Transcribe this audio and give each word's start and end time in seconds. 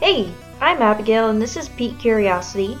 Hey, 0.00 0.32
I'm 0.62 0.80
Abigail 0.80 1.28
and 1.28 1.42
this 1.42 1.58
is 1.58 1.68
Peak 1.68 1.98
Curiosity. 1.98 2.78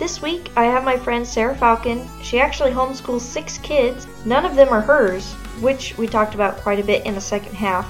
This 0.00 0.20
week 0.20 0.50
I 0.56 0.64
have 0.64 0.82
my 0.82 0.96
friend 0.96 1.24
Sarah 1.24 1.54
Falcon. 1.54 2.08
She 2.24 2.40
actually 2.40 2.72
homeschools 2.72 3.20
six 3.20 3.56
kids. 3.58 4.08
None 4.24 4.44
of 4.44 4.56
them 4.56 4.70
are 4.70 4.80
hers, 4.80 5.34
which 5.60 5.96
we 5.96 6.08
talked 6.08 6.34
about 6.34 6.56
quite 6.56 6.80
a 6.80 6.84
bit 6.84 7.06
in 7.06 7.14
the 7.14 7.20
second 7.20 7.54
half. 7.54 7.86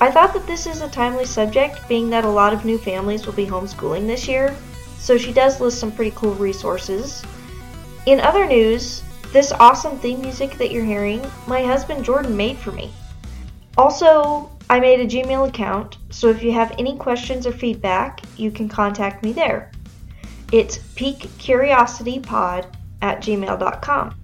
I 0.00 0.12
thought 0.12 0.32
that 0.32 0.46
this 0.46 0.68
is 0.68 0.80
a 0.80 0.88
timely 0.88 1.24
subject, 1.24 1.88
being 1.88 2.08
that 2.10 2.24
a 2.24 2.28
lot 2.28 2.52
of 2.52 2.64
new 2.64 2.78
families 2.78 3.26
will 3.26 3.32
be 3.32 3.46
homeschooling 3.46 4.06
this 4.06 4.28
year, 4.28 4.54
so 4.98 5.18
she 5.18 5.32
does 5.32 5.60
list 5.60 5.80
some 5.80 5.90
pretty 5.90 6.12
cool 6.14 6.34
resources. 6.36 7.20
In 8.06 8.20
other 8.20 8.46
news, 8.46 9.02
this 9.32 9.50
awesome 9.50 9.98
theme 9.98 10.20
music 10.20 10.56
that 10.58 10.70
you're 10.70 10.84
hearing, 10.84 11.20
my 11.48 11.64
husband 11.64 12.04
Jordan 12.04 12.36
made 12.36 12.58
for 12.58 12.70
me. 12.70 12.92
Also, 13.76 14.51
I 14.72 14.80
made 14.80 15.00
a 15.00 15.06
Gmail 15.06 15.46
account, 15.46 15.98
so 16.08 16.30
if 16.30 16.42
you 16.42 16.50
have 16.52 16.74
any 16.78 16.96
questions 16.96 17.46
or 17.46 17.52
feedback, 17.52 18.22
you 18.38 18.50
can 18.50 18.70
contact 18.70 19.22
me 19.22 19.34
there. 19.34 19.70
It's 20.50 20.78
peakcuriositypod 20.78 22.64
at 23.02 23.20
gmail.com. 23.20 24.14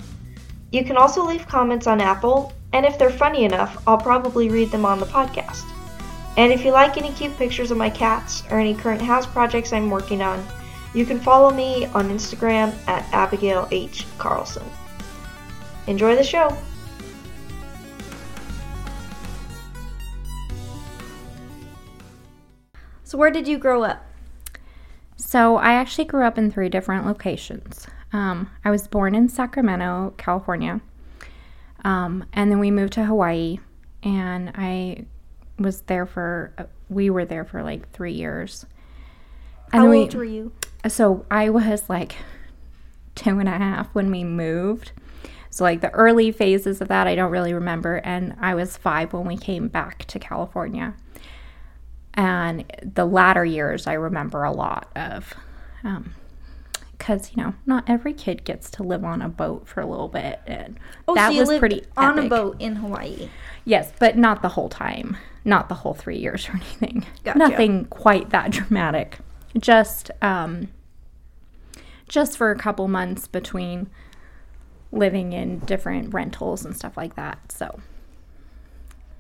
You 0.72 0.84
can 0.86 0.96
also 0.96 1.22
leave 1.22 1.46
comments 1.46 1.86
on 1.86 2.00
Apple, 2.00 2.54
and 2.72 2.86
if 2.86 2.98
they're 2.98 3.10
funny 3.10 3.44
enough, 3.44 3.82
I'll 3.86 3.98
probably 3.98 4.48
read 4.48 4.70
them 4.70 4.86
on 4.86 5.00
the 5.00 5.04
podcast. 5.04 5.70
And 6.38 6.50
if 6.50 6.64
you 6.64 6.70
like 6.70 6.96
any 6.96 7.12
cute 7.12 7.36
pictures 7.36 7.70
of 7.70 7.76
my 7.76 7.90
cats 7.90 8.42
or 8.50 8.58
any 8.58 8.74
current 8.74 9.02
house 9.02 9.26
projects 9.26 9.74
I'm 9.74 9.90
working 9.90 10.22
on, 10.22 10.42
you 10.94 11.04
can 11.04 11.20
follow 11.20 11.50
me 11.50 11.84
on 11.92 12.08
Instagram 12.08 12.74
at 12.88 13.04
Abigail 13.12 13.68
H. 13.70 14.06
Carlson. 14.16 14.64
Enjoy 15.86 16.16
the 16.16 16.24
show! 16.24 16.56
So, 23.08 23.16
where 23.16 23.30
did 23.30 23.48
you 23.48 23.56
grow 23.56 23.84
up? 23.84 24.04
So, 25.16 25.56
I 25.56 25.72
actually 25.72 26.04
grew 26.04 26.24
up 26.24 26.36
in 26.36 26.50
three 26.50 26.68
different 26.68 27.06
locations. 27.06 27.86
Um, 28.12 28.50
I 28.66 28.70
was 28.70 28.86
born 28.86 29.14
in 29.14 29.30
Sacramento, 29.30 30.12
California, 30.18 30.82
um, 31.86 32.26
and 32.34 32.50
then 32.50 32.58
we 32.58 32.70
moved 32.70 32.92
to 32.92 33.06
Hawaii, 33.06 33.60
and 34.02 34.52
I 34.54 35.06
was 35.58 35.80
there 35.80 36.04
for, 36.04 36.52
we 36.90 37.08
were 37.08 37.24
there 37.24 37.46
for 37.46 37.62
like 37.62 37.90
three 37.92 38.12
years. 38.12 38.66
And 39.72 39.84
How 39.84 39.90
old 39.90 40.12
were 40.12 40.22
you? 40.22 40.52
So, 40.86 41.24
I 41.30 41.48
was 41.48 41.88
like 41.88 42.14
two 43.14 43.38
and 43.38 43.48
a 43.48 43.52
half 43.52 43.88
when 43.94 44.10
we 44.10 44.22
moved. 44.22 44.92
So, 45.48 45.64
like 45.64 45.80
the 45.80 45.90
early 45.92 46.30
phases 46.30 46.82
of 46.82 46.88
that, 46.88 47.06
I 47.06 47.14
don't 47.14 47.30
really 47.30 47.54
remember. 47.54 48.02
And 48.04 48.36
I 48.38 48.54
was 48.54 48.76
five 48.76 49.14
when 49.14 49.24
we 49.24 49.38
came 49.38 49.68
back 49.68 50.04
to 50.08 50.18
California. 50.18 50.92
And 52.18 52.64
the 52.82 53.04
latter 53.04 53.44
years, 53.44 53.86
I 53.86 53.92
remember 53.92 54.42
a 54.42 54.50
lot 54.50 54.90
of. 54.96 55.34
because 56.98 57.26
um, 57.26 57.32
you 57.32 57.42
know 57.44 57.54
not 57.64 57.84
every 57.86 58.12
kid 58.12 58.44
gets 58.44 58.70
to 58.70 58.82
live 58.82 59.04
on 59.04 59.22
a 59.22 59.28
boat 59.28 59.68
for 59.68 59.80
a 59.80 59.86
little 59.86 60.08
bit 60.08 60.40
and 60.44 60.80
oh, 61.06 61.14
that 61.14 61.32
so 61.32 61.38
was 61.38 61.58
pretty 61.60 61.84
on 61.96 62.18
epic. 62.18 62.24
a 62.24 62.28
boat 62.28 62.56
in 62.58 62.74
hawaii 62.74 63.28
yes 63.64 63.92
but 64.00 64.18
not 64.18 64.42
the 64.42 64.48
whole 64.48 64.68
time 64.68 65.16
not 65.44 65.68
the 65.68 65.76
whole 65.76 65.94
three 65.94 66.18
years 66.18 66.48
or 66.48 66.52
anything 66.56 67.06
gotcha. 67.22 67.38
nothing 67.38 67.84
quite 67.84 68.30
that 68.30 68.50
dramatic 68.50 69.18
just 69.56 70.10
um 70.20 70.66
just 72.08 72.36
for 72.36 72.50
a 72.50 72.58
couple 72.58 72.88
months 72.88 73.28
between 73.28 73.88
living 74.90 75.32
in 75.32 75.60
different 75.60 76.12
rentals 76.12 76.64
and 76.64 76.74
stuff 76.74 76.96
like 76.96 77.14
that 77.14 77.52
so 77.52 77.78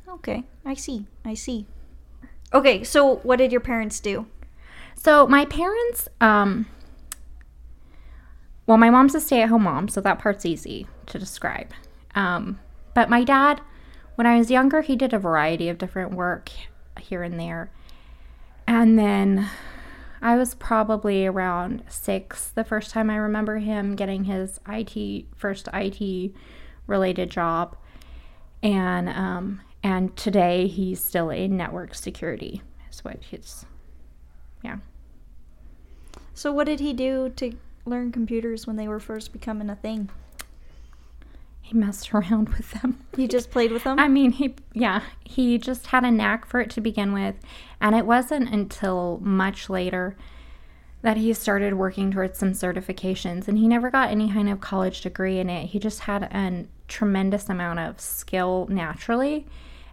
okay 0.08 0.42
i 0.64 0.74
see 0.74 1.06
i 1.24 1.32
see 1.32 1.64
Okay, 2.52 2.82
so 2.82 3.16
what 3.16 3.36
did 3.36 3.52
your 3.52 3.60
parents 3.60 4.00
do? 4.00 4.26
So 4.94 5.26
my 5.26 5.44
parents, 5.44 6.08
um, 6.20 6.66
well, 8.66 8.78
my 8.78 8.90
mom's 8.90 9.14
a 9.14 9.20
stay-at-home 9.20 9.62
mom, 9.62 9.88
so 9.88 10.00
that 10.00 10.18
part's 10.18 10.46
easy 10.46 10.86
to 11.06 11.18
describe. 11.18 11.72
Um, 12.14 12.58
but 12.94 13.10
my 13.10 13.22
dad, 13.22 13.60
when 14.14 14.26
I 14.26 14.38
was 14.38 14.50
younger, 14.50 14.80
he 14.80 14.96
did 14.96 15.12
a 15.12 15.18
variety 15.18 15.68
of 15.68 15.78
different 15.78 16.12
work 16.12 16.50
here 16.98 17.22
and 17.22 17.38
there, 17.38 17.70
and 18.66 18.98
then 18.98 19.48
I 20.20 20.36
was 20.36 20.54
probably 20.54 21.26
around 21.26 21.84
six 21.88 22.48
the 22.48 22.64
first 22.64 22.90
time 22.90 23.08
I 23.08 23.16
remember 23.16 23.58
him 23.58 23.94
getting 23.94 24.24
his 24.24 24.58
IT 24.68 25.26
first 25.36 25.68
IT 25.72 26.32
related 26.86 27.30
job, 27.30 27.76
and 28.62 29.08
um, 29.08 29.60
and 29.82 30.16
today 30.16 30.66
he's 30.66 31.02
still 31.02 31.30
in 31.30 31.56
network 31.56 31.94
security 31.94 32.62
is 32.90 33.04
what 33.04 33.22
he's 33.22 33.64
yeah. 34.62 34.78
So 36.34 36.52
what 36.52 36.66
did 36.66 36.80
he 36.80 36.92
do 36.92 37.30
to 37.36 37.52
learn 37.84 38.12
computers 38.12 38.66
when 38.66 38.76
they 38.76 38.88
were 38.88 39.00
first 39.00 39.32
becoming 39.32 39.70
a 39.70 39.76
thing? 39.76 40.10
He 41.60 41.74
messed 41.74 42.12
around 42.14 42.48
with 42.50 42.70
them. 42.72 43.04
He 43.14 43.28
just 43.28 43.50
played 43.50 43.72
with 43.72 43.84
them? 43.84 43.98
I 43.98 44.08
mean 44.08 44.32
he 44.32 44.56
yeah 44.72 45.02
he 45.24 45.58
just 45.58 45.88
had 45.88 46.04
a 46.04 46.10
knack 46.10 46.44
for 46.46 46.60
it 46.60 46.70
to 46.70 46.80
begin 46.80 47.12
with. 47.12 47.36
And 47.80 47.94
it 47.94 48.06
wasn't 48.06 48.50
until 48.50 49.18
much 49.22 49.70
later 49.70 50.16
that 51.02 51.16
he 51.16 51.32
started 51.32 51.74
working 51.74 52.10
towards 52.10 52.38
some 52.38 52.52
certifications. 52.52 53.46
And 53.46 53.56
he 53.58 53.68
never 53.68 53.90
got 53.90 54.10
any 54.10 54.30
kind 54.32 54.48
of 54.48 54.60
college 54.60 55.02
degree 55.02 55.38
in 55.38 55.48
it. 55.48 55.66
He 55.66 55.78
just 55.78 56.00
had 56.00 56.24
a 56.24 56.66
tremendous 56.88 57.48
amount 57.48 57.78
of 57.78 58.00
skill 58.00 58.66
naturally 58.70 59.46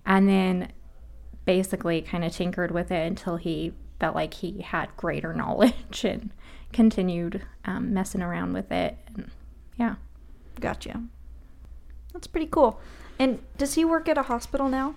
and 0.06 0.28
then 0.28 0.72
basically 1.46 2.02
kind 2.02 2.24
of 2.24 2.32
tinkered 2.32 2.72
with 2.72 2.92
it 2.92 3.06
until 3.06 3.38
he 3.38 3.74
felt 4.00 4.16
like 4.16 4.34
he 4.36 4.62
had 4.62 4.96
greater 4.98 5.34
knowledge 5.36 6.04
and 6.04 6.32
continued 6.74 7.42
um, 7.66 7.94
messing 7.94 8.22
around 8.22 8.54
with 8.54 8.72
it. 8.72 8.98
And 9.16 9.32
yeah. 9.78 9.96
Gotcha. 10.60 11.04
That's 12.14 12.28
pretty 12.28 12.48
cool. 12.48 12.80
And 13.20 13.40
does 13.58 13.76
he 13.76 13.86
work 13.86 14.10
at 14.10 14.18
a 14.18 14.24
hospital 14.24 14.70
now? 14.70 14.96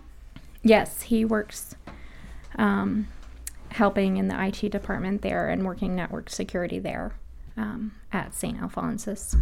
Yes, 0.62 1.03
he 1.03 1.25
works 1.25 1.76
um, 2.56 3.08
helping 3.70 4.16
in 4.16 4.28
the 4.28 4.47
IT 4.47 4.70
department 4.70 5.22
there 5.22 5.48
and 5.48 5.64
working 5.64 5.94
network 5.94 6.31
security 6.31 6.78
there 6.78 7.14
um, 7.56 7.92
at 8.12 8.34
St. 8.34 8.60
Alphonsus. 8.60 9.37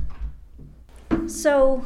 So, 1.26 1.84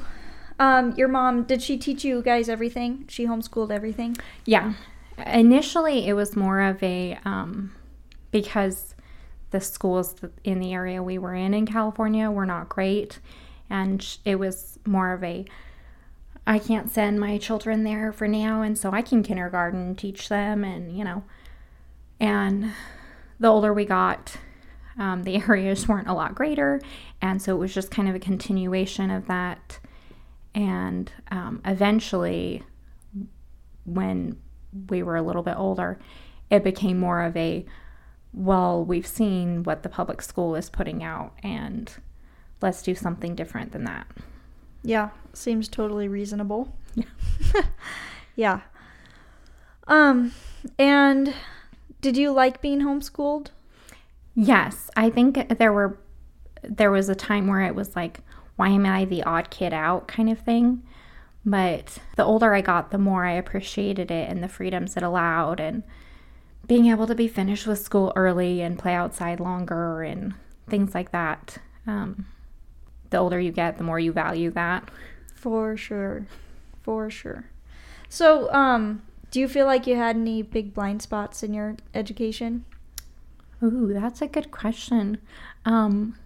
um, 0.60 0.92
your 0.92 1.08
mom, 1.08 1.44
did 1.44 1.62
she 1.62 1.78
teach 1.78 2.04
you 2.04 2.22
guys 2.22 2.50
everything? 2.50 3.06
She 3.08 3.26
homeschooled 3.26 3.70
everything? 3.70 4.16
Yeah. 4.44 4.74
Initially, 5.26 6.06
it 6.06 6.12
was 6.12 6.36
more 6.36 6.60
of 6.60 6.82
a, 6.82 7.18
um, 7.24 7.72
because 8.30 8.94
the 9.52 9.60
schools 9.60 10.16
in 10.44 10.60
the 10.60 10.74
area 10.74 11.02
we 11.02 11.16
were 11.16 11.34
in 11.34 11.54
in 11.54 11.64
California 11.64 12.30
were 12.30 12.44
not 12.44 12.68
great. 12.68 13.20
And 13.70 14.06
it 14.26 14.36
was 14.36 14.78
more 14.86 15.14
of 15.14 15.24
a, 15.24 15.46
I 16.46 16.58
can't 16.58 16.90
send 16.90 17.18
my 17.18 17.38
children 17.38 17.82
there 17.84 18.12
for 18.12 18.28
now. 18.28 18.60
And 18.60 18.76
so 18.76 18.90
I 18.92 19.00
can 19.00 19.22
kindergarten 19.22 19.94
teach 19.94 20.28
them. 20.28 20.62
And, 20.62 20.96
you 20.96 21.04
know, 21.04 21.24
and 22.20 22.72
the 23.38 23.48
older 23.48 23.72
we 23.72 23.86
got, 23.86 24.36
um, 24.98 25.22
the 25.22 25.36
areas 25.48 25.88
weren't 25.88 26.08
a 26.08 26.14
lot 26.14 26.34
greater. 26.34 26.82
And 27.22 27.40
so 27.40 27.56
it 27.56 27.58
was 27.58 27.72
just 27.72 27.90
kind 27.90 28.10
of 28.10 28.14
a 28.14 28.20
continuation 28.20 29.10
of 29.10 29.26
that 29.26 29.78
and 30.54 31.10
um, 31.30 31.60
eventually, 31.64 32.62
when 33.84 34.36
we 34.88 35.02
were 35.02 35.16
a 35.16 35.22
little 35.22 35.42
bit 35.42 35.56
older, 35.56 35.98
it 36.50 36.64
became 36.64 36.98
more 36.98 37.22
of 37.22 37.36
a 37.36 37.64
well, 38.32 38.84
we've 38.84 39.06
seen 39.06 39.64
what 39.64 39.82
the 39.82 39.88
public 39.88 40.22
school 40.22 40.54
is 40.54 40.70
putting 40.70 41.02
out, 41.02 41.32
and 41.42 41.92
let's 42.62 42.82
do 42.82 42.94
something 42.94 43.34
different 43.34 43.72
than 43.72 43.84
that. 43.84 44.06
Yeah, 44.82 45.10
seems 45.32 45.68
totally 45.68 46.08
reasonable. 46.08 46.72
Yeah. 46.94 47.04
yeah. 48.36 48.60
Um, 49.88 50.32
and 50.78 51.34
did 52.00 52.16
you 52.16 52.30
like 52.30 52.62
being 52.62 52.80
homeschooled? 52.80 53.48
Yes, 54.34 54.90
I 54.96 55.10
think 55.10 55.58
there 55.58 55.72
were 55.72 55.98
there 56.62 56.90
was 56.90 57.08
a 57.08 57.14
time 57.14 57.46
where 57.46 57.62
it 57.62 57.74
was 57.74 57.96
like 57.96 58.20
why 58.60 58.68
am 58.68 58.84
I 58.84 59.06
the 59.06 59.22
odd 59.22 59.48
kid 59.48 59.72
out 59.72 60.06
kind 60.06 60.28
of 60.28 60.38
thing. 60.38 60.82
But 61.46 61.96
the 62.16 62.24
older 62.26 62.52
I 62.52 62.60
got, 62.60 62.90
the 62.90 62.98
more 62.98 63.24
I 63.24 63.32
appreciated 63.32 64.10
it 64.10 64.28
and 64.28 64.42
the 64.42 64.48
freedoms 64.48 64.98
it 64.98 65.02
allowed, 65.02 65.60
and 65.60 65.82
being 66.66 66.84
able 66.88 67.06
to 67.06 67.14
be 67.14 67.26
finished 67.26 67.66
with 67.66 67.78
school 67.78 68.12
early 68.14 68.60
and 68.60 68.78
play 68.78 68.92
outside 68.94 69.40
longer 69.40 70.02
and 70.02 70.34
things 70.68 70.94
like 70.94 71.10
that. 71.12 71.56
Um, 71.86 72.26
the 73.08 73.16
older 73.16 73.40
you 73.40 73.50
get, 73.50 73.78
the 73.78 73.84
more 73.84 73.98
you 73.98 74.12
value 74.12 74.50
that. 74.50 74.90
For 75.34 75.74
sure. 75.78 76.26
For 76.82 77.08
sure. 77.08 77.46
So, 78.10 78.52
um, 78.52 79.00
do 79.30 79.40
you 79.40 79.48
feel 79.48 79.64
like 79.64 79.86
you 79.86 79.96
had 79.96 80.16
any 80.16 80.42
big 80.42 80.74
blind 80.74 81.00
spots 81.00 81.42
in 81.42 81.54
your 81.54 81.76
education? 81.94 82.66
Ooh, 83.62 83.94
that's 83.94 84.20
a 84.20 84.26
good 84.26 84.50
question. 84.50 85.16
Um, 85.64 86.16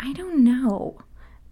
I 0.00 0.12
don't 0.14 0.42
know 0.42 0.98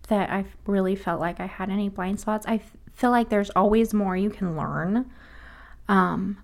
that 0.09 0.31
I 0.31 0.47
really 0.67 0.97
felt 0.97 1.21
like 1.21 1.39
I 1.39 1.47
had 1.47 1.69
any 1.71 1.89
blind 1.89 2.19
spots. 2.19 2.47
I 2.47 2.61
feel 2.95 3.11
like 3.11 3.29
there's 3.29 3.50
always 3.50 3.93
more 3.95 4.17
you 4.17 4.31
can 4.31 4.56
learn. 4.56 5.11
Um, 5.87 6.39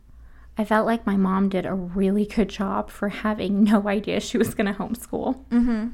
I 0.56 0.64
felt 0.64 0.86
like 0.86 1.06
my 1.06 1.16
mom 1.16 1.48
did 1.48 1.66
a 1.66 1.74
really 1.74 2.26
good 2.26 2.48
job 2.50 2.90
for 2.90 3.08
having 3.08 3.64
no 3.64 3.88
idea 3.88 4.20
she 4.20 4.38
was 4.38 4.54
going 4.54 4.66
to 4.72 4.78
homeschool. 4.78 5.42
Mm-hmm. 5.50 5.88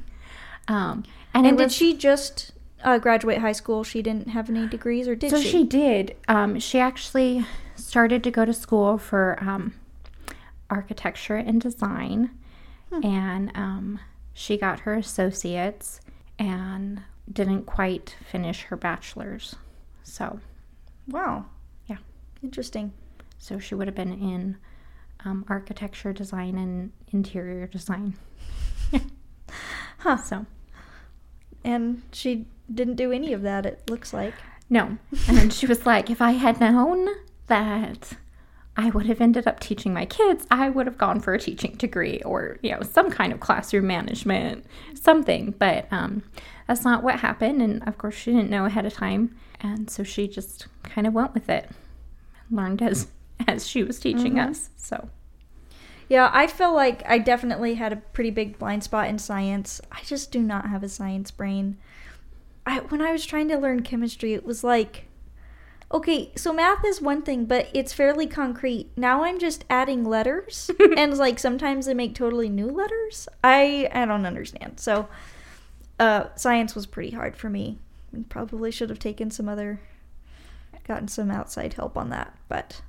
Um, 0.73 1.03
And, 1.33 1.47
it 1.47 1.51
did 1.57 1.63
was- 1.63 1.73
she 1.75 1.95
just 1.97 2.51
uh, 2.83 2.97
graduate 2.97 3.37
high 3.39 3.51
school? 3.53 3.83
She 3.83 4.01
didn't 4.01 4.27
have 4.29 4.49
any 4.49 4.67
degrees, 4.67 5.07
or 5.07 5.15
did 5.15 5.29
she? 5.31 5.35
so 5.37 5.41
she? 5.41 5.49
she 5.49 5.63
did. 5.63 6.15
Um, 6.27 6.59
she 6.59 6.79
actually 6.79 7.45
started 7.75 8.23
to 8.23 8.31
go 8.31 8.43
to 8.43 8.53
school 8.53 8.97
for 8.97 9.37
um, 9.41 9.73
architecture 10.69 11.35
and 11.35 11.61
design, 11.61 12.31
and 13.03 13.51
um, 13.55 13.99
she 14.41 14.57
got 14.57 14.79
her 14.81 14.95
associates 14.95 16.01
and 16.39 17.03
didn't 17.31 17.65
quite 17.67 18.15
finish 18.27 18.63
her 18.63 18.75
bachelor's. 18.75 19.55
So, 20.01 20.39
Wow. 21.07 21.45
Yeah. 21.85 21.97
Interesting. 22.41 22.91
so 23.37 23.59
she 23.59 23.75
would 23.75 23.87
have 23.87 23.95
been 23.95 24.11
in 24.13 24.57
um, 25.23 25.45
architecture, 25.47 26.11
design, 26.11 26.57
and 26.57 26.91
interior 27.11 27.67
design. 27.67 28.15
Huh. 29.99 30.17
So. 30.17 30.45
And 31.63 32.01
she 32.11 32.47
didn't 32.73 32.95
do 32.95 33.11
any 33.11 33.33
of 33.33 33.43
that. 33.43 33.67
It 33.67 33.87
looks 33.87 34.13
like. 34.13 34.33
No. 34.67 34.97
And 35.27 35.53
she 35.53 35.67
was 35.67 35.85
like, 35.85 36.09
if 36.09 36.21
I 36.23 36.31
had 36.31 36.59
known 36.59 37.07
that 37.45 38.13
I 38.77 38.89
would 38.89 39.05
have 39.07 39.19
ended 39.19 39.47
up 39.47 39.59
teaching 39.59 39.93
my 39.93 40.05
kids, 40.05 40.47
I 40.49 40.69
would 40.69 40.87
have 40.87 40.97
gone 40.97 41.19
for 41.19 41.33
a 41.33 41.39
teaching 41.39 41.75
degree 41.75 42.21
or, 42.23 42.57
you 42.61 42.71
know, 42.71 42.81
some 42.81 43.11
kind 43.11 43.33
of 43.33 43.39
classroom 43.41 43.87
management, 43.87 44.65
something. 44.93 45.53
But 45.59 45.87
um, 45.91 46.23
that's 46.67 46.85
not 46.85 47.03
what 47.03 47.19
happened. 47.19 47.61
And 47.61 47.85
of 47.87 47.97
course, 47.97 48.15
she 48.15 48.31
didn't 48.31 48.49
know 48.49 48.65
ahead 48.65 48.85
of 48.85 48.93
time. 48.93 49.35
And 49.59 49.89
so 49.89 50.03
she 50.03 50.27
just 50.27 50.67
kind 50.83 51.05
of 51.05 51.13
went 51.13 51.33
with 51.33 51.49
it, 51.49 51.69
learned 52.49 52.81
as 52.81 53.07
as 53.47 53.67
she 53.67 53.83
was 53.83 53.99
teaching 53.99 54.39
us. 54.39 54.69
So, 54.77 55.09
Yeah, 56.07 56.29
I 56.33 56.47
feel 56.47 56.73
like 56.73 57.03
I 57.09 57.17
definitely 57.17 57.73
had 57.75 57.91
a 57.91 57.97
pretty 57.97 58.31
big 58.31 58.57
blind 58.57 58.83
spot 58.83 59.07
in 59.07 59.17
science. 59.19 59.81
I 59.91 60.01
just 60.03 60.31
do 60.31 60.39
not 60.41 60.69
have 60.69 60.83
a 60.83 60.89
science 60.89 61.31
brain. 61.31 61.77
I 62.65 62.79
when 62.79 63.01
I 63.01 63.11
was 63.11 63.25
trying 63.25 63.49
to 63.49 63.57
learn 63.57 63.81
chemistry, 63.81 64.33
it 64.33 64.45
was 64.45 64.63
like 64.63 65.05
okay, 65.93 66.31
so 66.35 66.53
math 66.53 66.85
is 66.85 67.01
one 67.01 67.21
thing, 67.21 67.45
but 67.45 67.67
it's 67.73 67.93
fairly 67.93 68.27
concrete. 68.27 68.89
Now 68.95 69.23
I'm 69.23 69.39
just 69.39 69.65
adding 69.69 70.03
letters 70.03 70.71
and 70.97 71.17
like 71.17 71.39
sometimes 71.39 71.85
they 71.85 71.93
make 71.93 72.15
totally 72.15 72.49
new 72.49 72.67
letters. 72.67 73.27
I 73.43 73.89
I 73.93 74.05
don't 74.05 74.25
understand. 74.25 74.79
So 74.79 75.07
uh 75.99 76.25
science 76.35 76.75
was 76.75 76.85
pretty 76.85 77.11
hard 77.11 77.35
for 77.35 77.49
me. 77.49 77.77
Probably 78.29 78.71
should 78.71 78.89
have 78.89 78.99
taken 78.99 79.31
some 79.31 79.47
other 79.47 79.79
gotten 80.87 81.07
some 81.07 81.31
outside 81.31 81.73
help 81.73 81.97
on 81.97 82.09
that, 82.09 82.35
but 82.49 82.81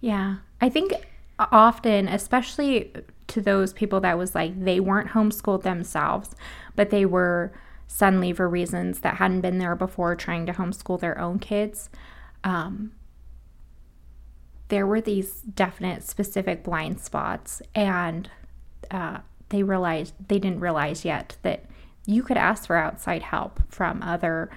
Yeah. 0.00 0.36
I 0.60 0.68
think 0.68 0.92
often, 1.38 2.08
especially 2.08 2.92
to 3.26 3.40
those 3.40 3.72
people 3.72 4.00
that 4.00 4.18
was 4.18 4.34
like 4.34 4.64
they 4.64 4.80
weren't 4.80 5.10
homeschooled 5.10 5.62
themselves, 5.62 6.34
but 6.76 6.90
they 6.90 7.04
were 7.06 7.52
son 7.86 8.34
for 8.34 8.48
reasons 8.48 9.00
that 9.00 9.16
hadn't 9.16 9.40
been 9.40 9.58
there 9.58 9.76
before 9.76 10.16
trying 10.16 10.46
to 10.46 10.52
homeschool 10.52 10.98
their 10.98 11.18
own 11.18 11.38
kids. 11.38 11.90
Um, 12.44 12.92
there 14.68 14.86
were 14.86 15.00
these 15.00 15.40
definite 15.42 16.02
specific 16.02 16.62
blind 16.62 17.00
spots, 17.00 17.60
and 17.74 18.30
uh, 18.90 19.18
they 19.48 19.62
realized 19.62 20.14
they 20.28 20.38
didn't 20.38 20.60
realize 20.60 21.04
yet 21.04 21.36
that 21.42 21.64
you 22.06 22.22
could 22.22 22.36
ask 22.36 22.66
for 22.66 22.76
outside 22.76 23.22
help 23.22 23.60
from 23.68 24.02
other 24.02 24.50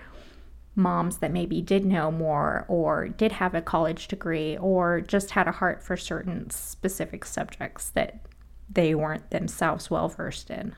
moms 0.75 1.17
that 1.17 1.31
maybe 1.31 1.61
did 1.61 1.83
know 1.83 2.11
more 2.11 2.65
or 2.67 3.07
did 3.07 3.31
have 3.33 3.55
a 3.55 3.61
college 3.61 4.07
degree 4.07 4.55
or 4.57 5.01
just 5.01 5.31
had 5.31 5.47
a 5.47 5.51
heart 5.51 5.81
for 5.81 5.97
certain 5.97 6.49
specific 6.51 7.25
subjects 7.25 7.89
that 7.89 8.19
they 8.69 8.93
weren't 8.93 9.29
themselves 9.31 9.89
well 9.89 10.07
versed 10.07 10.49
in. 10.49 10.75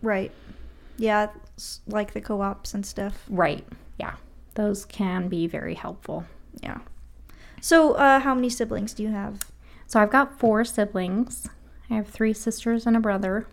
right. 0.00 0.32
Yeah, 0.98 1.28
like 1.86 2.12
the 2.12 2.20
co-ops 2.20 2.74
and 2.74 2.84
stuff. 2.84 3.24
Right. 3.28 3.66
Yeah. 3.98 4.16
Those 4.54 4.84
can 4.84 5.28
be 5.28 5.46
very 5.46 5.74
helpful. 5.74 6.24
Yeah. 6.60 6.78
So, 7.60 7.92
uh, 7.92 8.20
how 8.20 8.34
many 8.34 8.50
siblings 8.50 8.92
do 8.92 9.02
you 9.02 9.10
have? 9.10 9.40
So 9.86 10.00
I've 10.00 10.10
got 10.10 10.38
four 10.38 10.64
siblings. 10.64 11.48
I 11.90 11.94
have 11.94 12.08
three 12.08 12.32
sisters 12.32 12.86
and 12.86 12.96
a 12.96 13.00
brother. 13.00 13.46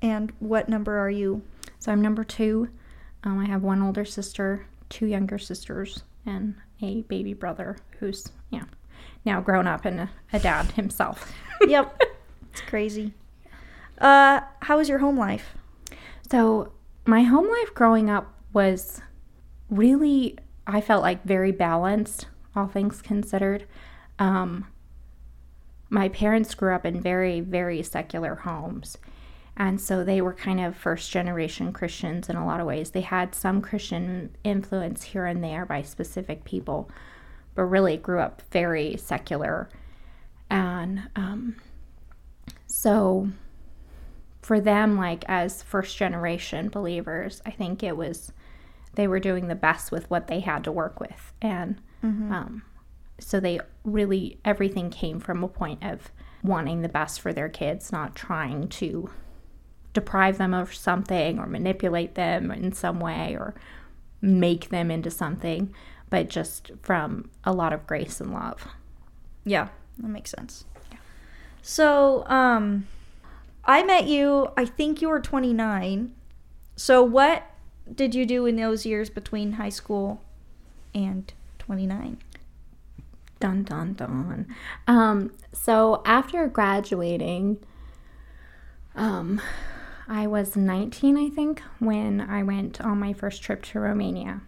And 0.00 0.32
what 0.40 0.68
number 0.68 0.98
are 0.98 1.10
you? 1.10 1.42
So 1.78 1.92
I'm 1.92 2.02
number 2.02 2.24
two. 2.24 2.68
Um, 3.22 3.38
I 3.38 3.46
have 3.46 3.62
one 3.62 3.80
older 3.80 4.04
sister, 4.04 4.66
two 4.88 5.06
younger 5.06 5.38
sisters, 5.38 6.02
and 6.26 6.56
a 6.80 7.02
baby 7.02 7.32
brother 7.32 7.76
who's, 8.00 8.26
yeah, 8.50 8.64
now 9.24 9.40
grown 9.40 9.68
up 9.68 9.84
and 9.84 10.00
a, 10.00 10.10
a 10.32 10.38
dad 10.38 10.72
himself. 10.72 11.32
Yep. 11.64 12.02
it's 12.50 12.60
crazy. 12.62 13.14
Uh, 13.98 14.40
how 14.62 14.78
was 14.78 14.88
your 14.88 14.98
home 14.98 15.16
life? 15.16 15.54
So, 16.28 16.72
my 17.06 17.22
home 17.22 17.48
life 17.48 17.72
growing 17.72 18.10
up 18.10 18.34
was 18.52 19.00
really, 19.70 20.36
I 20.66 20.80
felt 20.80 21.02
like 21.02 21.24
very 21.24 21.52
balanced, 21.52 22.26
all 22.54 22.66
things 22.66 23.02
considered. 23.02 23.66
Um, 24.18 24.66
my 25.90 26.08
parents 26.08 26.54
grew 26.54 26.74
up 26.74 26.86
in 26.86 27.00
very, 27.00 27.40
very 27.40 27.82
secular 27.82 28.36
homes. 28.36 28.96
And 29.56 29.80
so 29.80 30.02
they 30.02 30.20
were 30.22 30.32
kind 30.32 30.60
of 30.60 30.76
first 30.76 31.10
generation 31.10 31.72
Christians 31.72 32.28
in 32.28 32.36
a 32.36 32.46
lot 32.46 32.60
of 32.60 32.66
ways. 32.66 32.90
They 32.90 33.02
had 33.02 33.34
some 33.34 33.60
Christian 33.60 34.34
influence 34.44 35.02
here 35.02 35.26
and 35.26 35.44
there 35.44 35.66
by 35.66 35.82
specific 35.82 36.44
people, 36.44 36.90
but 37.54 37.64
really 37.64 37.98
grew 37.98 38.20
up 38.20 38.42
very 38.50 38.96
secular. 38.96 39.68
And 40.48 41.02
um, 41.16 41.56
so 42.66 43.28
for 44.40 44.60
them, 44.60 44.96
like 44.96 45.24
as 45.28 45.62
first 45.62 45.96
generation 45.96 46.70
believers, 46.70 47.42
I 47.44 47.50
think 47.50 47.82
it 47.82 47.96
was 47.96 48.32
they 48.94 49.06
were 49.06 49.20
doing 49.20 49.48
the 49.48 49.54
best 49.54 49.90
with 49.90 50.08
what 50.10 50.26
they 50.26 50.40
had 50.40 50.64
to 50.64 50.72
work 50.72 51.00
with. 51.00 51.32
And 51.40 51.80
um, 52.32 52.62
so 53.18 53.40
they 53.40 53.60
really, 53.84 54.38
everything 54.44 54.90
came 54.90 55.20
from 55.20 55.42
a 55.42 55.48
point 55.48 55.84
of 55.84 56.10
wanting 56.42 56.82
the 56.82 56.88
best 56.88 57.20
for 57.20 57.32
their 57.32 57.48
kids, 57.48 57.92
not 57.92 58.14
trying 58.14 58.68
to 58.68 59.10
deprive 59.92 60.38
them 60.38 60.54
of 60.54 60.74
something 60.74 61.38
or 61.38 61.46
manipulate 61.46 62.14
them 62.14 62.50
in 62.50 62.72
some 62.72 62.98
way 62.98 63.36
or 63.38 63.54
make 64.20 64.70
them 64.70 64.90
into 64.90 65.10
something, 65.10 65.74
but 66.10 66.28
just 66.28 66.70
from 66.82 67.30
a 67.44 67.52
lot 67.52 67.72
of 67.72 67.86
grace 67.86 68.20
and 68.20 68.32
love. 68.32 68.66
Yeah, 69.44 69.68
that 69.98 70.08
makes 70.08 70.30
sense. 70.30 70.64
So, 71.62 72.26
um, 72.26 72.88
I 73.64 73.84
met 73.84 74.06
you, 74.06 74.48
I 74.56 74.64
think 74.64 75.00
you 75.00 75.08
were 75.08 75.20
29. 75.20 76.12
So, 76.74 77.02
what 77.02 77.44
did 77.92 78.14
you 78.14 78.26
do 78.26 78.46
in 78.46 78.56
those 78.56 78.86
years 78.86 79.10
between 79.10 79.52
high 79.52 79.68
school 79.68 80.22
and 80.94 81.32
29? 81.58 82.18
Dun 83.40 83.64
dun 83.64 83.94
dun. 83.94 84.54
Um, 84.86 85.32
so 85.52 86.02
after 86.04 86.46
graduating, 86.46 87.58
um, 88.94 89.40
I 90.08 90.26
was 90.26 90.56
19, 90.56 91.16
I 91.16 91.28
think, 91.28 91.62
when 91.78 92.20
I 92.20 92.42
went 92.42 92.80
on 92.80 92.98
my 92.98 93.12
first 93.12 93.42
trip 93.42 93.62
to 93.64 93.80
Romania. 93.80 94.42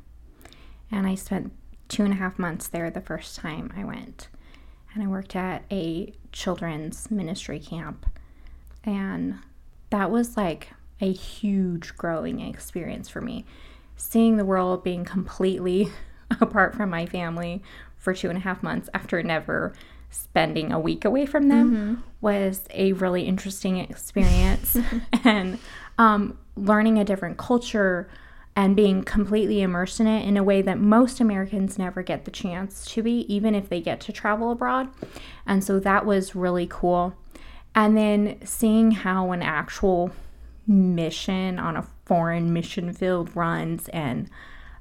And 0.91 1.07
I 1.07 1.15
spent 1.15 1.53
two 1.89 2.05
and 2.05 2.13
a 2.13 2.17
half 2.17 2.39
months 2.39 2.69
there 2.69 2.91
the 2.91 3.01
first 3.01 3.37
time 3.37 3.73
I 3.77 3.85
went. 3.85 4.29
And 4.93 5.03
I 5.03 5.07
worked 5.07 5.35
at 5.35 5.65
a 5.73 6.13
children's 6.33 7.11
ministry 7.11 7.59
camp. 7.59 8.07
And 8.85 9.39
that 9.91 10.11
was 10.11 10.37
like 10.37 10.71
a 11.05 11.13
huge 11.13 11.97
growing 11.97 12.41
experience 12.41 13.09
for 13.09 13.21
me. 13.21 13.45
Seeing 13.97 14.37
the 14.39 14.45
world 14.45 14.83
being 14.83 15.05
completely 15.05 15.91
apart 16.41 16.75
from 16.75 16.91
my 16.91 17.05
family 17.05 17.63
for 17.99 18.15
two 18.15 18.29
and 18.29 18.39
a 18.39 18.41
half 18.41 18.63
months 18.63 18.89
after 18.95 19.23
never 19.23 19.75
spending 20.11 20.73
a 20.73 20.81
week 20.81 21.05
away 21.05 21.27
from 21.27 21.49
them 21.49 22.03
was 22.21 22.63
a 22.71 22.93
really 22.95 23.23
interesting 23.23 23.77
experience. 23.91 24.79
and 25.25 25.59
um, 25.99 26.39
learning 26.57 26.99
a 26.99 27.05
different 27.05 27.37
culture 27.37 28.09
and 28.57 28.77
being 28.77 29.03
completely 29.03 29.61
immersed 29.61 30.01
in 30.01 30.07
it 30.07 30.27
in 30.27 30.37
a 30.37 30.43
way 30.43 30.63
that 30.63 30.79
most 30.79 31.21
Americans 31.21 31.77
never 31.77 32.03
get 32.03 32.25
the 32.25 32.31
chance 32.31 32.87
to 32.87 33.03
be, 33.03 33.33
even 33.33 33.55
if 33.55 33.69
they 33.69 33.81
get 33.81 34.01
to 34.01 34.13
travel 34.13 34.53
abroad. 34.53 34.89
And 35.45 35.63
so 35.63 35.81
that 35.81 36.07
was 36.07 36.37
really 36.37 36.69
cool. 36.71 37.15
And 37.75 37.97
then 37.97 38.39
seeing 38.45 38.93
how 38.93 39.33
an 39.33 39.43
actual 39.43 40.13
mission 40.67 41.59
on 41.59 41.77
a 41.77 41.87
foreign 42.07 42.53
mission 42.53 42.93
field 42.93 43.35
runs 43.35 43.89
and 43.89 44.31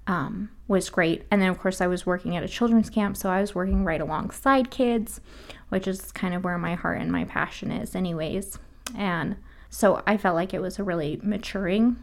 um, 0.07 0.49
was 0.67 0.89
great. 0.89 1.23
And 1.31 1.41
then, 1.41 1.49
of 1.49 1.59
course, 1.59 1.79
I 1.81 1.87
was 1.87 2.05
working 2.05 2.35
at 2.35 2.43
a 2.43 2.47
children's 2.47 2.89
camp, 2.89 3.15
so 3.17 3.29
I 3.29 3.41
was 3.41 3.55
working 3.55 3.85
right 3.85 4.01
alongside 4.01 4.69
kids, 4.69 5.21
which 5.69 5.87
is 5.87 6.11
kind 6.11 6.33
of 6.33 6.43
where 6.43 6.57
my 6.57 6.75
heart 6.75 6.99
and 6.99 7.11
my 7.11 7.23
passion 7.25 7.71
is, 7.71 7.95
anyways. 7.95 8.59
And 8.97 9.37
so 9.69 10.03
I 10.05 10.17
felt 10.17 10.35
like 10.35 10.53
it 10.53 10.61
was 10.61 10.77
a 10.77 10.83
really 10.83 11.19
maturing 11.23 11.97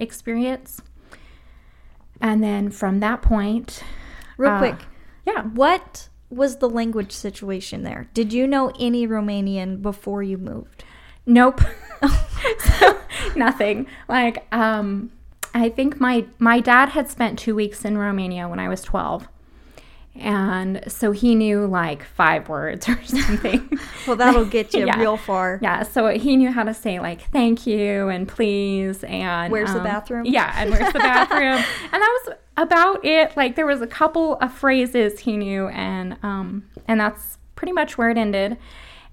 experience. 0.00 0.80
And 2.20 2.42
then 2.42 2.70
from 2.70 3.00
that 3.00 3.22
point, 3.22 3.82
Real 4.38 4.52
Uh, 4.52 4.58
quick, 4.58 4.76
yeah, 5.26 5.42
what 5.42 6.08
was 6.30 6.56
the 6.56 6.70
language 6.70 7.12
situation 7.12 7.82
there? 7.82 8.08
Did 8.14 8.32
you 8.32 8.46
know 8.46 8.72
any 8.80 9.06
Romanian 9.06 9.82
before 9.82 10.22
you 10.22 10.38
moved? 10.38 10.84
Nope. 11.26 11.60
so, 12.78 12.98
nothing. 13.36 13.86
Like, 14.08 14.46
um, 14.52 15.10
I 15.54 15.68
think 15.68 16.00
my 16.00 16.24
my 16.38 16.60
dad 16.60 16.90
had 16.90 17.08
spent 17.10 17.38
two 17.38 17.54
weeks 17.54 17.84
in 17.84 17.96
Romania 17.98 18.48
when 18.48 18.58
I 18.58 18.68
was 18.68 18.82
twelve, 18.82 19.28
and 20.16 20.82
so 20.90 21.12
he 21.12 21.34
knew 21.34 21.66
like 21.66 22.02
five 22.04 22.48
words 22.48 22.88
or 22.88 23.00
something. 23.04 23.78
well, 24.06 24.16
that'll 24.16 24.44
get 24.44 24.74
you 24.74 24.86
Yeah. 24.86 24.98
real 24.98 25.16
far. 25.16 25.58
yeah, 25.62 25.82
so 25.84 26.08
he 26.08 26.36
knew 26.36 26.50
how 26.50 26.64
to 26.64 26.74
say 26.74 26.98
like 27.00 27.30
thank 27.30 27.66
you 27.66 28.08
and 28.08 28.26
please 28.26 29.04
and 29.04 29.52
Where's 29.52 29.72
the 29.72 29.78
um, 29.78 29.84
bathroom? 29.84 30.24
Yeah, 30.26 30.52
and 30.56 30.70
where's 30.70 30.92
the 30.92 30.98
bathroom? 30.98 31.62
and 31.92 32.02
that 32.02 32.20
was 32.26 32.36
about 32.56 33.04
it. 33.04 33.36
Like 33.36 33.56
there 33.56 33.66
was 33.66 33.80
a 33.80 33.86
couple 33.86 34.36
of 34.36 34.52
phrases 34.52 35.20
he 35.20 35.36
knew, 35.36 35.68
and 35.68 36.16
um, 36.22 36.64
and 36.88 36.98
that's 37.00 37.38
pretty 37.56 37.72
much 37.72 37.96
where 37.96 38.10
it 38.10 38.18
ended. 38.18 38.56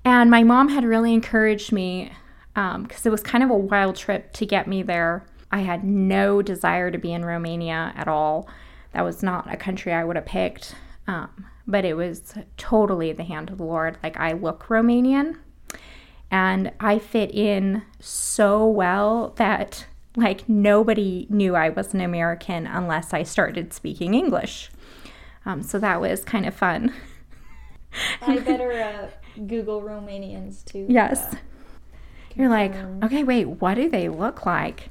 And 0.06 0.32
my 0.32 0.44
mom 0.44 0.70
had 0.70 0.86
really 0.86 1.14
encouraged 1.14 1.72
me 1.72 2.12
because 2.54 3.06
it 3.06 3.12
was 3.12 3.24
kind 3.24 3.44
of 3.44 3.50
a 3.50 3.58
wild 3.58 3.96
trip 3.96 4.34
to 4.34 4.46
get 4.46 4.68
me 4.68 4.84
there. 4.84 5.26
I 5.52 5.60
had 5.60 5.84
no 5.84 6.42
desire 6.42 6.92
to 6.92 6.98
be 6.98 7.14
in 7.14 7.26
Romania 7.26 7.94
at 7.96 8.08
all. 8.08 8.48
That 8.94 9.04
was 9.04 9.24
not 9.24 9.52
a 9.52 9.58
country 9.58 9.94
I 9.94 10.04
would 10.04 10.16
have 10.16 10.26
picked. 10.26 10.76
Um, 11.08 11.46
but 11.66 11.86
it 11.86 11.94
was 11.96 12.34
totally 12.58 13.14
the 13.14 13.24
hand 13.24 13.50
of 13.50 13.60
the 13.60 13.64
Lord. 13.64 13.98
Like 14.02 14.18
I 14.18 14.34
look 14.34 14.66
Romanian 14.68 15.38
and 16.32 16.72
I 16.80 17.00
fit 17.00 17.32
in 17.34 17.84
so 18.00 18.68
well 18.68 19.34
that 19.38 19.86
like 20.16 20.50
nobody 20.50 21.28
knew 21.30 21.56
I 21.56 21.70
was 21.70 21.94
an 21.94 22.02
American 22.02 22.66
unless 22.68 23.14
I 23.14 23.24
started 23.24 23.74
speaking 23.74 24.14
English. 24.16 24.72
Um, 25.46 25.64
so 25.64 25.80
that 25.80 26.02
was 26.02 26.24
kind 26.24 26.46
of 26.46 26.54
fun. 26.54 26.94
I 28.22 28.40
better 28.40 28.72
uh, 28.72 29.08
Google 29.48 29.82
Romanians 29.82 30.64
too. 30.66 30.86
Uh, 30.90 30.94
yes. 30.94 31.36
You're 32.36 32.50
like, 32.50 32.74
okay, 33.04 33.24
wait, 33.24 33.46
what 33.46 33.74
do 33.76 33.90
they 33.90 34.08
look 34.10 34.46
like? 34.46 34.90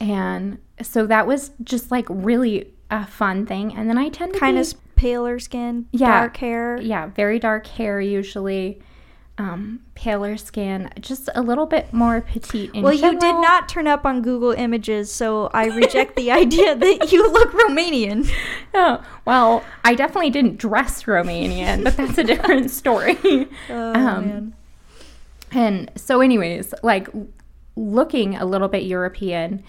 And 0.00 0.58
so 0.82 1.06
that 1.06 1.26
was 1.26 1.50
just 1.62 1.90
like 1.90 2.06
really 2.08 2.72
a 2.90 3.06
fun 3.06 3.44
thing. 3.46 3.74
And 3.74 3.88
then 3.88 3.98
I 3.98 4.08
tend 4.08 4.34
to 4.34 4.38
Kind 4.40 4.56
be, 4.56 4.60
of 4.60 4.74
paler 4.96 5.38
skin, 5.38 5.86
Yeah. 5.92 6.20
dark 6.20 6.36
hair. 6.38 6.78
yeah, 6.80 7.06
very 7.08 7.38
dark 7.38 7.66
hair 7.66 8.00
usually, 8.00 8.80
um, 9.36 9.80
paler 9.94 10.36
skin, 10.36 10.90
just 11.00 11.28
a 11.34 11.42
little 11.42 11.66
bit 11.66 11.92
more 11.92 12.20
petite. 12.20 12.72
In 12.72 12.82
Well, 12.82 12.92
you 12.92 13.18
did 13.18 13.34
not 13.34 13.68
turn 13.68 13.86
up 13.88 14.04
on 14.06 14.22
Google 14.22 14.52
Images, 14.52 15.10
so 15.10 15.50
I 15.52 15.66
reject 15.66 16.14
the 16.16 16.30
idea 16.42 16.76
that 16.76 17.10
you 17.12 17.30
look 17.32 17.52
Romanian. 17.52 18.30
Oh, 18.76 19.04
well, 19.24 19.62
I 19.84 19.94
definitely 19.94 20.30
didn't 20.30 20.56
dress 20.58 21.04
Romanian, 21.04 21.84
but 21.84 21.96
that's 21.96 22.18
a 22.18 22.24
different 22.24 22.70
story. 22.72 23.16
Oh 23.70 23.92
Um, 23.94 24.26
man. 24.28 24.54
And 25.52 25.90
so, 25.94 26.20
anyways, 26.20 26.74
like 26.82 27.08
looking 27.76 28.34
a 28.34 28.44
little 28.44 28.66
bit 28.66 28.82
European 28.82 29.62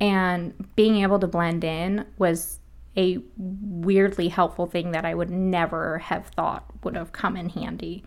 and 0.00 0.54
being 0.74 1.02
able 1.02 1.18
to 1.18 1.26
blend 1.26 1.64
in 1.64 2.06
was 2.16 2.58
a 2.96 3.18
weirdly 3.36 4.28
helpful 4.28 4.64
thing 4.66 4.92
that 4.92 5.04
I 5.04 5.14
would 5.14 5.28
never 5.30 5.98
have 5.98 6.28
thought 6.28 6.64
would 6.82 6.96
have 6.96 7.12
come 7.12 7.36
in 7.36 7.50
handy. 7.50 8.02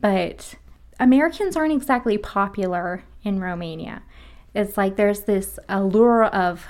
But 0.00 0.54
Americans 0.98 1.56
aren't 1.56 1.72
exactly 1.72 2.18
popular 2.18 3.02
in 3.22 3.40
Romania. 3.40 4.02
It's 4.54 4.76
like 4.76 4.96
there's 4.96 5.20
this 5.20 5.58
allure 5.68 6.24
of 6.24 6.66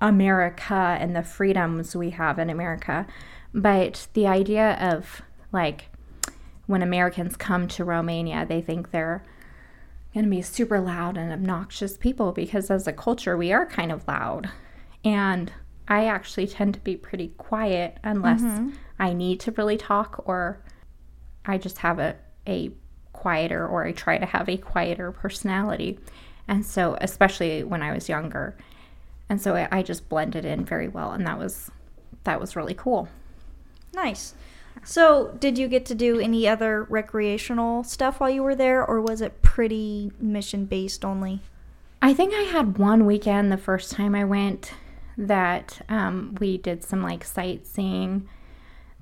America 0.00 0.96
and 1.00 1.16
the 1.16 1.22
freedoms 1.22 1.96
we 1.96 2.10
have 2.10 2.38
in 2.38 2.50
America. 2.50 3.06
But 3.54 4.08
the 4.12 4.26
idea 4.26 4.74
of 4.74 5.22
like 5.52 5.88
when 6.66 6.82
Americans 6.82 7.36
come 7.36 7.68
to 7.68 7.84
Romania, 7.84 8.44
they 8.46 8.60
think 8.60 8.90
they're 8.90 9.22
going 10.12 10.24
to 10.24 10.30
be 10.30 10.42
super 10.42 10.80
loud 10.80 11.16
and 11.16 11.32
obnoxious 11.32 11.96
people 11.96 12.32
because 12.32 12.70
as 12.70 12.86
a 12.86 12.92
culture, 12.92 13.36
we 13.36 13.52
are 13.52 13.66
kind 13.66 13.92
of 13.92 14.06
loud. 14.06 14.50
And 15.04 15.52
I 15.88 16.06
actually 16.06 16.46
tend 16.46 16.74
to 16.74 16.80
be 16.80 16.96
pretty 16.96 17.28
quiet 17.38 17.98
unless 18.02 18.40
mm-hmm. 18.40 18.70
I 18.98 19.12
need 19.12 19.40
to 19.40 19.52
really 19.52 19.76
talk 19.76 20.22
or 20.26 20.58
I 21.44 21.58
just 21.58 21.78
have 21.78 21.98
a, 21.98 22.16
a 22.46 22.70
quieter 23.12 23.66
or 23.66 23.86
I 23.86 23.92
try 23.92 24.18
to 24.18 24.26
have 24.26 24.48
a 24.48 24.56
quieter 24.56 25.12
personality. 25.12 25.98
And 26.48 26.64
so, 26.64 26.96
especially 27.00 27.64
when 27.64 27.82
I 27.82 27.92
was 27.92 28.08
younger. 28.08 28.56
And 29.28 29.40
so 29.40 29.56
I, 29.56 29.68
I 29.70 29.82
just 29.82 30.08
blended 30.08 30.44
in 30.44 30.64
very 30.64 30.88
well 30.88 31.12
and 31.12 31.26
that 31.26 31.38
was 31.38 31.70
that 32.24 32.40
was 32.40 32.56
really 32.56 32.74
cool. 32.74 33.08
Nice. 33.94 34.34
So, 34.84 35.34
did 35.40 35.58
you 35.58 35.68
get 35.68 35.86
to 35.86 35.94
do 35.94 36.20
any 36.20 36.46
other 36.46 36.84
recreational 36.84 37.82
stuff 37.82 38.20
while 38.20 38.30
you 38.30 38.42
were 38.42 38.54
there, 38.54 38.84
or 38.84 39.00
was 39.00 39.20
it 39.20 39.42
pretty 39.42 40.12
mission 40.20 40.66
based 40.66 41.04
only? 41.04 41.40
I 42.02 42.14
think 42.14 42.34
I 42.34 42.42
had 42.42 42.78
one 42.78 43.06
weekend 43.06 43.50
the 43.50 43.56
first 43.56 43.90
time 43.90 44.14
I 44.14 44.24
went 44.24 44.72
that 45.16 45.80
um, 45.88 46.36
we 46.40 46.58
did 46.58 46.84
some 46.84 47.02
like 47.02 47.24
sightseeing. 47.24 48.28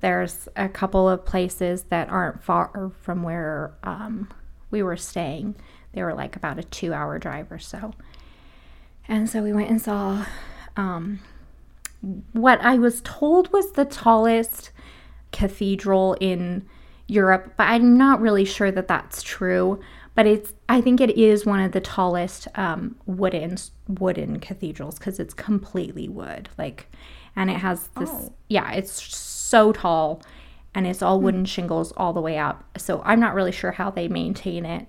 There's 0.04 0.50
a 0.54 0.68
couple 0.68 1.08
of 1.08 1.24
places 1.24 1.84
that 1.84 2.10
aren't 2.10 2.44
far 2.44 2.92
from 3.00 3.22
where 3.22 3.72
um, 3.84 4.28
we 4.70 4.82
were 4.82 4.98
staying. 4.98 5.54
They 5.94 6.02
were 6.02 6.12
like 6.12 6.36
about 6.36 6.58
a 6.58 6.62
two 6.62 6.92
hour 6.92 7.18
drive 7.18 7.50
or 7.50 7.58
so. 7.58 7.94
And 9.08 9.30
so 9.30 9.42
we 9.42 9.54
went 9.54 9.70
and 9.70 9.80
saw 9.80 10.26
um, 10.76 11.20
what 12.34 12.60
I 12.60 12.76
was 12.76 13.00
told 13.00 13.50
was 13.50 13.72
the 13.72 13.86
tallest 13.86 14.72
cathedral 15.32 16.18
in 16.20 16.68
Europe, 17.06 17.54
but 17.56 17.64
I'm 17.68 17.96
not 17.96 18.20
really 18.20 18.44
sure 18.44 18.70
that 18.72 18.88
that's 18.88 19.22
true. 19.22 19.80
But 20.14 20.26
it's 20.26 20.52
I 20.68 20.82
think 20.82 21.00
it 21.00 21.16
is 21.16 21.46
one 21.46 21.60
of 21.60 21.72
the 21.72 21.80
tallest 21.80 22.46
um, 22.56 22.96
wooden 23.06 23.56
wooden 23.88 24.38
cathedrals 24.38 24.98
because 24.98 25.18
it's 25.18 25.32
completely 25.32 26.10
wood, 26.10 26.50
like, 26.58 26.92
and 27.34 27.50
it 27.50 27.56
has 27.56 27.88
this 27.98 28.10
Oh. 28.12 28.34
yeah, 28.50 28.70
it's 28.72 29.00
so 29.44 29.72
tall, 29.72 30.22
and 30.74 30.86
it's 30.86 31.02
all 31.02 31.20
wooden 31.20 31.44
shingles 31.44 31.92
all 31.96 32.12
the 32.12 32.20
way 32.20 32.38
up. 32.38 32.64
So 32.78 33.02
I'm 33.04 33.20
not 33.20 33.34
really 33.34 33.52
sure 33.52 33.72
how 33.72 33.90
they 33.90 34.08
maintain 34.08 34.64
it. 34.64 34.88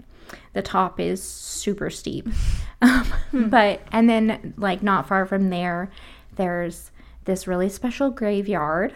The 0.54 0.62
top 0.62 1.00
is 1.00 1.22
super 1.22 1.90
steep, 1.90 2.28
um, 2.82 3.06
but 3.34 3.82
and 3.92 4.10
then 4.10 4.54
like 4.58 4.82
not 4.82 5.08
far 5.08 5.26
from 5.26 5.50
there, 5.50 5.92
there's 6.36 6.92
this 7.26 7.48
really 7.48 7.70
special 7.70 8.10
graveyard 8.10 8.94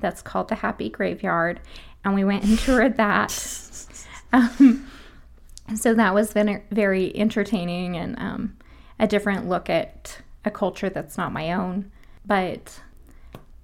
that's 0.00 0.22
called 0.22 0.48
the 0.48 0.56
Happy 0.56 0.88
Graveyard, 0.88 1.60
and 2.04 2.14
we 2.14 2.24
went 2.24 2.44
and 2.44 2.58
toured 2.58 2.96
that. 2.96 3.32
Um, 4.32 4.88
so 5.74 5.92
that 5.94 6.14
was 6.14 6.32
very, 6.32 6.62
very 6.70 7.16
entertaining 7.16 7.96
and 7.96 8.16
um, 8.20 8.56
a 9.00 9.08
different 9.08 9.48
look 9.48 9.68
at 9.68 10.18
a 10.44 10.52
culture 10.52 10.88
that's 10.88 11.18
not 11.18 11.32
my 11.32 11.52
own. 11.52 11.90
But 12.24 12.80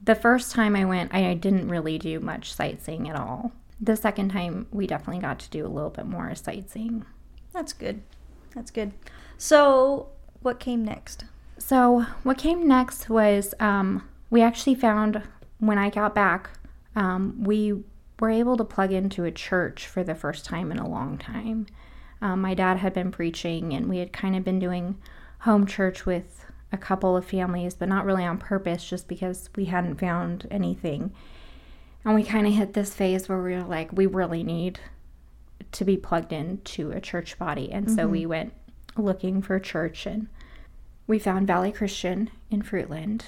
the 0.07 0.15
first 0.15 0.53
time 0.53 0.75
I 0.75 0.85
went, 0.85 1.15
I 1.15 1.35
didn't 1.35 1.69
really 1.69 1.99
do 1.99 2.21
much 2.21 2.53
sightseeing 2.53 3.09
at 3.09 3.17
all. 3.17 3.53
The 3.81 3.97
second 3.97 4.31
time, 4.31 4.67
we 4.71 4.87
definitely 4.87 5.21
got 5.21 5.39
to 5.41 5.51
do 5.51 5.67
a 5.67 5.69
little 5.69 5.91
bit 5.91 6.07
more 6.07 6.35
sightseeing. 6.35 7.05
That's 7.53 7.73
good. 7.73 8.03
That's 8.55 8.71
good. 8.71 8.93
So, 9.37 10.09
what 10.41 10.61
came 10.61 10.85
next? 10.85 11.25
So, 11.59 12.07
what 12.23 12.39
came 12.39 12.67
next 12.67 13.11
was 13.11 13.53
um, 13.61 14.09
we 14.31 14.41
actually 14.43 14.77
found 14.77 15.23
when 15.59 15.77
I 15.77 15.91
got 15.91 16.15
back, 16.15 16.51
um, 16.95 17.43
we 17.43 17.83
were 18.21 18.31
able 18.31 18.57
to 18.57 18.65
plug 18.65 18.93
into 18.93 19.25
a 19.25 19.31
church 19.31 19.87
for 19.87 20.03
the 20.03 20.15
first 20.15 20.45
time 20.45 20.71
in 20.71 20.79
a 20.79 20.89
long 20.89 21.19
time. 21.19 21.67
Um, 22.23 22.41
my 22.41 22.55
dad 22.55 22.79
had 22.79 22.95
been 22.95 23.11
preaching, 23.11 23.75
and 23.75 23.89
we 23.89 23.99
had 23.99 24.13
kind 24.13 24.37
of 24.37 24.45
been 24.45 24.59
doing 24.59 24.97
home 25.41 25.67
church 25.67 26.07
with 26.07 26.46
a 26.73 26.79
couple 26.79 27.17
of 27.17 27.25
families, 27.25 27.75
but 27.75 27.89
not 27.89 28.05
really 28.05 28.25
on 28.25 28.39
purpose, 28.39 28.89
just 28.89 29.09
because 29.09 29.49
we 29.57 29.67
hadn't 29.67 30.01
found 30.01 30.47
anything. 30.51 31.13
And 32.05 32.15
we 32.15 32.23
kind 32.23 32.47
of 32.47 32.55
hit 32.55 32.73
this 32.73 32.95
phase 32.95 33.29
where 33.29 33.43
we 33.43 33.55
were 33.55 33.63
like, 33.63 33.93
we 33.93 34.07
really 34.07 34.43
need 34.43 34.81
to 35.73 35.85
be 35.85 35.97
plugged 35.97 36.33
into 36.33 36.91
a 36.93 37.01
church 37.01 37.39
body. 37.39 37.71
And 37.73 37.91
so 37.91 38.07
we 38.07 38.21
mm-hmm. 38.21 38.31
went 38.31 38.53
looking 38.97 39.43
for 39.43 39.57
a 39.57 39.61
church 39.61 40.07
and 40.07 40.29
we 41.07 41.19
found 41.19 41.47
Valley 41.47 41.73
Christian 41.73 42.31
in 42.51 42.63
Fruitland. 42.63 43.23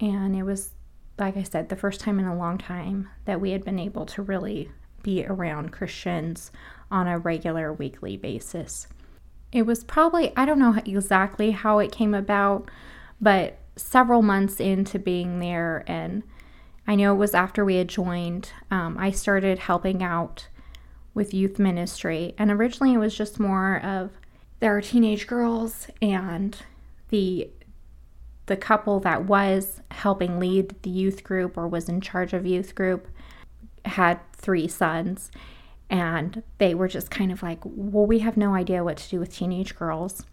And 0.00 0.34
it 0.34 0.42
was, 0.42 0.70
like 1.18 1.36
I 1.36 1.42
said, 1.42 1.68
the 1.68 1.76
first 1.76 2.00
time 2.00 2.18
in 2.18 2.24
a 2.24 2.36
long 2.36 2.58
time 2.58 3.08
that 3.24 3.40
we 3.40 3.52
had 3.52 3.64
been 3.64 3.78
able 3.78 4.06
to 4.06 4.22
really 4.22 4.70
be 5.02 5.24
around 5.24 5.72
Christians 5.72 6.50
on 6.90 7.06
a 7.06 7.18
regular 7.18 7.72
weekly 7.72 8.16
basis. 8.16 8.86
It 9.52 9.66
was 9.66 9.84
probably, 9.84 10.32
I 10.36 10.44
don't 10.44 10.58
know 10.58 10.80
exactly 10.84 11.50
how 11.50 11.78
it 11.78 11.92
came 11.92 12.14
about, 12.14 12.70
but 13.20 13.58
several 13.76 14.22
months 14.22 14.60
into 14.60 14.98
being 14.98 15.38
there, 15.38 15.84
and 15.86 16.22
I 16.86 16.94
know 16.94 17.12
it 17.14 17.18
was 17.18 17.34
after 17.34 17.64
we 17.64 17.76
had 17.76 17.88
joined, 17.88 18.50
um, 18.70 18.96
I 18.98 19.10
started 19.10 19.58
helping 19.58 20.02
out 20.02 20.48
with 21.14 21.34
youth 21.34 21.58
ministry. 21.58 22.34
And 22.38 22.50
originally 22.50 22.94
it 22.94 22.98
was 22.98 23.14
just 23.14 23.38
more 23.38 23.82
of 23.84 24.10
there 24.60 24.76
are 24.76 24.80
teenage 24.80 25.26
girls 25.26 25.88
and 26.00 26.56
the 27.08 27.50
the 28.46 28.56
couple 28.56 28.98
that 29.00 29.24
was 29.24 29.80
helping 29.90 30.40
lead 30.40 30.74
the 30.82 30.90
youth 30.90 31.22
group 31.22 31.56
or 31.56 31.68
was 31.68 31.88
in 31.88 32.00
charge 32.00 32.32
of 32.32 32.44
youth 32.44 32.74
group 32.74 33.06
had 33.84 34.18
three 34.36 34.66
sons, 34.66 35.30
and 35.92 36.42
they 36.56 36.74
were 36.74 36.88
just 36.88 37.10
kind 37.10 37.30
of 37.30 37.42
like, 37.42 37.58
well, 37.64 38.06
we 38.06 38.20
have 38.20 38.38
no 38.38 38.54
idea 38.54 38.82
what 38.82 38.96
to 38.96 39.08
do 39.10 39.20
with 39.20 39.36
teenage 39.36 39.76
girls. 39.76 40.24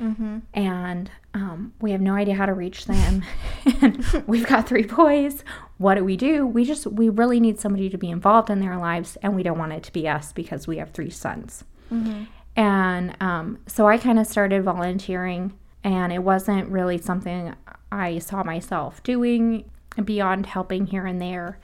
Mm-hmm. 0.00 0.38
And 0.54 1.10
um, 1.34 1.72
we 1.80 1.90
have 1.90 2.00
no 2.00 2.14
idea 2.14 2.34
how 2.34 2.46
to 2.46 2.54
reach 2.54 2.86
them. 2.86 3.24
and 3.82 4.04
we've 4.28 4.46
got 4.46 4.68
three 4.68 4.84
boys. 4.84 5.42
What 5.78 5.96
do 5.96 6.04
we 6.04 6.16
do? 6.16 6.46
We 6.46 6.64
just, 6.64 6.86
we 6.86 7.08
really 7.08 7.40
need 7.40 7.58
somebody 7.58 7.90
to 7.90 7.98
be 7.98 8.10
involved 8.10 8.48
in 8.48 8.60
their 8.60 8.76
lives, 8.76 9.18
and 9.20 9.34
we 9.34 9.42
don't 9.42 9.58
want 9.58 9.72
it 9.72 9.82
to 9.84 9.92
be 9.92 10.08
us 10.08 10.32
because 10.32 10.68
we 10.68 10.76
have 10.78 10.92
three 10.92 11.10
sons. 11.10 11.64
Mm-hmm. 11.92 12.24
And 12.54 13.16
um, 13.20 13.58
so 13.66 13.88
I 13.88 13.98
kind 13.98 14.20
of 14.20 14.26
started 14.28 14.62
volunteering, 14.62 15.52
and 15.82 16.12
it 16.12 16.22
wasn't 16.22 16.68
really 16.68 16.98
something 16.98 17.54
I 17.90 18.20
saw 18.20 18.44
myself 18.44 19.02
doing 19.02 19.68
beyond 20.04 20.46
helping 20.46 20.86
here 20.86 21.06
and 21.06 21.20
there. 21.20 21.58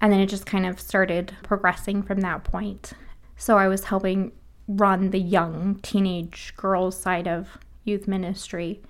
And 0.00 0.12
then 0.12 0.20
it 0.20 0.26
just 0.26 0.46
kind 0.46 0.66
of 0.66 0.78
started 0.78 1.36
progressing 1.42 2.02
from 2.02 2.20
that 2.20 2.44
point. 2.44 2.92
So 3.36 3.58
I 3.58 3.68
was 3.68 3.84
helping 3.84 4.32
run 4.68 5.10
the 5.10 5.20
young 5.20 5.78
teenage 5.82 6.54
girls 6.56 6.98
side 6.98 7.28
of 7.28 7.58
youth 7.84 8.08
ministry. 8.08 8.82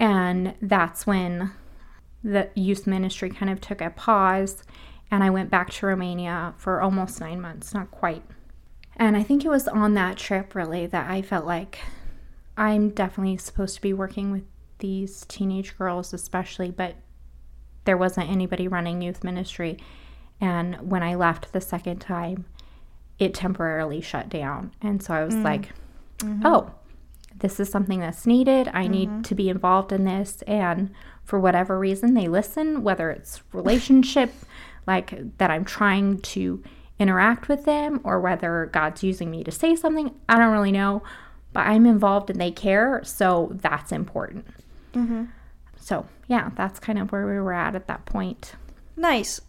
And 0.00 0.54
that's 0.60 1.06
when 1.06 1.52
the 2.22 2.50
youth 2.54 2.86
ministry 2.86 3.30
kind 3.30 3.50
of 3.50 3.60
took 3.60 3.80
a 3.80 3.90
pause 3.90 4.64
and 5.10 5.24
I 5.24 5.30
went 5.30 5.50
back 5.50 5.70
to 5.70 5.86
Romania 5.86 6.54
for 6.58 6.82
almost 6.82 7.20
nine 7.20 7.40
months, 7.40 7.72
not 7.72 7.90
quite. 7.90 8.22
And 8.96 9.16
I 9.16 9.22
think 9.22 9.44
it 9.44 9.48
was 9.48 9.68
on 9.68 9.94
that 9.94 10.18
trip 10.18 10.54
really 10.54 10.86
that 10.86 11.10
I 11.10 11.22
felt 11.22 11.46
like 11.46 11.78
I'm 12.56 12.90
definitely 12.90 13.36
supposed 13.38 13.76
to 13.76 13.80
be 13.80 13.92
working 13.92 14.32
with 14.32 14.42
these 14.78 15.24
teenage 15.26 15.78
girls, 15.78 16.12
especially, 16.12 16.70
but 16.70 16.96
there 17.84 17.96
wasn't 17.96 18.28
anybody 18.28 18.68
running 18.68 19.00
youth 19.00 19.24
ministry. 19.24 19.78
And 20.40 20.76
when 20.76 21.02
I 21.02 21.14
left 21.14 21.52
the 21.52 21.60
second 21.60 21.98
time, 21.98 22.44
it 23.18 23.34
temporarily 23.34 24.00
shut 24.00 24.28
down. 24.28 24.72
And 24.80 25.02
so 25.02 25.12
I 25.14 25.24
was 25.24 25.34
mm. 25.34 25.44
like, 25.44 25.70
mm-hmm. 26.18 26.46
oh, 26.46 26.70
this 27.40 27.60
is 27.60 27.68
something 27.68 28.00
that's 28.00 28.26
needed. 28.26 28.68
I 28.72 28.86
need 28.86 29.08
mm-hmm. 29.08 29.22
to 29.22 29.34
be 29.34 29.48
involved 29.48 29.92
in 29.92 30.04
this. 30.04 30.42
And 30.46 30.90
for 31.24 31.38
whatever 31.38 31.78
reason, 31.78 32.14
they 32.14 32.28
listen, 32.28 32.82
whether 32.82 33.10
it's 33.10 33.42
relationship, 33.52 34.32
like 34.86 35.38
that 35.38 35.50
I'm 35.50 35.64
trying 35.64 36.20
to 36.20 36.62
interact 36.98 37.48
with 37.48 37.64
them, 37.64 38.00
or 38.02 38.20
whether 38.20 38.68
God's 38.72 39.02
using 39.02 39.30
me 39.30 39.44
to 39.44 39.52
say 39.52 39.76
something. 39.76 40.14
I 40.28 40.36
don't 40.36 40.52
really 40.52 40.72
know, 40.72 41.02
but 41.52 41.66
I'm 41.66 41.86
involved 41.86 42.30
and 42.30 42.40
they 42.40 42.50
care. 42.50 43.02
So 43.04 43.50
that's 43.54 43.92
important. 43.92 44.46
Mm-hmm. 44.94 45.24
So, 45.76 46.06
yeah, 46.26 46.50
that's 46.56 46.80
kind 46.80 46.98
of 46.98 47.12
where 47.12 47.26
we 47.26 47.38
were 47.38 47.52
at 47.52 47.74
at 47.74 47.86
that 47.86 48.04
point. 48.04 48.54
Nice. 48.96 49.40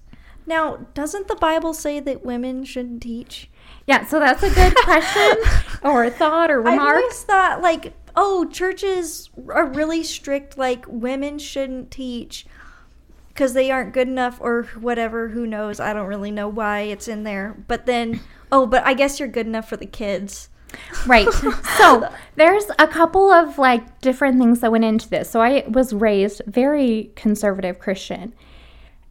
Now, 0.50 0.88
doesn't 0.96 1.28
the 1.28 1.36
Bible 1.36 1.76
say 1.76 2.00
that 2.00 2.26
women 2.26 2.64
shouldn't 2.64 3.04
teach? 3.04 3.52
Yeah, 3.86 4.04
so 4.08 4.20
that's 4.20 4.42
a 4.42 4.50
good 4.50 4.76
question 4.78 5.38
or 5.84 6.06
a 6.06 6.10
thought 6.10 6.50
or 6.50 6.68
I 6.68 6.72
remark. 6.72 6.96
always 6.98 7.22
thought 7.22 7.62
like, 7.62 7.94
oh, 8.16 8.46
churches 8.46 9.30
are 9.54 9.68
really 9.68 10.04
strict. 10.04 10.58
Like 10.58 10.86
women 10.88 11.38
shouldn't 11.38 11.92
teach 11.92 12.48
because 13.28 13.54
they 13.54 13.70
aren't 13.70 13.94
good 13.94 14.08
enough 14.08 14.40
or 14.42 14.64
whatever. 14.80 15.30
Who 15.30 15.46
knows? 15.46 15.80
I 15.80 15.94
don't 15.94 16.08
really 16.08 16.32
know 16.32 16.48
why 16.48 16.80
it's 16.80 17.08
in 17.08 17.26
there. 17.26 17.56
But 17.68 17.86
then, 17.86 18.22
oh, 18.52 18.66
but 18.66 18.84
I 18.88 18.96
guess 18.96 19.20
you're 19.20 19.30
good 19.30 19.46
enough 19.46 19.70
for 19.70 19.78
the 19.78 19.86
kids. 19.86 20.50
Right. 21.06 21.28
So 21.78 22.12
there's 22.36 22.66
a 22.78 22.88
couple 22.88 23.32
of 23.32 23.58
like 23.60 24.02
different 24.02 24.40
things 24.40 24.62
that 24.62 24.72
went 24.72 24.84
into 24.84 25.08
this. 25.08 25.30
So 25.30 25.42
I 25.42 25.64
was 25.70 25.94
raised 25.94 26.42
very 26.48 27.12
conservative 27.16 27.78
Christian. 27.78 28.34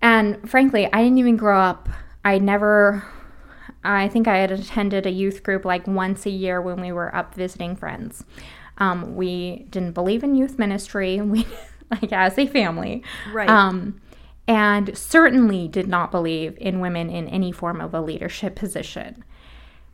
And 0.00 0.48
frankly, 0.48 0.88
I 0.92 1.02
didn't 1.02 1.18
even 1.18 1.36
grow 1.36 1.58
up. 1.58 1.88
I 2.24 2.38
never, 2.38 3.04
I 3.82 4.08
think 4.08 4.28
I 4.28 4.38
had 4.38 4.50
attended 4.50 5.06
a 5.06 5.10
youth 5.10 5.42
group 5.42 5.64
like 5.64 5.86
once 5.86 6.26
a 6.26 6.30
year 6.30 6.60
when 6.60 6.80
we 6.80 6.92
were 6.92 7.14
up 7.14 7.34
visiting 7.34 7.76
friends. 7.76 8.24
Um, 8.78 9.16
we 9.16 9.66
didn't 9.70 9.92
believe 9.92 10.22
in 10.22 10.34
youth 10.34 10.58
ministry, 10.58 11.20
we, 11.20 11.46
like 11.90 12.12
as 12.12 12.38
a 12.38 12.46
family. 12.46 13.02
Right. 13.32 13.48
Um, 13.48 14.00
and 14.46 14.96
certainly 14.96 15.68
did 15.68 15.88
not 15.88 16.10
believe 16.10 16.56
in 16.58 16.80
women 16.80 17.10
in 17.10 17.28
any 17.28 17.52
form 17.52 17.80
of 17.80 17.92
a 17.92 18.00
leadership 18.00 18.56
position. 18.56 19.24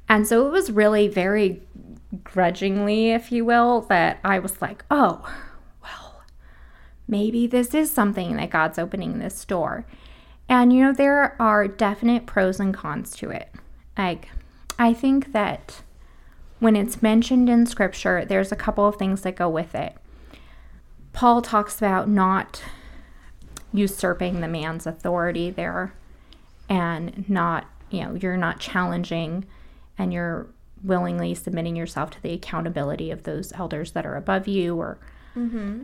And 0.08 0.26
so 0.26 0.46
it 0.46 0.50
was 0.50 0.70
really 0.70 1.08
very 1.08 1.62
grudgingly, 2.22 3.10
if 3.10 3.32
you 3.32 3.44
will, 3.44 3.82
that 3.82 4.20
I 4.22 4.38
was 4.38 4.62
like, 4.62 4.84
oh, 4.90 5.28
maybe 7.06 7.46
this 7.46 7.74
is 7.74 7.90
something 7.90 8.36
that 8.36 8.50
God's 8.50 8.78
opening 8.78 9.18
this 9.18 9.44
door. 9.44 9.86
And, 10.48 10.72
you 10.72 10.82
know, 10.82 10.92
there 10.92 11.40
are 11.40 11.66
definite 11.66 12.26
pros 12.26 12.60
and 12.60 12.74
cons 12.74 13.16
to 13.16 13.30
it. 13.30 13.50
Like, 13.96 14.28
I 14.78 14.92
think 14.92 15.32
that 15.32 15.82
when 16.58 16.76
it's 16.76 17.02
mentioned 17.02 17.48
in 17.48 17.66
scripture, 17.66 18.24
there's 18.24 18.52
a 18.52 18.56
couple 18.56 18.86
of 18.86 18.96
things 18.96 19.22
that 19.22 19.36
go 19.36 19.48
with 19.48 19.74
it. 19.74 19.96
Paul 21.12 21.42
talks 21.42 21.78
about 21.78 22.08
not 22.08 22.62
usurping 23.72 24.40
the 24.40 24.48
man's 24.48 24.86
authority 24.86 25.50
there 25.50 25.94
and 26.68 27.28
not, 27.28 27.66
you 27.90 28.02
know, 28.02 28.14
you're 28.14 28.36
not 28.36 28.60
challenging 28.60 29.44
and 29.98 30.12
you're 30.12 30.46
willingly 30.82 31.34
submitting 31.34 31.76
yourself 31.76 32.10
to 32.10 32.22
the 32.22 32.32
accountability 32.32 33.10
of 33.10 33.22
those 33.22 33.52
elders 33.52 33.92
that 33.92 34.04
are 34.04 34.16
above 34.16 34.46
you 34.46 34.76
or 34.76 34.98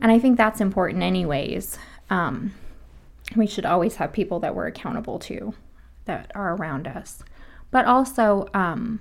and 0.03 0.13
i 0.13 0.19
think 0.19 0.37
that's 0.37 0.61
important 0.61 1.03
anyways. 1.03 1.79
Um, 2.09 2.55
we 3.37 3.47
should 3.47 3.65
always 3.65 3.97
have 3.97 4.13
people 4.13 4.41
that 4.41 4.55
we're 4.55 4.67
accountable 4.67 5.19
to 5.21 5.55
that 6.07 6.33
are 6.35 6.57
around 6.57 6.89
us. 6.89 7.23
But 7.71 7.87
also 7.87 8.49
um, 8.55 9.01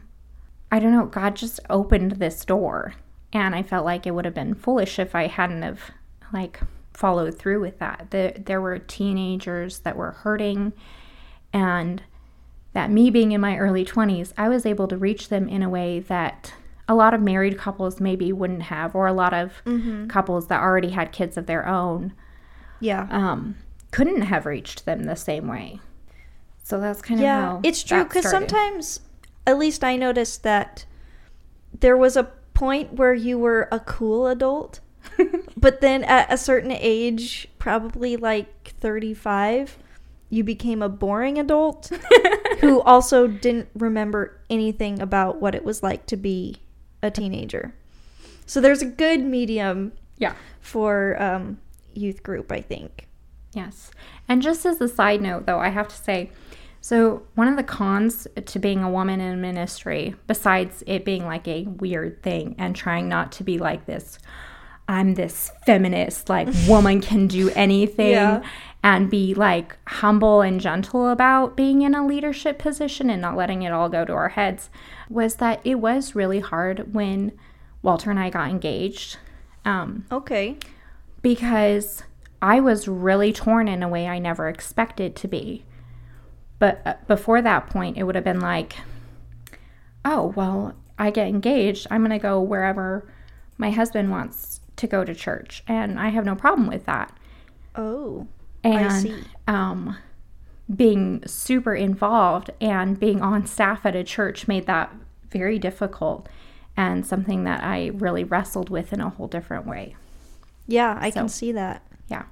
i 0.71 0.79
don't 0.79 0.91
know 0.91 1.05
god 1.05 1.35
just 1.35 1.59
opened 1.69 2.13
this 2.13 2.45
door. 2.45 2.93
And 3.33 3.55
i 3.55 3.63
felt 3.63 3.85
like 3.85 4.07
it 4.07 4.11
would 4.11 4.25
have 4.25 4.33
been 4.33 4.55
foolish 4.55 4.99
if 4.99 5.15
i 5.15 5.27
hadn't 5.27 5.61
have 5.61 5.91
like 6.33 6.59
followed 6.99 7.37
through 7.39 7.61
with 7.61 7.79
that. 7.79 8.07
The, 8.09 8.33
there 8.37 8.59
were 8.59 8.77
teenagers 8.77 9.79
that 9.79 9.95
were 9.95 10.11
hurting. 10.11 10.73
And 11.53 12.03
that 12.73 12.91
me 12.91 13.09
being 13.09 13.31
in 13.31 13.39
my 13.41 13.57
early 13.57 13.85
20s, 13.85 14.33
I 14.37 14.49
was 14.49 14.65
able 14.65 14.87
to 14.89 14.97
reach 14.97 15.29
them 15.29 15.47
in 15.47 15.63
a 15.63 15.69
way 15.69 15.99
that 16.01 16.53
a 16.89 16.95
lot 16.95 17.13
of 17.13 17.21
married 17.21 17.57
couples 17.57 18.01
maybe 18.01 18.33
wouldn't 18.33 18.63
have, 18.63 18.95
or 18.95 19.05
a 19.07 19.13
lot 19.13 19.33
of 19.33 19.61
couples 20.09 20.47
that 20.47 20.59
already 20.59 20.89
had 20.89 21.11
kids 21.13 21.37
of 21.37 21.45
their 21.45 21.65
own 21.65 22.11
Yeah. 22.81 23.07
um, 23.11 23.55
couldn't 23.91 24.23
have 24.23 24.45
reached 24.45 24.85
them 24.85 25.03
the 25.03 25.15
same 25.15 25.47
way. 25.47 25.79
So 26.63 26.79
that's 26.79 27.01
kind 27.01 27.19
of 27.19 27.23
yeah, 27.23 27.41
how 27.41 27.59
it's 27.63 27.83
true 27.83 28.03
because 28.03 28.29
sometimes, 28.29 28.99
at 29.47 29.57
least 29.57 29.83
I 29.83 29.95
noticed 29.95 30.43
that 30.43 30.85
there 31.79 31.95
was 31.95 32.17
a 32.17 32.25
point 32.55 32.93
where 32.93 33.13
you 33.13 33.37
were 33.39 33.67
a 33.71 33.79
cool 33.79 34.27
adult, 34.27 34.79
but 35.57 35.81
then 35.81 36.03
at 36.03 36.31
a 36.33 36.37
certain 36.37 36.71
age, 36.71 37.47
probably 37.59 38.17
like 38.17 38.73
35, 38.79 39.77
you 40.29 40.43
became 40.43 40.81
a 40.81 40.89
boring 40.89 41.37
adult 41.39 41.91
who 42.61 42.81
also 42.81 43.27
didn't 43.27 43.69
remember 43.75 44.39
anything 44.49 44.99
about 45.01 45.39
what 45.41 45.55
it 45.55 45.63
was 45.63 45.81
like 45.81 46.05
to 46.07 46.17
be 46.17 46.57
a 47.01 47.11
teenager. 47.11 47.73
So 48.45 48.61
there's 48.61 48.81
a 48.81 48.85
good 48.85 49.21
medium 49.21 49.93
yeah. 50.17 50.33
for 50.59 51.21
um, 51.21 51.59
youth 51.93 52.23
group, 52.23 52.51
I 52.51 52.61
think. 52.61 53.07
Yes. 53.53 53.91
And 54.27 54.41
just 54.41 54.65
as 54.65 54.79
a 54.81 54.87
side 54.87 55.21
note, 55.21 55.45
though, 55.45 55.59
I 55.59 55.69
have 55.69 55.87
to 55.87 55.95
say 55.95 56.31
so, 56.81 57.23
one 57.35 57.47
of 57.47 57.57
the 57.57 57.63
cons 57.63 58.27
to 58.45 58.59
being 58.59 58.83
a 58.83 58.89
woman 58.89 59.19
in 59.19 59.41
ministry, 59.41 60.15
besides 60.27 60.83
it 60.87 61.03
being 61.03 61.25
like 61.25 61.47
a 61.47 61.63
weird 61.63 62.23
thing 62.23 62.55
and 62.57 62.75
trying 62.75 63.09
not 63.09 63.33
to 63.33 63.43
be 63.43 63.57
like 63.57 63.85
this, 63.85 64.17
I'm 64.87 65.13
this 65.15 65.51
feminist, 65.65 66.29
like, 66.29 66.47
woman 66.67 67.01
can 67.01 67.27
do 67.27 67.49
anything, 67.51 68.11
Yeah. 68.11 68.43
And 68.83 69.09
be 69.09 69.33
like 69.33 69.77
humble 69.87 70.41
and 70.41 70.61
gentle 70.61 71.09
about 71.09 71.57
being 71.57 71.81
in 71.81 71.93
a 71.93 72.05
leadership 72.05 72.57
position 72.57 73.09
and 73.09 73.21
not 73.21 73.35
letting 73.35 73.61
it 73.63 73.73
all 73.73 73.89
go 73.89 74.05
to 74.05 74.13
our 74.13 74.29
heads, 74.29 74.69
was 75.09 75.35
that 75.35 75.59
it 75.63 75.75
was 75.75 76.15
really 76.15 76.39
hard 76.39 76.93
when 76.93 77.33
Walter 77.81 78.09
and 78.09 78.19
I 78.19 78.29
got 78.29 78.49
engaged. 78.49 79.17
Um, 79.65 80.05
Okay. 80.11 80.57
because 81.21 82.03
I 82.41 82.61
was 82.61 82.87
really 82.87 83.33
torn 83.33 83.67
in 83.67 83.83
a 83.83 83.89
way 83.89 84.07
I 84.07 84.17
never 84.19 84.47
expected 84.47 85.15
to 85.17 85.27
be. 85.27 85.65
But 86.57 86.81
uh, 86.85 86.93
before 87.07 87.41
that 87.41 87.67
point, 87.67 87.97
it 87.97 88.03
would 88.03 88.15
have 88.15 88.23
been 88.23 88.39
like, 88.39 88.77
oh, 90.05 90.33
well, 90.35 90.75
I 90.97 91.11
get 91.11 91.27
engaged. 91.27 91.87
I'm 91.91 92.01
going 92.01 92.11
to 92.11 92.19
go 92.19 92.39
wherever 92.41 93.09
my 93.57 93.71
husband 93.71 94.09
wants 94.11 94.61
to 94.77 94.87
go 94.87 95.03
to 95.03 95.13
church. 95.13 95.63
And 95.67 95.99
I 95.99 96.09
have 96.09 96.23
no 96.25 96.35
problem 96.35 96.67
with 96.67 96.85
that. 96.85 97.17
Oh. 97.75 98.27
And. 98.63 99.25
Um, 99.47 99.97
being 100.75 101.23
super 101.25 101.73
involved 101.73 102.51
and 102.61 102.99
being 102.99 103.21
on 103.23 103.47
staff 103.47 103.87
at 103.87 103.95
a 103.95 104.03
church 104.03 104.47
made 104.47 104.67
that 104.67 104.93
very 105.31 105.57
difficult 105.57 106.29
and 106.77 107.03
something 107.03 107.43
that 107.43 107.63
I 107.63 107.87
really 107.95 108.23
wrestled 108.23 108.69
with 108.69 108.93
in 108.93 109.01
a 109.01 109.09
whole 109.09 109.27
different 109.27 109.65
way. 109.65 109.95
Yeah, 110.67 110.95
I 111.01 111.09
can 111.09 111.27
see 111.27 111.51
that. 111.53 111.81
Yeah. 112.07 112.25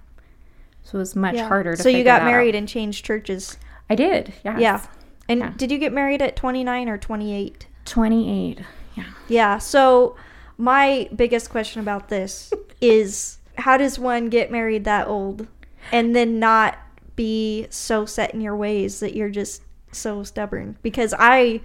So 0.83 0.97
it 0.97 0.99
was 0.99 1.15
much 1.15 1.33
Yeah. 1.33 1.47
harder 1.47 1.75
to 1.75 1.81
So 1.81 1.89
you 1.89 2.03
got 2.03 2.23
married 2.25 2.53
out. 2.53 2.59
and 2.59 2.67
changed 2.67 3.03
churches. 3.03 3.57
I 3.89 3.95
did. 3.95 4.33
Yes. 4.45 4.59
Yeah. 4.59 4.81
And 5.27 5.39
Yeah. 5.39 5.53
did 5.57 5.71
you 5.71 5.79
get 5.79 5.91
married 5.91 6.21
at 6.21 6.35
29 6.35 6.87
or 6.87 6.99
28? 6.99 7.65
28. 7.85 8.59
Yeah. 8.95 9.03
Yeah. 9.27 9.57
So 9.57 10.15
my 10.59 11.09
biggest 11.15 11.49
question 11.49 11.81
about 11.81 12.09
this 12.09 12.53
is 12.81 13.39
how 13.57 13.77
does 13.77 13.97
one 13.97 14.29
get 14.29 14.51
married 14.51 14.83
that 14.83 15.07
old 15.07 15.47
and 15.91 16.15
then 16.15 16.39
not 16.39 16.77
be 17.15 17.67
so 17.69 18.05
set 18.05 18.33
in 18.33 18.41
your 18.41 18.55
ways 18.55 18.99
that 18.99 19.15
you're 19.15 19.29
just 19.29 19.61
so 19.91 20.23
stubborn? 20.23 20.77
Because 20.81 21.13
I 21.17 21.61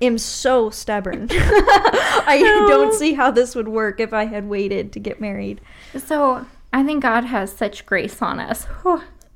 am 0.00 0.18
so 0.18 0.70
stubborn. 0.70 1.28
I 1.32 2.40
don't 2.68 2.94
see 2.94 3.14
how 3.14 3.30
this 3.30 3.54
would 3.54 3.68
work 3.68 4.00
if 4.00 4.12
I 4.12 4.24
had 4.24 4.48
waited 4.48 4.92
to 4.92 5.00
get 5.00 5.20
married. 5.20 5.60
So 5.96 6.46
I 6.72 6.82
think 6.82 7.02
God 7.02 7.24
has 7.24 7.52
such 7.52 7.86
grace 7.86 8.20
on 8.22 8.40
us. 8.40 8.66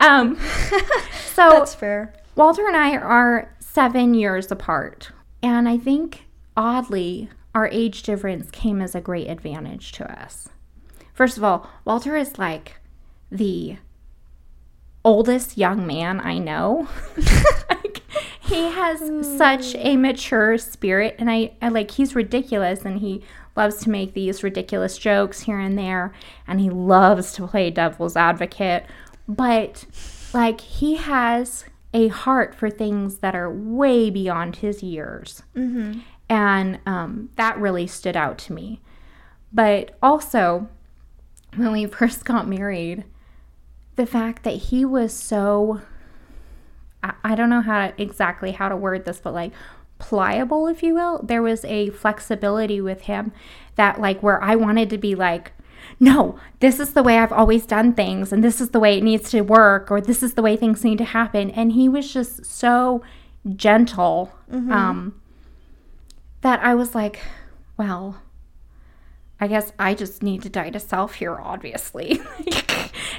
Um, 0.00 0.36
so 1.34 1.50
That's 1.50 1.74
fair. 1.74 2.14
Walter 2.36 2.66
and 2.66 2.76
I 2.76 2.96
are 2.96 3.54
seven 3.58 4.14
years 4.14 4.50
apart. 4.50 5.10
And 5.42 5.68
I 5.68 5.76
think 5.78 6.26
oddly, 6.56 7.28
our 7.54 7.68
age 7.68 8.02
difference 8.02 8.50
came 8.50 8.80
as 8.80 8.94
a 8.94 9.00
great 9.00 9.28
advantage 9.28 9.92
to 9.92 10.20
us. 10.20 10.48
First 11.14 11.36
of 11.36 11.44
all, 11.44 11.68
Walter 11.84 12.16
is 12.16 12.38
like 12.38 12.80
the 13.30 13.76
oldest 15.08 15.56
young 15.56 15.86
man 15.86 16.20
I 16.20 16.36
know. 16.38 16.86
like, 17.70 18.02
he 18.40 18.70
has 18.70 19.00
such 19.38 19.74
a 19.76 19.96
mature 19.96 20.58
spirit 20.58 21.16
and 21.18 21.30
I, 21.30 21.52
I 21.62 21.68
like 21.68 21.92
he's 21.92 22.14
ridiculous 22.14 22.82
and 22.82 22.98
he 22.98 23.22
loves 23.56 23.76
to 23.78 23.90
make 23.90 24.12
these 24.12 24.42
ridiculous 24.42 24.98
jokes 24.98 25.40
here 25.40 25.58
and 25.58 25.78
there 25.78 26.12
and 26.46 26.60
he 26.60 26.68
loves 26.68 27.32
to 27.32 27.46
play 27.46 27.70
devil's 27.70 28.16
advocate. 28.16 28.84
But 29.26 29.86
like 30.34 30.60
he 30.60 30.96
has 30.96 31.64
a 31.94 32.08
heart 32.08 32.54
for 32.54 32.68
things 32.68 33.18
that 33.18 33.34
are 33.34 33.50
way 33.50 34.10
beyond 34.10 34.56
his 34.56 34.82
years. 34.82 35.42
And 36.28 36.80
um, 36.84 37.30
that 37.36 37.56
really 37.58 37.86
stood 37.86 38.16
out 38.16 38.36
to 38.40 38.52
me. 38.52 38.82
But 39.54 39.96
also 40.02 40.68
when 41.56 41.72
we 41.72 41.86
first 41.98 42.26
got 42.26 42.46
married 42.46 43.04
the 43.98 44.06
fact 44.06 44.44
that 44.44 44.54
he 44.54 44.84
was 44.84 45.12
so 45.12 45.82
I, 47.02 47.14
I 47.24 47.34
don't 47.34 47.50
know 47.50 47.60
how 47.60 47.88
to 47.88 48.00
exactly 48.00 48.52
how 48.52 48.68
to 48.68 48.76
word 48.76 49.04
this 49.04 49.18
but 49.18 49.34
like 49.34 49.52
pliable 49.98 50.68
if 50.68 50.84
you 50.84 50.94
will. 50.94 51.20
There 51.24 51.42
was 51.42 51.64
a 51.64 51.90
flexibility 51.90 52.80
with 52.80 53.02
him 53.02 53.32
that 53.74 54.00
like 54.00 54.22
where 54.22 54.40
i 54.42 54.54
wanted 54.54 54.88
to 54.90 54.98
be 54.98 55.16
like 55.16 55.52
no 55.98 56.38
this 56.60 56.78
is 56.78 56.92
the 56.92 57.02
way 57.02 57.18
i've 57.18 57.32
always 57.32 57.66
done 57.66 57.92
things 57.92 58.32
and 58.32 58.44
this 58.44 58.60
is 58.60 58.70
the 58.70 58.78
way 58.78 58.98
it 58.98 59.02
needs 59.02 59.30
to 59.30 59.40
work 59.40 59.90
or 59.90 60.00
this 60.00 60.22
is 60.22 60.34
the 60.34 60.42
way 60.42 60.56
things 60.56 60.84
need 60.84 60.98
to 60.98 61.04
happen. 61.04 61.50
And 61.50 61.72
he 61.72 61.88
was 61.88 62.12
just 62.12 62.46
so 62.46 63.02
gentle 63.56 64.32
um 64.72 65.20
that 66.42 66.60
i 66.62 66.74
was 66.74 66.94
like 66.94 67.18
well 67.76 68.22
I 69.40 69.46
guess 69.46 69.72
I 69.78 69.94
just 69.94 70.22
need 70.22 70.42
to 70.42 70.48
die 70.48 70.70
to 70.70 70.80
self 70.80 71.14
here, 71.14 71.36
obviously. 71.38 72.20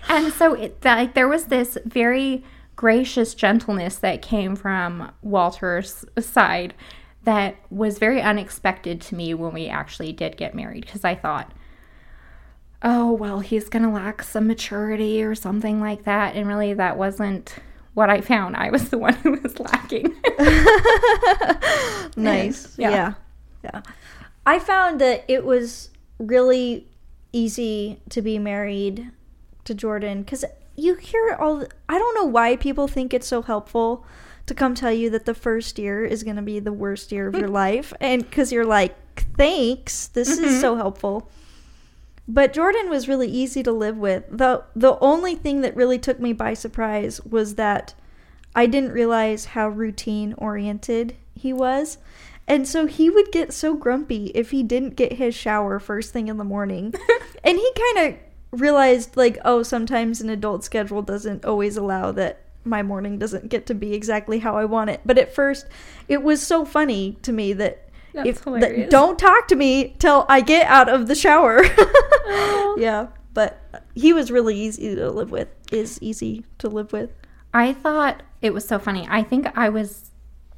and 0.09 0.33
so, 0.33 0.53
it, 0.53 0.83
like, 0.83 1.13
there 1.13 1.27
was 1.27 1.45
this 1.45 1.77
very 1.85 2.43
gracious 2.75 3.33
gentleness 3.33 3.95
that 3.97 4.21
came 4.21 4.55
from 4.55 5.11
Walter's 5.21 6.05
side 6.19 6.73
that 7.23 7.57
was 7.69 7.99
very 7.99 8.21
unexpected 8.21 9.01
to 9.01 9.15
me 9.15 9.33
when 9.33 9.53
we 9.53 9.67
actually 9.67 10.11
did 10.11 10.37
get 10.37 10.55
married 10.55 10.85
because 10.85 11.03
I 11.03 11.15
thought, 11.15 11.51
oh, 12.81 13.11
well, 13.11 13.41
he's 13.41 13.69
going 13.69 13.83
to 13.83 13.89
lack 13.89 14.23
some 14.23 14.47
maturity 14.47 15.21
or 15.23 15.35
something 15.35 15.81
like 15.81 16.03
that. 16.03 16.35
And 16.35 16.47
really, 16.47 16.73
that 16.73 16.97
wasn't 16.97 17.55
what 17.93 18.09
I 18.09 18.21
found. 18.21 18.55
I 18.55 18.69
was 18.69 18.89
the 18.89 18.97
one 18.97 19.13
who 19.15 19.39
was 19.41 19.59
lacking. 19.59 20.15
Nice. 22.15 22.77
Yeah. 22.77 22.89
Yeah. 22.89 23.13
yeah. 23.63 23.81
I 24.45 24.59
found 24.59 24.99
that 25.01 25.23
it 25.27 25.45
was 25.45 25.89
really 26.17 26.87
easy 27.31 28.01
to 28.09 28.21
be 28.21 28.39
married 28.39 29.11
to 29.69 29.75
Jordan 29.75 30.23
because 30.23 30.43
you 30.75 30.95
hear 30.95 31.37
all. 31.39 31.57
The, 31.57 31.69
I 31.87 31.97
don't 31.97 32.15
know 32.15 32.25
why 32.25 32.55
people 32.55 32.87
think 32.87 33.13
it's 33.13 33.27
so 33.27 33.41
helpful 33.41 34.05
to 34.47 34.55
come 34.55 34.73
tell 34.73 34.91
you 34.91 35.09
that 35.11 35.25
the 35.25 35.35
first 35.35 35.77
year 35.77 36.03
is 36.03 36.23
going 36.23 36.35
to 36.35 36.41
be 36.41 36.59
the 36.59 36.73
worst 36.73 37.11
year 37.11 37.27
of 37.27 37.35
your 37.35 37.47
life, 37.47 37.93
and 38.01 38.27
because 38.27 38.51
you're 38.51 38.65
like, 38.65 38.95
thanks, 39.37 40.07
this 40.07 40.29
is 40.29 40.39
mm-hmm. 40.39 40.59
so 40.59 40.75
helpful. 40.75 41.29
But 42.27 42.53
Jordan 42.53 42.89
was 42.89 43.07
really 43.07 43.27
easy 43.27 43.63
to 43.63 43.71
live 43.71 43.97
with. 43.97 44.25
the 44.29 44.63
The 44.75 44.97
only 44.99 45.35
thing 45.35 45.61
that 45.61 45.75
really 45.75 45.99
took 45.99 46.19
me 46.19 46.33
by 46.33 46.53
surprise 46.55 47.21
was 47.23 47.55
that 47.55 47.93
I 48.55 48.65
didn't 48.65 48.91
realize 48.91 49.45
how 49.45 49.69
routine 49.69 50.33
oriented 50.37 51.15
he 51.35 51.53
was. 51.53 51.99
And 52.47 52.67
so 52.67 52.87
he 52.87 53.11
would 53.11 53.31
get 53.31 53.53
so 53.53 53.75
grumpy 53.75 54.31
if 54.33 54.49
he 54.49 54.63
didn't 54.63 54.95
get 54.95 55.13
his 55.13 55.35
shower 55.35 55.79
first 55.79 56.11
thing 56.11 56.27
in 56.27 56.37
the 56.37 56.43
morning. 56.43 56.93
and 57.43 57.57
he 57.57 57.71
kind 57.75 58.07
of 58.07 58.19
realized, 58.51 59.17
like, 59.17 59.37
oh, 59.45 59.63
sometimes 59.63 60.21
an 60.21 60.29
adult 60.29 60.63
schedule 60.63 61.01
doesn't 61.01 61.45
always 61.45 61.77
allow 61.77 62.11
that 62.13 62.41
my 62.63 62.83
morning 62.83 63.17
doesn't 63.17 63.49
get 63.49 63.65
to 63.67 63.73
be 63.73 63.93
exactly 63.93 64.39
how 64.39 64.57
I 64.57 64.65
want 64.65 64.89
it. 64.89 65.01
But 65.05 65.17
at 65.17 65.33
first, 65.33 65.67
it 66.07 66.23
was 66.23 66.41
so 66.45 66.65
funny 66.65 67.17
to 67.23 67.31
me 67.31 67.53
that. 67.53 67.85
That's 68.11 68.27
if, 68.27 68.43
that 68.43 68.89
don't 68.89 69.19
talk 69.19 69.47
to 69.49 69.55
me 69.55 69.95
till 69.99 70.25
I 70.27 70.41
get 70.41 70.65
out 70.65 70.89
of 70.89 71.07
the 71.07 71.13
shower. 71.13 71.63
yeah, 72.77 73.07
but 73.35 73.61
he 73.93 74.13
was 74.13 74.31
really 74.31 74.57
easy 74.57 74.95
to 74.95 75.11
live 75.11 75.29
with. 75.29 75.47
Is 75.71 76.01
easy 76.01 76.43
to 76.57 76.67
live 76.69 76.91
with. 76.91 77.11
I 77.53 77.71
thought 77.71 78.23
it 78.41 78.51
was 78.51 78.67
so 78.67 78.79
funny. 78.79 79.07
I 79.11 79.21
think 79.21 79.55
I 79.55 79.69
was 79.69 80.09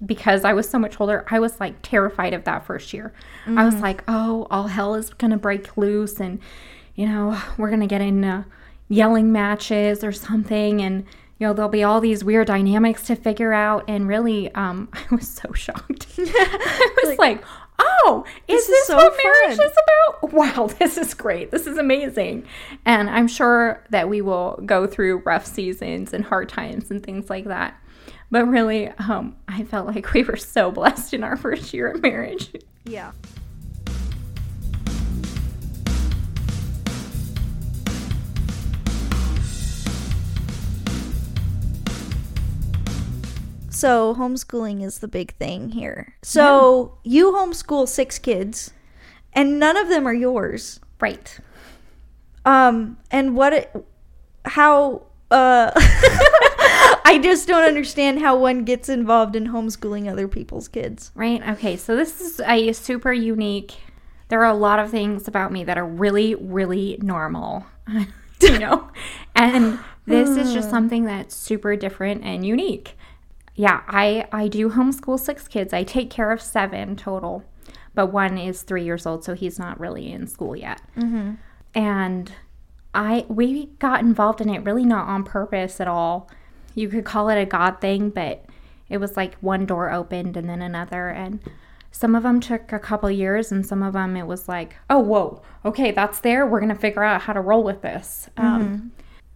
because 0.05 0.43
I 0.43 0.53
was 0.53 0.69
so 0.69 0.79
much 0.79 0.99
older, 0.99 1.25
I 1.29 1.39
was 1.39 1.59
like 1.59 1.75
terrified 1.81 2.33
of 2.33 2.43
that 2.45 2.65
first 2.65 2.93
year. 2.93 3.13
I 3.45 3.65
was 3.65 3.75
mm-hmm. 3.75 3.83
like, 3.83 4.03
oh, 4.07 4.47
all 4.49 4.67
hell 4.67 4.95
is 4.95 5.11
going 5.11 5.31
to 5.31 5.37
break 5.37 5.77
loose 5.77 6.19
and 6.19 6.39
you 6.95 7.05
know, 7.07 7.39
we're 7.57 7.69
going 7.69 7.81
to 7.81 7.87
get 7.87 8.01
in 8.01 8.23
uh, 8.23 8.43
yelling 8.89 9.31
matches 9.31 10.03
or 10.03 10.11
something 10.11 10.81
and 10.81 11.05
you 11.39 11.47
know, 11.47 11.53
there'll 11.53 11.69
be 11.71 11.83
all 11.83 11.99
these 12.01 12.23
weird 12.23 12.45
dynamics 12.45 13.07
to 13.07 13.15
figure 13.15 13.51
out 13.51 13.83
and 13.87 14.07
really 14.07 14.53
um 14.53 14.89
I 14.93 15.15
was 15.15 15.27
so 15.27 15.51
shocked. 15.53 16.05
I 16.19 16.95
was 17.03 17.17
like, 17.17 17.43
"Oh, 17.79 18.23
is 18.47 18.67
This 18.67 18.79
is 18.81 18.87
so 18.87 18.95
what 18.97 19.17
marriage 19.23 19.57
fun." 19.57 19.65
is 19.65 19.71
about? 19.71 20.33
Wow, 20.33 20.67
this 20.79 20.97
is 20.99 21.15
great. 21.15 21.49
This 21.49 21.65
is 21.65 21.79
amazing. 21.79 22.45
And 22.85 23.09
I'm 23.09 23.27
sure 23.27 23.83
that 23.89 24.07
we 24.07 24.21
will 24.21 24.61
go 24.67 24.85
through 24.85 25.23
rough 25.25 25.47
seasons 25.47 26.13
and 26.13 26.23
hard 26.23 26.47
times 26.47 26.91
and 26.91 27.01
things 27.01 27.27
like 27.27 27.45
that. 27.45 27.75
But 28.29 28.45
really, 28.47 28.89
um, 28.89 29.35
I 29.47 29.63
felt 29.63 29.87
like 29.87 30.13
we 30.13 30.21
were 30.23 30.37
so 30.37 30.69
blessed 30.71 31.13
in 31.15 31.23
our 31.23 31.35
first 31.37 31.73
year 31.73 31.89
of 31.91 32.03
marriage. 32.03 32.53
Yeah. 32.85 33.13
So, 43.81 44.13
homeschooling 44.13 44.83
is 44.83 44.99
the 44.99 45.07
big 45.07 45.33
thing 45.37 45.71
here. 45.71 46.13
So, 46.21 46.99
you 47.03 47.31
homeschool 47.31 47.87
six 47.87 48.19
kids, 48.19 48.69
and 49.33 49.59
none 49.59 49.75
of 49.75 49.89
them 49.89 50.07
are 50.07 50.13
yours. 50.13 50.79
Right. 50.99 51.39
Um, 52.45 52.99
and 53.09 53.35
what 53.35 53.53
it, 53.53 53.85
how, 54.45 55.01
uh, 55.31 55.71
I 55.75 57.19
just 57.23 57.47
don't 57.47 57.63
understand 57.63 58.19
how 58.19 58.37
one 58.37 58.65
gets 58.65 58.87
involved 58.87 59.35
in 59.35 59.47
homeschooling 59.47 60.07
other 60.07 60.27
people's 60.27 60.67
kids. 60.67 61.09
Right. 61.15 61.41
Okay. 61.49 61.75
So 61.75 61.95
this 61.95 62.21
is 62.21 62.39
a 62.41 62.73
super 62.73 63.11
unique. 63.11 63.73
There 64.27 64.41
are 64.41 64.51
a 64.51 64.53
lot 64.53 64.77
of 64.77 64.91
things 64.91 65.27
about 65.27 65.51
me 65.51 65.63
that 65.63 65.79
are 65.79 65.87
really, 65.87 66.35
really 66.35 66.99
normal, 67.01 67.65
you 68.41 68.59
know, 68.59 68.91
and 69.35 69.79
this 70.05 70.29
is 70.29 70.53
just 70.53 70.69
something 70.69 71.05
that's 71.05 71.35
super 71.35 71.75
different 71.75 72.23
and 72.23 72.45
unique. 72.45 72.95
Yeah, 73.61 73.83
I 73.87 74.25
I 74.31 74.47
do 74.47 74.71
homeschool 74.71 75.19
six 75.19 75.47
kids. 75.47 75.71
I 75.71 75.83
take 75.83 76.09
care 76.09 76.31
of 76.31 76.41
seven 76.41 76.95
total, 76.95 77.43
but 77.93 78.07
one 78.07 78.39
is 78.39 78.63
three 78.63 78.83
years 78.83 79.05
old, 79.05 79.23
so 79.23 79.35
he's 79.35 79.59
not 79.59 79.79
really 79.79 80.11
in 80.11 80.25
school 80.25 80.55
yet. 80.55 80.81
And 81.75 82.31
I 82.95 83.23
we 83.29 83.67
got 83.77 83.99
involved 83.99 84.41
in 84.41 84.49
it 84.49 84.63
really 84.63 84.83
not 84.83 85.07
on 85.07 85.23
purpose 85.23 85.79
at 85.79 85.87
all. 85.87 86.27
You 86.73 86.89
could 86.89 87.05
call 87.05 87.29
it 87.29 87.39
a 87.39 87.45
God 87.45 87.79
thing, 87.81 88.09
but 88.09 88.45
it 88.89 88.97
was 88.97 89.15
like 89.15 89.35
one 89.41 89.67
door 89.67 89.91
opened 89.91 90.37
and 90.37 90.49
then 90.49 90.63
another 90.63 91.09
and 91.09 91.39
some 91.91 92.15
of 92.15 92.23
them 92.23 92.39
took 92.39 92.73
a 92.73 92.79
couple 92.79 93.11
years 93.11 93.51
and 93.51 93.63
some 93.63 93.83
of 93.83 93.93
them 93.93 94.17
it 94.17 94.25
was 94.25 94.49
like 94.49 94.75
oh 94.89 94.99
whoa 94.99 95.41
okay 95.65 95.91
that's 95.91 96.19
there 96.21 96.47
we're 96.47 96.59
gonna 96.59 96.73
figure 96.73 97.03
out 97.03 97.21
how 97.21 97.33
to 97.33 97.41
roll 97.41 97.63
with 97.63 97.81
this 97.83 98.27
um, 98.37 98.91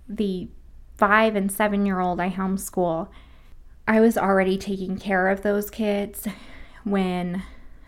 the 0.09 0.47
five 0.97 1.35
and 1.35 1.51
seven 1.51 1.85
year 1.85 1.99
old 1.99 2.19
i 2.19 2.29
homeschool 2.29 3.07
i 3.87 3.99
was 3.99 4.17
already 4.17 4.57
taking 4.57 4.97
care 4.97 5.27
of 5.29 5.41
those 5.41 5.69
kids 5.69 6.27
when 6.83 7.43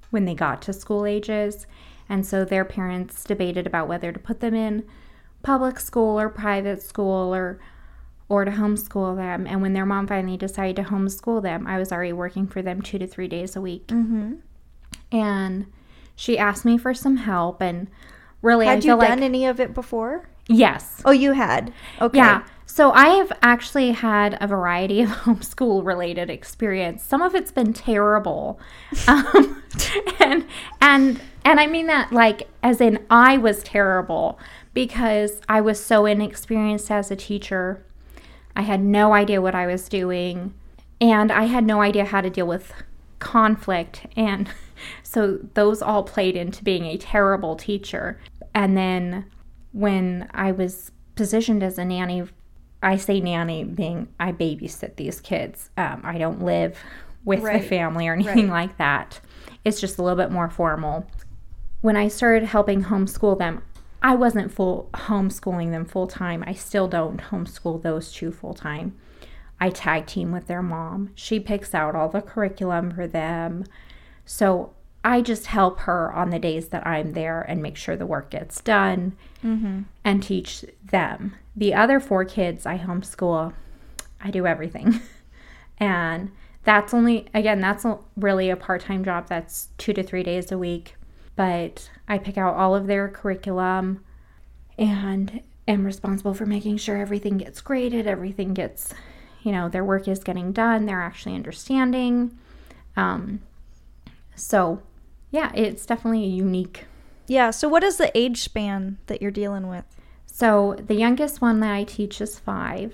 when 0.10 0.26
they 0.26 0.36
got 0.36 0.62
to 0.62 0.74
school 0.74 1.06
ages 1.06 1.68
and 2.10 2.26
so 2.26 2.46
their 2.46 2.66
parents 2.66 3.24
debated 3.24 3.68
about 3.68 3.88
whether 3.88 4.12
to 4.12 4.20
put 4.20 4.40
them 4.40 4.56
in 4.56 4.84
public 5.44 5.80
school 5.80 6.20
or 6.20 6.30
private 6.30 6.82
school 6.82 7.34
or 7.34 7.60
or 8.30 8.44
to 8.44 8.52
homeschool 8.52 9.16
them. 9.16 9.48
And 9.48 9.62
when 9.62 9.74
their 9.74 9.86
mom 9.86 10.08
finally 10.08 10.38
decided 10.38 10.76
to 10.78 10.84
homeschool 10.92 11.42
them, 11.42 11.66
I 11.66 11.78
was 11.78 11.92
already 11.92 12.14
working 12.14 12.48
for 12.48 12.62
them 12.62 12.82
two 12.82 13.00
to 13.00 13.08
three 13.08 13.28
days 13.28 13.56
a 13.56 13.62
week. 13.62 13.88
Mm-hmm. 13.88 14.34
And 15.12 15.68
she 16.16 16.38
asked 16.38 16.66
me 16.66 16.78
for 16.78 16.94
some 16.94 17.18
help. 17.18 17.62
And 17.62 17.88
really, 18.42 18.66
Had 18.66 18.80
I 18.80 18.82
feel 18.82 18.96
you 18.96 19.02
done 19.02 19.20
like, 19.20 19.22
any 19.22 19.46
of 19.46 19.60
it 19.60 19.74
before? 19.74 20.28
yes. 20.48 21.02
Oh, 21.06 21.12
you 21.12 21.32
had. 21.32 21.72
Okay. 22.02 22.18
Yeah. 22.18 22.44
So 22.70 22.92
I 22.92 23.08
have 23.16 23.32
actually 23.42 23.92
had 23.92 24.38
a 24.42 24.46
variety 24.46 25.02
of 25.02 25.10
homeschool 25.24 25.86
related 25.86 26.30
experience. 26.30 27.02
Some 27.02 27.22
of 27.22 27.34
it's 27.34 27.52
been 27.52 27.74
terrible. 27.74 28.60
Um, 29.08 29.64
and 30.20 30.46
and 30.82 31.22
and 31.46 31.60
I 31.60 31.68
mean 31.68 31.88
that 31.88 32.12
like 32.12 32.48
as 32.64 32.82
in 32.82 33.06
I 33.10 33.38
was 33.38 33.64
terrible 33.64 34.40
because 34.74 35.40
I 35.48 35.62
was 35.62 35.84
so 35.84 36.06
inexperienced 36.06 36.92
as 36.92 37.10
a 37.10 37.16
teacher. 37.16 37.86
I 38.56 38.64
had 38.64 38.82
no 38.82 39.14
idea 39.14 39.42
what 39.42 39.56
I 39.56 39.68
was 39.68 39.88
doing 39.88 40.54
and 41.00 41.32
I 41.32 41.44
had 41.44 41.66
no 41.66 41.82
idea 41.82 42.06
how 42.06 42.22
to 42.22 42.30
deal 42.30 42.48
with 42.48 42.74
conflict 43.20 44.08
and 44.16 44.50
so 45.04 45.40
those 45.54 45.82
all 45.82 46.04
played 46.04 46.36
into 46.36 46.64
being 46.64 46.86
a 46.86 46.98
terrible 46.98 47.56
teacher. 47.56 48.20
And 48.54 48.76
then 48.76 49.26
when 49.72 50.30
I 50.34 50.52
was 50.52 50.92
positioned 51.16 51.64
as 51.64 51.78
a 51.78 51.86
nanny, 51.86 52.24
I 52.88 52.96
say 52.98 53.20
nanny 53.20 53.64
being 53.66 54.08
I 54.20 54.32
babysit 54.32 54.96
these 54.96 55.20
kids. 55.20 55.70
Um, 55.78 56.02
I 56.04 56.18
don't 56.18 56.42
live 56.44 56.78
with 57.26 57.42
Right. 57.42 57.62
the 57.62 57.68
family 57.68 58.08
or 58.08 58.14
anything 58.14 58.50
like 58.50 58.78
that. 58.78 59.20
It's 59.66 59.82
just 59.82 59.98
a 59.98 60.02
little 60.02 60.18
bit 60.18 60.32
more 60.32 60.50
formal. 60.50 61.06
When 61.82 61.98
I 61.98 62.08
started 62.08 62.46
helping 62.48 62.86
homeschool 62.86 63.38
them, 63.38 63.62
I 64.02 64.16
wasn't 64.16 64.54
full 64.54 64.90
homeschooling 64.94 65.72
them 65.72 65.84
full 65.86 66.08
time. 66.08 66.44
I 66.48 66.54
still 66.54 66.88
don't 66.88 67.18
homeschool 67.22 67.82
those 67.82 68.12
two 68.12 68.32
full 68.32 68.54
time. 68.54 68.96
I 69.60 69.70
tag 69.70 70.06
team 70.06 70.32
with 70.32 70.48
their 70.48 70.62
mom. 70.62 71.10
She 71.16 71.40
picks 71.40 71.76
out 71.76 71.96
all 71.96 72.08
the 72.08 72.22
curriculum 72.22 72.92
for 72.92 73.06
them. 73.08 73.66
So 74.26 74.72
I 75.04 75.22
just 75.22 75.48
help 75.48 75.80
her 75.82 76.14
on 76.14 76.30
the 76.30 76.40
days 76.40 76.70
that 76.70 76.86
I'm 76.88 77.14
there 77.14 77.42
and 77.42 77.62
make 77.62 77.76
sure 77.76 77.96
the 77.98 78.06
work 78.06 78.30
gets 78.30 78.62
done 78.62 79.18
and 80.06 80.24
teach 80.24 80.64
them. 80.86 81.36
The 81.58 81.74
other 81.74 82.00
four 82.00 82.24
kids 82.24 82.66
I 82.66 82.78
homeschool, 82.78 83.54
I 84.22 84.32
do 84.32 84.46
everything. 84.46 85.02
and 85.80 86.32
that's 86.64 86.94
only, 86.94 87.26
again, 87.34 87.60
that's 87.60 87.86
really 88.16 88.50
a 88.50 88.56
part 88.56 88.82
time 88.82 89.04
job. 89.04 89.28
That's 89.28 89.70
two 89.78 89.92
to 89.94 90.04
three 90.04 90.24
days 90.24 90.52
a 90.52 90.58
week. 90.58 90.96
But 91.36 91.90
I 92.08 92.20
pick 92.20 92.38
out 92.38 92.56
all 92.56 92.76
of 92.76 92.88
their 92.88 93.08
curriculum 93.08 94.04
and 94.78 95.42
am 95.68 95.84
responsible 95.84 96.34
for 96.34 96.46
making 96.46 96.78
sure 96.78 96.98
everything 96.98 97.38
gets 97.38 97.62
graded, 97.62 98.08
everything 98.08 98.54
gets, 98.54 98.94
you 99.44 99.52
know, 99.52 99.68
their 99.68 99.84
work 99.84 100.08
is 100.08 100.24
getting 100.24 100.52
done, 100.52 100.86
they're 100.86 101.02
actually 101.02 101.36
understanding. 101.36 102.38
Um, 102.96 103.42
so, 104.36 104.82
yeah, 105.32 105.52
it's 105.56 105.86
definitely 105.86 106.24
a 106.24 106.28
unique 106.28 106.86
Yeah. 107.28 107.52
So, 107.52 107.68
what 107.68 107.84
is 107.84 107.98
the 107.98 108.16
age 108.18 108.42
span 108.42 108.98
that 109.08 109.22
you're 109.22 109.32
dealing 109.32 109.68
with? 109.68 109.86
So 110.38 110.76
the 110.78 110.94
youngest 110.94 111.42
one 111.42 111.62
that 111.62 111.74
I 111.74 111.84
teach 111.84 112.22
is 112.22 112.38
five, 112.38 112.94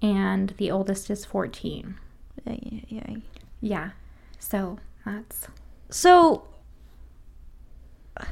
and 0.00 0.54
the 0.58 0.70
oldest 0.70 1.10
is 1.10 1.24
14. 1.24 1.96
Yeah, 2.46 2.54
yeah, 2.62 2.80
yeah. 2.86 3.16
Yeah. 3.60 3.90
So 4.38 4.78
that's. 5.04 5.48
So, 5.90 6.44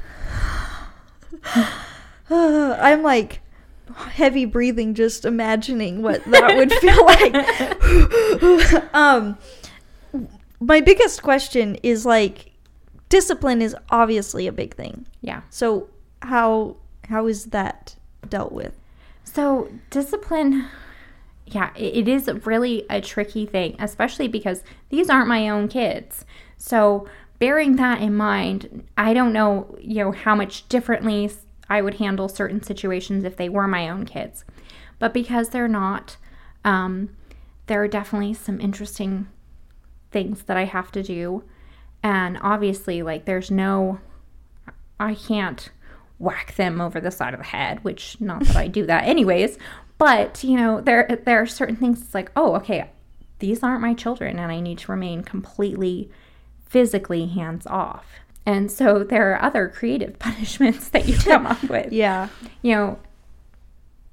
I'm 2.31 3.03
like 3.03 3.41
heavy 3.97 4.45
breathing 4.45 4.95
just 4.95 5.25
imagining 5.25 6.03
what 6.03 6.25
that 6.27 6.57
would 6.57 6.73
feel 6.75 7.05
like. 7.05 7.35
um, 8.95 9.37
my 10.61 10.81
biggest 10.81 11.25
question 11.25 11.75
is 11.83 12.07
like, 12.07 12.53
discipline 13.09 13.61
is 13.61 13.75
obviously 13.91 14.47
a 14.47 14.53
big 14.53 14.77
thing. 14.77 15.05
Yeah. 15.21 15.41
So, 15.51 15.89
how 16.21 16.77
how 17.09 17.27
is 17.27 17.47
that 17.47 17.97
dealt 18.29 18.53
with? 18.53 18.79
So 19.25 19.71
discipline. 19.91 20.69
Yeah, 21.47 21.71
it, 21.77 22.09
is 22.09 22.29
really 22.47 22.87
a 22.89 23.01
tricky 23.01 23.47
thing, 23.47 23.77
especially 23.79 24.29
because 24.29 24.63
these 24.89 25.11
aren't 25.11 25.29
my 25.29 25.49
own 25.49 25.69
kids. 25.69 26.25
So 26.57 27.07
bearing 27.39 27.77
that 27.77 28.01
in 28.01 28.15
mind, 28.15 28.87
I 28.97 29.13
don't 29.13 29.33
know, 29.33 29.77
you 29.81 29.97
know, 29.97 30.13
how 30.13 30.35
much 30.35 30.69
differently 30.69 31.31
I 31.69 31.83
would 31.83 31.95
handle 31.95 32.29
certain 32.29 32.63
situations 32.63 33.25
if 33.25 33.37
they 33.37 33.49
were 33.49 33.67
my 33.67 33.89
own 33.89 34.07
kids. 34.07 34.45
But 34.99 35.13
because 35.13 35.49
they're 35.49 35.69
not, 35.69 36.17
um, 36.65 37.17
there 37.67 37.83
are 37.83 37.89
definitely 37.89 38.35
some 38.35 38.61
interesting 38.61 39.29
things 40.11 40.45
that 40.45 40.57
I 40.57 40.65
have 40.65 40.93
to 40.93 41.03
do. 41.03 41.43
And 42.03 42.39
obviously, 42.41 43.03
like, 43.03 43.25
there's 43.25 43.51
no, 43.51 43.99
I 45.01 45.15
can't 45.15 45.71
whack 46.23 46.55
them 46.55 46.81
over 46.81 47.01
the 47.01 47.11
side 47.11 47.35
of 47.35 47.41
the 47.41 47.47
head, 47.47 47.83
which 47.85 48.17
not 48.21 48.45
that 48.45 48.57
I 48.57 48.69
do 48.69 48.87
that 48.87 49.05
anyways. 49.05 49.59
But, 49.99 50.43
you 50.45 50.57
know, 50.57 50.81
there 50.81 51.07
there 51.25 51.41
are 51.43 51.47
certain 51.47 51.77
things 51.77 52.01
it's 52.01 52.15
like, 52.15 52.31
oh, 52.37 52.55
okay, 52.57 52.91
these 53.41 53.63
aren't 53.63 53.81
my 53.83 53.93
children 53.95 54.39
and 54.39 54.51
I 54.53 54.61
need 54.61 54.79
to 54.79 54.93
remain 54.93 55.23
completely 55.23 56.11
physically 56.65 57.27
hands 57.27 57.67
off. 57.67 58.07
And 58.47 58.71
so 58.71 59.05
there 59.05 59.33
are 59.33 59.43
other 59.43 59.69
creative 59.69 60.19
punishments 60.27 60.89
that 60.91 61.07
you 61.09 61.17
come 61.19 61.47
up 61.47 61.63
with 61.65 61.93
Yeah. 61.93 62.29
you 62.63 62.75
know, 62.75 62.99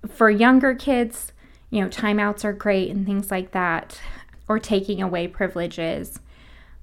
for 0.08 0.30
younger 0.30 0.74
kids, 0.76 1.32
you 1.70 1.82
know, 1.82 1.90
timeouts 1.90 2.44
are 2.44 2.54
great 2.54 2.90
and 2.90 3.06
things 3.06 3.30
like 3.32 3.52
that, 3.52 4.00
or 4.48 4.58
taking 4.60 5.02
away 5.02 5.28
privileges. 5.28 6.20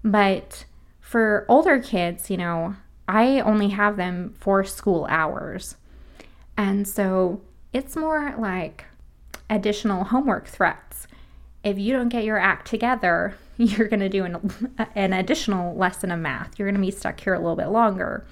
But 0.05 0.65
for 1.01 1.45
older 1.49 1.79
kids, 1.81 2.31
you 2.31 2.37
know, 2.37 2.77
I 3.09 3.41
only 3.41 3.69
have 3.69 3.97
them 3.97 4.35
for 4.39 4.65
school 4.65 5.07
hours. 5.09 5.77
And 6.57 6.87
so 6.89 7.41
it's 7.73 7.97
more 7.97 8.35
like 8.39 8.85
additional 9.49 10.05
homework 10.05 10.47
threats. 10.47 11.07
If 11.63 11.79
you 11.79 11.93
don't 11.93 12.09
get 12.09 12.25
your 12.25 12.39
act 12.39 12.67
together, 12.69 13.35
you're 13.57 13.89
going 13.89 14.01
to 14.01 14.09
do 14.09 14.25
an, 14.25 14.77
an 14.95 15.13
additional 15.13 15.77
lesson 15.77 16.11
of 16.11 16.21
math. 16.21 16.59
You're 16.59 16.69
going 16.69 16.81
to 16.81 16.87
be 16.87 16.91
stuck 16.91 17.21
here 17.21 17.35
a 17.35 17.39
little 17.39 17.57
bit 17.57 17.69
longer. 17.69 18.27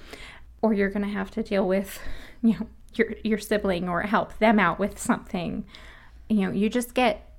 Or 0.61 0.73
you're 0.73 0.89
going 0.89 1.05
to 1.05 1.11
have 1.11 1.31
to 1.31 1.43
deal 1.43 1.67
with, 1.67 1.99
you 2.41 2.53
know, 2.53 2.67
your, 2.95 3.13
your 3.23 3.37
sibling 3.37 3.89
or 3.89 4.01
help 4.01 4.37
them 4.39 4.59
out 4.59 4.79
with 4.79 4.97
something. 4.97 5.65
You 6.29 6.47
know, 6.47 6.51
you 6.51 6.69
just 6.69 6.93
get 6.93 7.34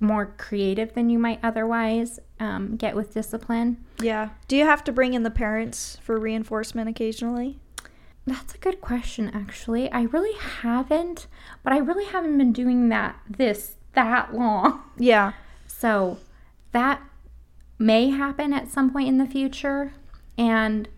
more 0.00 0.34
creative 0.38 0.94
than 0.94 1.10
you 1.10 1.18
might 1.18 1.40
otherwise 1.42 2.18
um, 2.38 2.76
get 2.76 2.96
with 2.96 3.12
discipline. 3.12 3.78
Yeah. 4.00 4.30
Do 4.48 4.56
you 4.56 4.64
have 4.64 4.84
to 4.84 4.92
bring 4.92 5.14
in 5.14 5.22
the 5.22 5.30
parents 5.30 5.98
for 6.02 6.18
reinforcement 6.18 6.88
occasionally? 6.88 7.58
That's 8.26 8.54
a 8.54 8.58
good 8.58 8.80
question, 8.80 9.30
actually. 9.34 9.90
I 9.90 10.02
really 10.02 10.38
haven't, 10.38 11.26
but 11.62 11.72
I 11.72 11.78
really 11.78 12.04
haven't 12.04 12.38
been 12.38 12.52
doing 12.52 12.88
that 12.90 13.18
this 13.28 13.76
that 13.94 14.34
long. 14.34 14.82
Yeah. 14.98 15.32
So 15.66 16.18
that 16.72 17.02
may 17.78 18.10
happen 18.10 18.52
at 18.52 18.68
some 18.68 18.90
point 18.92 19.08
in 19.08 19.18
the 19.18 19.26
future. 19.26 19.94
And 20.36 20.88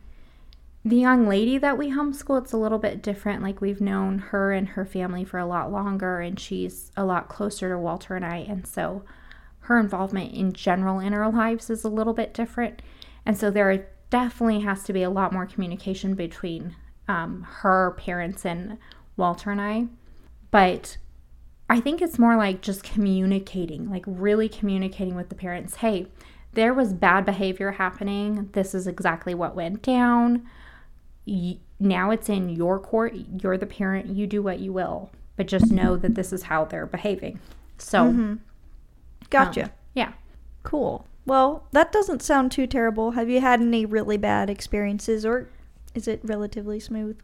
the 0.85 0.97
young 0.97 1.29
lady 1.29 1.59
that 1.59 1.79
we 1.79 1.91
homeschool, 1.91 2.43
it's 2.43 2.53
a 2.53 2.57
little 2.57 2.79
bit 2.79 3.03
different. 3.03 3.43
Like 3.43 3.61
we've 3.61 3.81
known 3.81 4.19
her 4.19 4.53
and 4.53 4.69
her 4.69 4.85
family 4.85 5.25
for 5.25 5.39
a 5.39 5.47
lot 5.47 5.71
longer, 5.71 6.21
and 6.21 6.39
she's 6.39 6.91
a 6.97 7.05
lot 7.05 7.29
closer 7.29 7.71
to 7.71 7.79
Walter 7.79 8.17
and 8.17 8.25
I. 8.25 8.39
And 8.39 8.67
so 8.67 9.05
her 9.61 9.79
involvement 9.79 10.35
in 10.35 10.53
general 10.53 10.99
in 10.99 11.15
our 11.15 11.31
lives 11.31 11.71
is 11.71 11.85
a 11.85 11.89
little 11.89 12.15
bit 12.15 12.35
different. 12.35 12.83
And 13.25 13.39
so 13.39 13.51
there 13.51 13.87
definitely 14.11 14.61
has 14.61 14.83
to 14.85 14.93
be 14.93 15.05
a 15.05 15.11
lot 15.11 15.33
more 15.33 15.47
communication 15.47 16.15
between 16.15 16.75
um, 17.07 17.47
her 17.49 17.93
parents 17.97 18.45
and 18.45 18.77
Walter 19.17 19.53
and 19.53 19.61
I. 19.61 19.87
But 20.51 20.97
I 21.71 21.81
think 21.81 22.03
it's 22.03 22.19
more 22.19 22.37
like 22.37 22.61
just 22.61 22.83
communicating, 22.83 23.89
like 23.89 24.05
really 24.07 24.49
communicating 24.49 25.15
with 25.15 25.29
the 25.29 25.37
parents. 25.37 25.77
Hey, 25.77 26.09
there 26.55 26.75
was 26.75 26.93
bad 26.93 27.25
behavior 27.25 27.73
happening. 27.73 28.51
This 28.53 28.75
is 28.75 28.89
exactly 28.89 29.35
what 29.35 29.55
went 29.55 29.81
down. 29.81 30.47
Y- 31.27 31.59
now 31.79 32.11
it's 32.11 32.29
in 32.29 32.49
your 32.49 32.79
court. 32.79 33.15
You're 33.43 33.59
the 33.59 33.67
parent. 33.67 34.09
You 34.09 34.27
do 34.27 34.43
what 34.43 34.61
you 34.61 34.73
will. 34.73 35.11
But 35.37 35.47
just 35.47 35.67
mm-hmm. 35.67 35.77
know 35.77 35.97
that 35.97 36.15
this 36.15 36.33
is 36.33 36.45
how 36.45 36.65
they're 36.65 36.87
behaving. 36.87 37.41
So, 37.79 38.05
mm-hmm. 38.05 38.21
um, 38.21 38.41
Gotcha. 39.31 39.73
yeah. 39.95 40.13
Cool. 40.63 41.07
Well, 41.25 41.67
that 41.73 41.93
doesn't 41.93 42.23
sound 42.23 42.53
too 42.53 42.67
terrible. 42.67 43.13
Have 43.13 43.29
you 43.29 43.41
had 43.41 43.61
any 43.61 43.87
really 43.87 44.17
bad 44.17 44.51
experiences 44.51 45.25
or 45.25 45.49
is 45.95 46.09
it 46.09 46.21
relatively 46.23 46.81
smooth? 46.81 47.19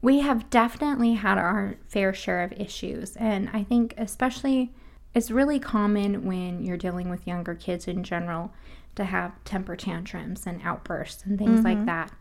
We 0.00 0.20
have 0.20 0.50
definitely 0.50 1.14
had 1.14 1.38
our 1.38 1.76
fair 1.88 2.12
share 2.12 2.42
of 2.42 2.52
issues. 2.52 3.16
And 3.16 3.48
I 3.52 3.62
think, 3.62 3.94
especially, 3.96 4.72
it's 5.14 5.30
really 5.30 5.58
common 5.58 6.24
when 6.24 6.62
you're 6.62 6.76
dealing 6.76 7.08
with 7.08 7.26
younger 7.26 7.54
kids 7.54 7.86
in 7.86 8.02
general 8.02 8.52
to 8.94 9.04
have 9.04 9.32
temper 9.44 9.76
tantrums 9.76 10.46
and 10.46 10.60
outbursts 10.64 11.24
and 11.24 11.38
things 11.38 11.62
like 11.62 11.76
mm-hmm. 11.76 11.86
that. 11.86 12.12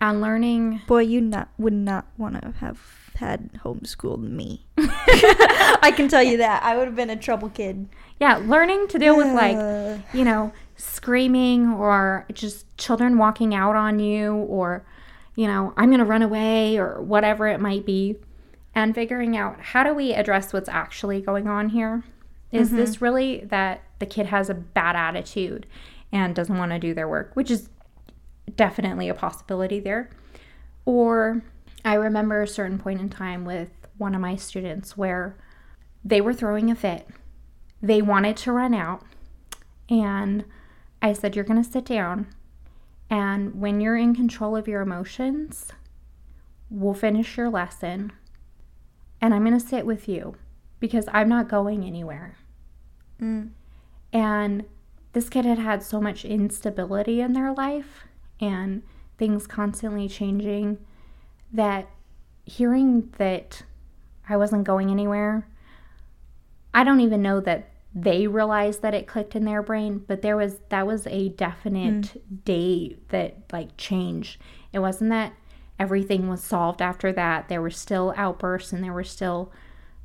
And 0.00 0.20
learning, 0.20 0.80
Boy, 0.86 1.02
you 1.02 1.20
not 1.20 1.48
would 1.58 1.74
not 1.74 2.06
want 2.16 2.40
to 2.40 2.52
have 2.60 3.00
had 3.20 3.50
homeschooled 3.64 4.22
me. 4.22 4.64
I 4.78 5.92
can 5.94 6.08
tell 6.08 6.22
you 6.22 6.38
that. 6.38 6.62
I 6.62 6.76
would 6.76 6.86
have 6.86 6.96
been 6.96 7.10
a 7.10 7.16
trouble 7.16 7.50
kid. 7.50 7.86
Yeah, 8.18 8.36
learning 8.36 8.88
to 8.88 8.98
deal 8.98 9.16
with 9.16 9.28
like, 9.28 10.00
you 10.14 10.24
know, 10.24 10.52
screaming 10.76 11.68
or 11.68 12.26
just 12.32 12.66
children 12.78 13.18
walking 13.18 13.54
out 13.54 13.76
on 13.76 13.98
you 13.98 14.34
or, 14.34 14.84
you 15.36 15.46
know, 15.46 15.74
I'm 15.76 15.90
going 15.90 16.00
to 16.00 16.04
run 16.04 16.22
away 16.22 16.78
or 16.78 17.00
whatever 17.02 17.46
it 17.46 17.60
might 17.60 17.84
be. 17.84 18.16
And 18.74 18.94
figuring 18.94 19.36
out 19.36 19.60
how 19.60 19.82
do 19.82 19.92
we 19.92 20.14
address 20.14 20.52
what's 20.52 20.68
actually 20.68 21.20
going 21.20 21.46
on 21.46 21.70
here? 21.70 22.04
Is 22.52 22.68
mm-hmm. 22.68 22.76
this 22.78 23.02
really 23.02 23.40
that 23.46 23.82
the 23.98 24.06
kid 24.06 24.26
has 24.26 24.48
a 24.48 24.54
bad 24.54 24.96
attitude 24.96 25.66
and 26.12 26.34
doesn't 26.34 26.56
want 26.56 26.72
to 26.72 26.78
do 26.78 26.94
their 26.94 27.08
work, 27.08 27.32
which 27.34 27.50
is 27.50 27.68
definitely 28.56 29.08
a 29.08 29.14
possibility 29.14 29.80
there? 29.80 30.10
Or 30.84 31.42
I 31.84 31.94
remember 31.94 32.42
a 32.42 32.48
certain 32.48 32.78
point 32.78 33.00
in 33.00 33.08
time 33.08 33.44
with 33.44 33.70
one 33.98 34.14
of 34.14 34.20
my 34.20 34.36
students 34.36 34.96
where 34.96 35.36
they 36.04 36.20
were 36.20 36.34
throwing 36.34 36.70
a 36.70 36.74
fit. 36.74 37.06
They 37.82 38.02
wanted 38.02 38.36
to 38.38 38.52
run 38.52 38.74
out. 38.74 39.02
And 39.88 40.44
I 41.02 41.12
said, 41.12 41.34
You're 41.34 41.44
going 41.44 41.62
to 41.62 41.70
sit 41.70 41.84
down. 41.84 42.26
And 43.08 43.60
when 43.60 43.80
you're 43.80 43.96
in 43.96 44.14
control 44.14 44.56
of 44.56 44.68
your 44.68 44.82
emotions, 44.82 45.72
we'll 46.70 46.94
finish 46.94 47.36
your 47.36 47.48
lesson. 47.48 48.12
And 49.20 49.34
I'm 49.34 49.44
going 49.44 49.58
to 49.58 49.66
sit 49.66 49.84
with 49.84 50.08
you 50.08 50.36
because 50.78 51.06
I'm 51.12 51.28
not 51.28 51.48
going 51.48 51.84
anywhere. 51.84 52.36
Mm. 53.20 53.50
And 54.12 54.64
this 55.12 55.28
kid 55.28 55.44
had 55.44 55.58
had 55.58 55.82
so 55.82 56.00
much 56.00 56.24
instability 56.24 57.20
in 57.20 57.32
their 57.32 57.52
life 57.52 58.04
and 58.40 58.82
things 59.18 59.46
constantly 59.46 60.08
changing 60.08 60.78
that 61.52 61.88
hearing 62.44 63.12
that 63.18 63.62
I 64.28 64.36
wasn't 64.36 64.64
going 64.64 64.90
anywhere, 64.90 65.46
I 66.72 66.84
don't 66.84 67.00
even 67.00 67.22
know 67.22 67.40
that 67.40 67.70
they 67.94 68.26
realized 68.26 68.82
that 68.82 68.94
it 68.94 69.08
clicked 69.08 69.34
in 69.34 69.44
their 69.44 69.62
brain, 69.62 70.04
but 70.06 70.22
there 70.22 70.36
was 70.36 70.58
that 70.68 70.86
was 70.86 71.06
a 71.08 71.30
definite 71.30 72.04
mm. 72.04 72.44
day 72.44 72.96
that 73.08 73.52
like 73.52 73.76
changed. 73.76 74.40
It 74.72 74.78
wasn't 74.78 75.10
that 75.10 75.32
everything 75.78 76.28
was 76.28 76.42
solved 76.42 76.80
after 76.80 77.12
that. 77.12 77.48
There 77.48 77.62
were 77.62 77.70
still 77.70 78.14
outbursts 78.16 78.72
and 78.72 78.84
there 78.84 78.92
were 78.92 79.02
still 79.02 79.50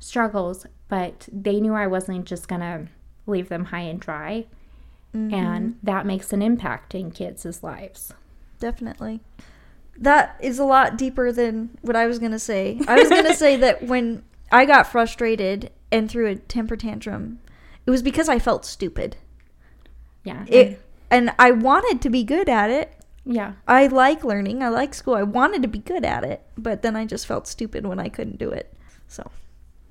struggles, 0.00 0.66
but 0.88 1.28
they 1.32 1.60
knew 1.60 1.74
I 1.74 1.86
wasn't 1.86 2.24
just 2.24 2.48
gonna 2.48 2.88
leave 3.26 3.48
them 3.48 3.66
high 3.66 3.80
and 3.80 4.00
dry. 4.00 4.46
And 5.12 5.32
mm-hmm. 5.32 5.70
that 5.82 6.04
makes 6.04 6.34
an 6.34 6.42
impact 6.42 6.94
in 6.94 7.10
kids' 7.10 7.62
lives. 7.62 8.12
Definitely. 8.58 9.20
That 9.98 10.36
is 10.40 10.58
a 10.58 10.64
lot 10.64 10.98
deeper 10.98 11.32
than 11.32 11.78
what 11.82 11.96
I 11.96 12.06
was 12.06 12.18
going 12.18 12.32
to 12.32 12.38
say. 12.38 12.80
I 12.86 12.96
was 12.96 13.08
going 13.08 13.24
to 13.24 13.34
say 13.34 13.56
that 13.64 13.82
when 13.82 14.22
I 14.52 14.64
got 14.64 14.86
frustrated 14.86 15.70
and 15.90 16.10
threw 16.10 16.26
a 16.26 16.36
temper 16.36 16.76
tantrum, 16.76 17.40
it 17.86 17.90
was 17.90 18.02
because 18.02 18.28
I 18.28 18.38
felt 18.38 18.64
stupid. 18.64 19.16
Yeah. 20.24 20.44
It 20.48 20.82
and 21.10 21.32
I 21.38 21.52
wanted 21.52 22.00
to 22.02 22.10
be 22.10 22.24
good 22.24 22.48
at 22.48 22.68
it. 22.68 22.92
yeah. 23.24 23.52
I 23.68 23.86
like 23.86 24.24
learning. 24.24 24.62
I 24.62 24.68
like 24.68 24.92
school. 24.92 25.14
I 25.14 25.22
wanted 25.22 25.62
to 25.62 25.68
be 25.68 25.78
good 25.78 26.04
at 26.04 26.24
it, 26.24 26.42
but 26.58 26.82
then 26.82 26.96
I 26.96 27.04
just 27.04 27.26
felt 27.26 27.46
stupid 27.46 27.86
when 27.86 28.00
I 28.00 28.08
couldn't 28.08 28.38
do 28.38 28.50
it. 28.50 28.74
So, 29.06 29.30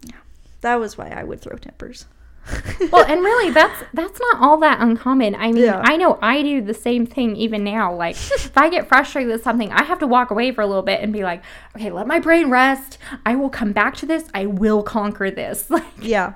yeah. 0.03 0.17
That 0.59 0.75
was 0.75 0.97
why 0.97 1.07
I 1.07 1.23
would 1.23 1.39
throw 1.39 1.55
tempers. 1.57 2.05
well, 2.91 3.05
and 3.05 3.21
really, 3.21 3.51
that's 3.51 3.83
that's 3.93 4.19
not 4.19 4.41
all 4.41 4.57
that 4.59 4.79
uncommon. 4.81 5.35
I 5.35 5.51
mean, 5.51 5.63
Yeah. 5.63 5.81
I 5.83 5.97
know 5.97 6.19
I 6.21 6.41
do 6.43 6.61
the 6.61 6.73
same 6.73 7.05
thing 7.05 7.35
even 7.35 7.63
now. 7.63 7.93
Like, 7.93 8.15
if 8.33 8.57
I 8.57 8.69
get 8.69 8.87
frustrated 8.87 9.31
with 9.31 9.43
something, 9.43 9.71
I 9.71 9.83
have 9.83 9.99
to 9.99 10.07
walk 10.07 10.29
away 10.31 10.51
for 10.51 10.61
a 10.61 10.67
little 10.67 10.83
bit 10.83 11.01
and 11.01 11.11
be 11.11 11.23
like, 11.23 11.43
okay, 11.75 11.91
let 11.91 12.05
my 12.07 12.19
brain 12.19 12.49
rest. 12.49 12.97
I 13.25 13.35
will 13.35 13.49
come 13.49 13.71
back 13.71 13.95
to 13.97 14.05
this. 14.05 14.25
I 14.33 14.45
will 14.45 14.83
conquer 14.83 15.31
this. 15.31 15.69
Like, 15.75 15.83
yeah. 15.99 16.33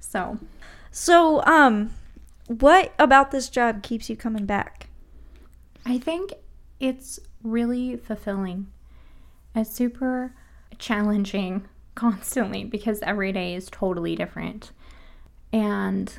so, 0.00 0.38
So, 0.90 1.42
um 1.44 1.90
what 2.46 2.94
about 2.98 3.30
this 3.30 3.48
job 3.50 3.82
keeps 3.82 4.08
you 4.08 4.16
coming 4.16 4.46
back? 4.46 4.88
I 5.84 5.98
think 5.98 6.32
it's 6.80 7.18
really 7.42 7.96
fulfilling. 7.96 8.68
It's 9.54 9.70
super 9.70 10.34
challenging 10.78 11.66
constantly 11.94 12.64
because 12.64 13.00
every 13.02 13.32
day 13.32 13.54
is 13.54 13.68
totally 13.70 14.14
different. 14.16 14.70
And 15.52 16.12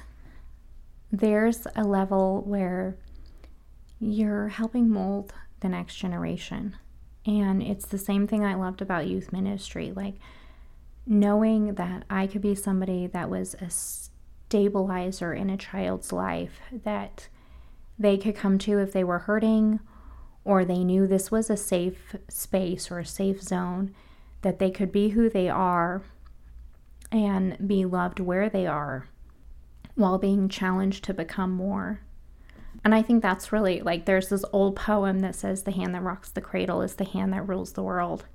there's 1.11 1.67
a 1.75 1.83
level 1.83 2.41
where 2.45 2.97
you're 3.99 4.47
helping 4.47 4.89
mold 4.89 5.33
the 5.59 5.69
next 5.69 5.95
generation. 5.95 6.75
And 7.25 7.61
it's 7.61 7.85
the 7.85 7.97
same 7.97 8.27
thing 8.27 8.45
I 8.45 8.55
loved 8.55 8.81
about 8.81 9.07
youth 9.07 9.31
ministry. 9.31 9.91
Like 9.95 10.15
knowing 11.05 11.75
that 11.75 12.05
I 12.09 12.27
could 12.27 12.41
be 12.41 12.55
somebody 12.55 13.07
that 13.07 13.29
was 13.29 13.55
a 13.55 13.69
stabilizer 13.69 15.33
in 15.33 15.49
a 15.49 15.57
child's 15.57 16.13
life 16.13 16.59
that 16.71 17.27
they 17.97 18.17
could 18.17 18.35
come 18.35 18.57
to 18.59 18.79
if 18.79 18.93
they 18.93 19.03
were 19.03 19.19
hurting 19.19 19.79
or 20.45 20.63
they 20.63 20.83
knew 20.83 21.05
this 21.05 21.29
was 21.29 21.49
a 21.49 21.57
safe 21.57 22.15
space 22.29 22.89
or 22.89 22.99
a 22.99 23.05
safe 23.05 23.41
zone, 23.41 23.93
that 24.41 24.57
they 24.57 24.71
could 24.71 24.91
be 24.91 25.09
who 25.09 25.29
they 25.29 25.49
are 25.49 26.01
and 27.11 27.67
be 27.67 27.83
loved 27.83 28.19
where 28.19 28.49
they 28.49 28.65
are 28.65 29.07
while 29.99 30.17
being 30.17 30.49
challenged 30.49 31.03
to 31.03 31.13
become 31.13 31.51
more. 31.51 32.01
And 32.83 32.95
I 32.95 33.01
think 33.01 33.21
that's 33.21 33.51
really 33.51 33.81
like 33.81 34.05
there's 34.05 34.29
this 34.29 34.45
old 34.53 34.75
poem 34.75 35.19
that 35.19 35.35
says, 35.35 35.63
The 35.63 35.71
hand 35.71 35.93
that 35.95 36.01
rocks 36.01 36.29
the 36.29 36.41
cradle 36.41 36.81
is 36.81 36.95
the 36.95 37.05
hand 37.05 37.33
that 37.33 37.47
rules 37.47 37.73
the 37.73 37.83
world. 37.83 38.25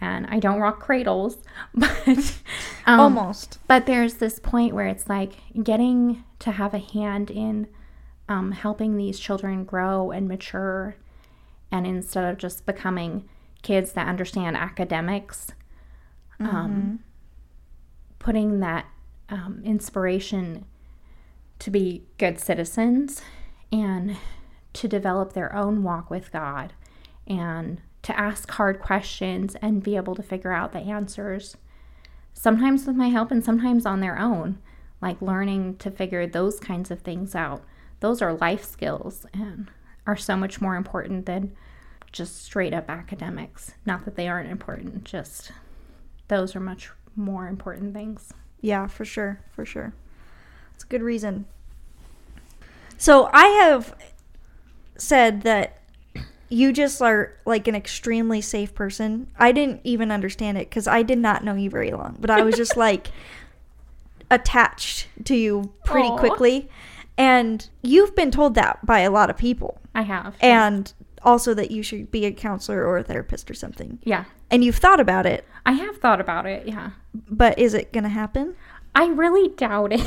And 0.00 0.26
I 0.26 0.40
don't 0.40 0.60
rock 0.60 0.80
cradles, 0.80 1.38
but 1.74 2.40
um, 2.86 3.00
Almost. 3.00 3.58
but 3.68 3.86
there's 3.86 4.14
this 4.14 4.40
point 4.40 4.74
where 4.74 4.88
it's 4.88 5.08
like 5.08 5.34
getting 5.62 6.24
to 6.40 6.50
have 6.50 6.74
a 6.74 6.78
hand 6.78 7.30
in 7.30 7.68
um, 8.28 8.52
helping 8.52 8.96
these 8.96 9.20
children 9.20 9.64
grow 9.64 10.10
and 10.10 10.26
mature, 10.26 10.96
and 11.70 11.86
instead 11.86 12.24
of 12.24 12.38
just 12.38 12.66
becoming 12.66 13.28
kids 13.62 13.92
that 13.92 14.08
understand 14.08 14.56
academics, 14.56 15.52
um, 16.40 17.00
putting 18.18 18.60
that 18.60 18.86
um, 19.28 19.62
inspiration 19.64 20.64
to 21.60 21.70
be 21.70 22.04
good 22.18 22.38
citizens 22.38 23.22
and 23.72 24.16
to 24.72 24.88
develop 24.88 25.32
their 25.32 25.54
own 25.54 25.82
walk 25.82 26.10
with 26.10 26.32
God 26.32 26.72
and 27.26 27.80
to 28.02 28.18
ask 28.18 28.50
hard 28.50 28.80
questions 28.80 29.56
and 29.62 29.82
be 29.82 29.96
able 29.96 30.14
to 30.14 30.22
figure 30.22 30.52
out 30.52 30.72
the 30.72 30.80
answers 30.80 31.56
sometimes 32.34 32.86
with 32.86 32.96
my 32.96 33.08
help 33.08 33.30
and 33.30 33.44
sometimes 33.44 33.86
on 33.86 34.00
their 34.00 34.18
own, 34.18 34.58
like 35.00 35.22
learning 35.22 35.76
to 35.76 35.90
figure 35.90 36.26
those 36.26 36.60
kinds 36.60 36.90
of 36.90 37.00
things 37.00 37.34
out. 37.34 37.64
Those 38.00 38.20
are 38.20 38.34
life 38.34 38.64
skills 38.64 39.24
and 39.32 39.70
are 40.06 40.16
so 40.16 40.36
much 40.36 40.60
more 40.60 40.76
important 40.76 41.24
than 41.26 41.56
just 42.12 42.44
straight 42.44 42.74
up 42.74 42.90
academics. 42.90 43.72
Not 43.86 44.04
that 44.04 44.16
they 44.16 44.28
aren't 44.28 44.50
important, 44.50 45.04
just 45.04 45.52
those 46.28 46.54
are 46.54 46.60
much 46.60 46.90
more 47.16 47.48
important 47.48 47.94
things. 47.94 48.32
Yeah, 48.60 48.86
for 48.86 49.04
sure, 49.04 49.40
for 49.50 49.64
sure. 49.64 49.94
It's 50.84 50.90
a 50.90 50.98
good 50.98 51.02
reason. 51.02 51.46
So 52.98 53.30
I 53.32 53.46
have 53.46 53.94
said 54.98 55.40
that 55.42 55.80
you 56.50 56.74
just 56.74 57.00
are 57.00 57.32
like 57.46 57.66
an 57.68 57.74
extremely 57.74 58.42
safe 58.42 58.74
person. 58.74 59.28
I 59.38 59.50
didn't 59.52 59.80
even 59.84 60.10
understand 60.10 60.58
it 60.58 60.68
because 60.68 60.86
I 60.86 61.02
did 61.02 61.18
not 61.18 61.42
know 61.42 61.54
you 61.54 61.70
very 61.70 61.90
long, 61.90 62.16
but 62.20 62.28
I 62.30 62.42
was 62.42 62.54
just 62.56 62.76
like 62.88 63.08
attached 64.30 65.08
to 65.24 65.34
you 65.34 65.72
pretty 65.84 66.08
Aw. 66.08 66.18
quickly. 66.18 66.68
And 67.16 67.66
you've 67.82 68.14
been 68.14 68.30
told 68.30 68.54
that 68.56 68.84
by 68.84 69.00
a 69.00 69.10
lot 69.10 69.30
of 69.30 69.38
people, 69.38 69.80
I 69.94 70.02
have. 70.02 70.36
and 70.40 70.92
also 71.22 71.54
that 71.54 71.70
you 71.70 71.82
should 71.82 72.10
be 72.10 72.26
a 72.26 72.32
counselor 72.32 72.84
or 72.84 72.98
a 72.98 73.02
therapist 73.02 73.50
or 73.50 73.54
something. 73.54 74.00
yeah, 74.02 74.24
And 74.50 74.62
you've 74.64 74.76
thought 74.76 75.00
about 75.00 75.24
it, 75.24 75.46
I 75.64 75.72
have 75.72 75.96
thought 75.96 76.20
about 76.20 76.44
it. 76.44 76.66
Yeah. 76.68 76.90
but 77.14 77.58
is 77.58 77.72
it 77.72 77.92
going 77.92 78.04
to 78.04 78.10
happen? 78.10 78.54
I 78.94 79.06
really 79.06 79.48
doubt 79.50 79.92
it. 79.92 80.06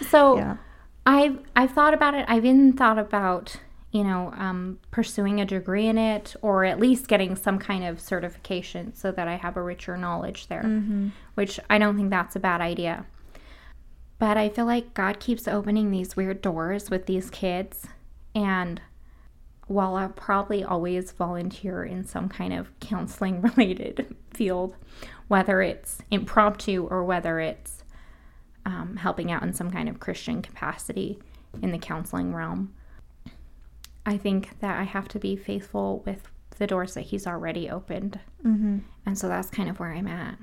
so 0.08 0.36
Yeah. 0.36 0.56
I've 1.04 1.38
I've 1.54 1.70
thought 1.72 1.94
about 1.94 2.14
it. 2.14 2.24
I've 2.28 2.44
even 2.44 2.72
thought 2.72 2.98
about 2.98 3.56
you 3.92 4.02
know 4.02 4.32
um, 4.36 4.78
pursuing 4.90 5.40
a 5.40 5.44
degree 5.46 5.86
in 5.86 5.98
it, 5.98 6.34
or 6.42 6.64
at 6.64 6.80
least 6.80 7.06
getting 7.08 7.36
some 7.36 7.58
kind 7.58 7.84
of 7.84 8.00
certification 8.00 8.94
so 8.94 9.12
that 9.12 9.28
I 9.28 9.36
have 9.36 9.56
a 9.56 9.62
richer 9.62 9.96
knowledge 9.96 10.48
there. 10.48 10.62
Which 11.34 11.60
I 11.70 11.78
don't 11.78 11.96
think 11.96 12.10
that's 12.10 12.34
a 12.34 12.40
bad 12.40 12.60
idea. 12.60 13.06
But 14.18 14.36
I 14.36 14.48
feel 14.48 14.64
like 14.64 14.94
God 14.94 15.20
keeps 15.20 15.46
opening 15.46 15.90
these 15.90 16.16
weird 16.16 16.40
doors 16.40 16.90
with 16.90 17.06
these 17.06 17.30
kids, 17.30 17.86
and 18.34 18.80
while 19.66 19.96
I'll 19.96 20.08
probably 20.08 20.62
always 20.62 21.10
volunteer 21.12 21.84
in 21.84 22.04
some 22.04 22.28
kind 22.28 22.52
of 22.52 22.78
counseling 22.80 23.42
related 23.56 24.14
field, 24.32 24.76
whether 25.28 25.60
it's 25.60 25.98
impromptu 26.10 26.86
or 26.90 27.04
whether 27.04 27.40
it's 27.40 27.82
um, 28.64 28.96
helping 28.96 29.30
out 29.30 29.42
in 29.42 29.52
some 29.52 29.70
kind 29.70 29.88
of 29.88 30.00
Christian 30.00 30.42
capacity 30.42 31.18
in 31.62 31.72
the 31.72 31.78
counseling 31.78 32.34
realm. 32.34 32.74
I 34.04 34.16
think 34.16 34.60
that 34.60 34.78
I 34.78 34.84
have 34.84 35.08
to 35.08 35.18
be 35.18 35.36
faithful 35.36 36.02
with 36.06 36.28
the 36.58 36.66
doors 36.66 36.94
that 36.94 37.02
he's 37.02 37.26
already 37.26 37.68
opened. 37.68 38.20
Mm-hmm. 38.44 38.78
And 39.04 39.18
so 39.18 39.28
that's 39.28 39.50
kind 39.50 39.68
of 39.68 39.80
where 39.80 39.92
I'm 39.92 40.08
at. 40.08 40.38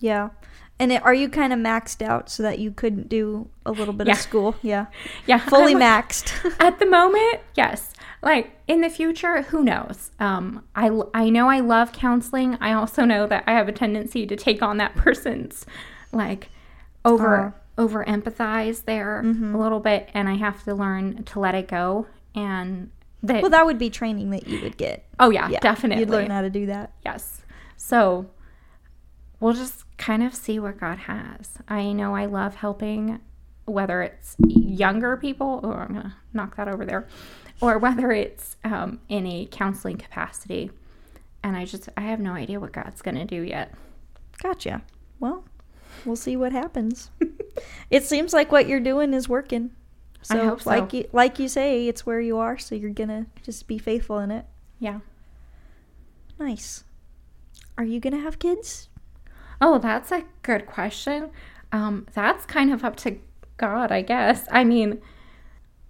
Yeah. 0.00 0.30
And 0.78 0.92
it, 0.92 1.02
are 1.04 1.14
you 1.14 1.28
kind 1.30 1.52
of 1.54 1.58
maxed 1.58 2.02
out 2.02 2.28
so 2.28 2.42
that 2.42 2.58
you 2.58 2.70
couldn't 2.70 3.08
do 3.08 3.48
a 3.64 3.72
little 3.72 3.94
bit 3.94 4.06
Yeah. 4.06 4.12
of 4.12 4.18
school? 4.18 4.56
Yeah. 4.62 4.86
Yeah. 5.26 5.38
Fully 5.38 5.74
I'm- 5.74 5.80
maxed. 5.80 6.32
At 6.60 6.78
the 6.78 6.86
moment, 6.86 7.40
yes. 7.54 7.92
Like 8.22 8.50
in 8.66 8.80
the 8.82 8.90
future, 8.90 9.42
who 9.42 9.62
knows? 9.62 10.10
Um, 10.18 10.64
I, 10.74 10.90
I 11.14 11.30
know 11.30 11.48
I 11.48 11.60
love 11.60 11.92
counseling. 11.92 12.56
I 12.60 12.72
also 12.72 13.04
know 13.04 13.26
that 13.26 13.44
I 13.46 13.52
have 13.52 13.68
a 13.68 13.72
tendency 13.72 14.26
to 14.26 14.36
take 14.36 14.62
on 14.62 14.76
that 14.78 14.94
person's 14.96 15.64
like 16.12 16.48
over 17.04 17.54
over 17.78 18.04
empathize 18.06 18.84
there 18.86 19.20
a 19.20 19.22
little 19.24 19.80
bit, 19.80 20.08
and 20.14 20.28
I 20.30 20.34
have 20.36 20.62
to 20.64 20.74
learn 20.74 21.22
to 21.24 21.38
let 21.40 21.54
it 21.54 21.68
go. 21.68 22.06
And 22.34 22.90
that 23.22 23.42
well, 23.42 23.50
that 23.50 23.66
would 23.66 23.78
be 23.78 23.90
training 23.90 24.30
that 24.30 24.46
you 24.48 24.60
would 24.62 24.76
get. 24.78 25.04
oh 25.20 25.30
yeah, 25.30 25.48
Yeah. 25.48 25.60
definitely 25.60 26.00
You'd 26.00 26.10
learn 26.10 26.30
how 26.30 26.40
to 26.42 26.50
do 26.50 26.66
that. 26.66 26.92
Yes. 27.04 27.42
So 27.76 28.26
we'll 29.40 29.54
just 29.54 29.84
kind 29.98 30.22
of 30.22 30.34
see 30.34 30.58
what 30.58 30.78
God 30.78 30.98
has. 30.98 31.58
I 31.68 31.92
know 31.92 32.14
I 32.14 32.26
love 32.26 32.56
helping, 32.56 33.20
whether 33.64 34.02
it's 34.02 34.36
younger 34.46 35.16
people, 35.16 35.60
or 35.62 35.80
I'm 35.80 35.92
going 35.92 36.02
to 36.02 36.14
knock 36.32 36.56
that 36.56 36.68
over 36.68 36.84
there, 36.84 37.06
or 37.60 37.78
whether 37.78 38.10
it's 38.12 38.56
um, 38.64 39.00
in 39.08 39.26
a 39.26 39.46
counseling 39.50 39.98
capacity. 39.98 40.70
And 41.42 41.56
I 41.56 41.64
just, 41.64 41.88
I 41.96 42.02
have 42.02 42.20
no 42.20 42.32
idea 42.32 42.60
what 42.60 42.72
God's 42.72 43.02
going 43.02 43.16
to 43.16 43.24
do 43.24 43.42
yet. 43.42 43.72
Gotcha. 44.42 44.82
Well, 45.20 45.44
we'll 46.04 46.16
see 46.16 46.36
what 46.36 46.52
happens. 46.52 47.10
it 47.90 48.04
seems 48.04 48.32
like 48.32 48.52
what 48.52 48.68
you're 48.68 48.80
doing 48.80 49.14
is 49.14 49.28
working. 49.28 49.70
So, 50.22 50.40
I 50.40 50.44
hope 50.44 50.62
so. 50.62 50.70
like 50.70 50.92
you, 50.92 51.08
like 51.12 51.38
you 51.38 51.48
say, 51.48 51.86
it's 51.86 52.04
where 52.04 52.20
you 52.20 52.38
are, 52.38 52.58
so 52.58 52.74
you're 52.74 52.90
gonna 52.90 53.26
just 53.44 53.68
be 53.68 53.78
faithful 53.78 54.18
in 54.18 54.32
it. 54.32 54.44
Yeah. 54.80 54.98
Nice. 56.36 56.82
Are 57.78 57.84
you 57.84 58.00
gonna 58.00 58.18
have 58.18 58.40
kids? 58.40 58.88
Oh, 59.60 59.78
that's 59.78 60.12
a 60.12 60.24
good 60.42 60.66
question. 60.66 61.30
Um, 61.72 62.06
that's 62.14 62.44
kind 62.46 62.72
of 62.72 62.84
up 62.84 62.96
to 62.96 63.18
God, 63.56 63.90
I 63.90 64.02
guess. 64.02 64.46
I 64.50 64.64
mean, 64.64 65.00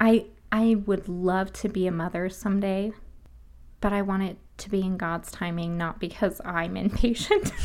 I 0.00 0.26
I 0.52 0.76
would 0.86 1.08
love 1.08 1.52
to 1.54 1.68
be 1.68 1.86
a 1.86 1.92
mother 1.92 2.28
someday, 2.28 2.92
but 3.80 3.92
I 3.92 4.02
want 4.02 4.22
it 4.22 4.38
to 4.58 4.70
be 4.70 4.80
in 4.80 4.96
God's 4.96 5.30
timing, 5.30 5.76
not 5.76 6.00
because 6.00 6.40
I'm 6.44 6.76
impatient. 6.76 7.52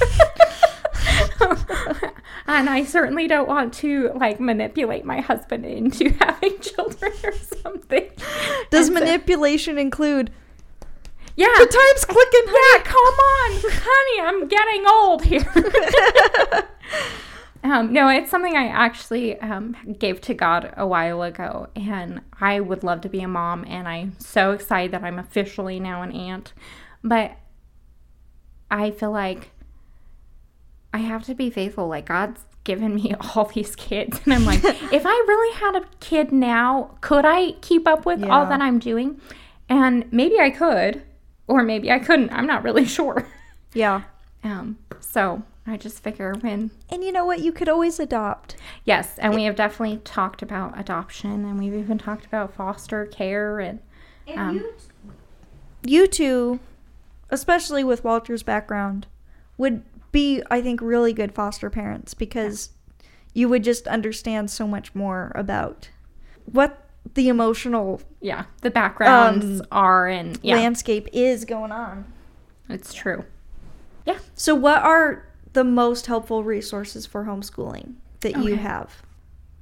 and 2.47 2.69
I 2.69 2.83
certainly 2.85 3.27
don't 3.27 3.47
want 3.47 3.73
to 3.75 4.11
like 4.15 4.39
manipulate 4.39 5.05
my 5.05 5.21
husband 5.21 5.65
into 5.65 6.09
having 6.19 6.59
children 6.59 7.13
or 7.23 7.33
something. 7.33 8.09
Does 8.69 8.87
so- 8.87 8.93
manipulation 8.93 9.77
include 9.77 10.31
yeah. 11.35 11.47
the 11.57 11.65
time's 11.65 12.05
clicking? 12.05 12.41
Yeah, 12.47 12.81
come 12.83 12.97
on, 12.97 13.61
honey, 13.63 14.21
I'm 14.21 14.47
getting 14.47 14.85
old 14.87 15.23
here. 15.23 16.67
um, 17.63 17.93
no, 17.93 18.09
it's 18.09 18.29
something 18.29 18.55
I 18.55 18.67
actually 18.67 19.39
um, 19.39 19.75
gave 19.99 20.21
to 20.21 20.33
God 20.33 20.73
a 20.77 20.87
while 20.87 21.21
ago, 21.21 21.69
and 21.75 22.21
I 22.39 22.59
would 22.59 22.83
love 22.83 23.01
to 23.01 23.09
be 23.09 23.21
a 23.21 23.27
mom, 23.27 23.65
and 23.67 23.87
I'm 23.87 24.15
so 24.19 24.51
excited 24.51 24.91
that 24.91 25.03
I'm 25.03 25.19
officially 25.19 25.79
now 25.79 26.01
an 26.01 26.11
aunt. 26.11 26.53
But 27.03 27.37
I 28.69 28.91
feel 28.91 29.11
like 29.11 29.51
I 30.93 30.99
have 30.99 31.23
to 31.25 31.35
be 31.35 31.49
faithful. 31.49 31.87
Like 31.87 32.05
God's 32.05 32.41
given 32.63 32.95
me 32.95 33.13
all 33.35 33.45
these 33.45 33.75
kids, 33.75 34.19
and 34.25 34.33
I'm 34.33 34.45
like, 34.45 34.63
if 34.63 35.03
I 35.05 35.25
really 35.27 35.55
had 35.55 35.75
a 35.75 35.85
kid 35.99 36.31
now, 36.31 36.97
could 37.01 37.25
I 37.25 37.53
keep 37.61 37.87
up 37.87 38.05
with 38.05 38.23
all 38.23 38.45
that 38.47 38.61
I'm 38.61 38.79
doing? 38.79 39.19
And 39.69 40.11
maybe 40.11 40.37
I 40.39 40.49
could, 40.49 41.01
or 41.51 41.63
maybe 41.63 41.91
I 41.91 41.99
couldn't. 41.99 42.31
I'm 42.31 42.47
not 42.47 42.63
really 42.63 42.85
sure. 42.97 43.27
Yeah. 43.73 44.03
Um, 44.43 44.77
so 44.99 45.43
I 45.67 45.77
just 45.77 46.01
figure 46.01 46.33
when 46.41 46.71
And 46.89 47.03
you 47.03 47.11
know 47.11 47.25
what? 47.25 47.39
You 47.41 47.51
could 47.51 47.69
always 47.69 47.99
adopt. 47.99 48.55
yes, 48.85 49.17
and 49.19 49.35
we 49.35 49.43
have 49.43 49.55
definitely 49.55 49.97
talked 49.97 50.41
about 50.41 50.79
adoption, 50.79 51.45
and 51.45 51.59
we've 51.59 51.73
even 51.75 51.97
talked 51.97 52.25
about 52.25 52.53
foster 52.53 53.05
care 53.05 53.59
and 53.59 53.79
um, 54.35 54.63
You 55.83 56.07
two, 56.07 56.59
especially 57.29 57.83
with 57.83 58.03
Walter's 58.03 58.43
background, 58.43 59.07
would 59.57 59.83
be, 60.11 60.41
I 60.49 60.61
think, 60.61 60.81
really 60.81 61.13
good 61.13 61.33
foster 61.33 61.69
parents 61.69 62.13
because 62.13 62.69
you 63.33 63.47
would 63.49 63.63
just 63.63 63.87
understand 63.87 64.49
so 64.51 64.67
much 64.67 64.93
more 64.95 65.31
about 65.35 65.89
what 66.45 66.85
the 67.13 67.27
emotional 67.29 68.01
yeah, 68.21 68.45
the 68.61 68.71
backgrounds 68.71 69.61
Um, 69.61 69.67
are 69.71 70.07
and 70.07 70.39
yeah, 70.43 70.55
landscape 70.55 71.07
is 71.11 71.45
going 71.45 71.71
on. 71.71 72.05
it's 72.69 72.93
true. 72.93 73.25
Yeah. 74.05 74.19
So, 74.35 74.55
what 74.55 74.81
are 74.81 75.25
the 75.53 75.63
most 75.63 76.05
helpful 76.07 76.43
resources 76.43 77.05
for 77.05 77.25
homeschooling 77.25 77.95
that 78.21 78.37
you 78.43 78.55
have? 78.55 79.01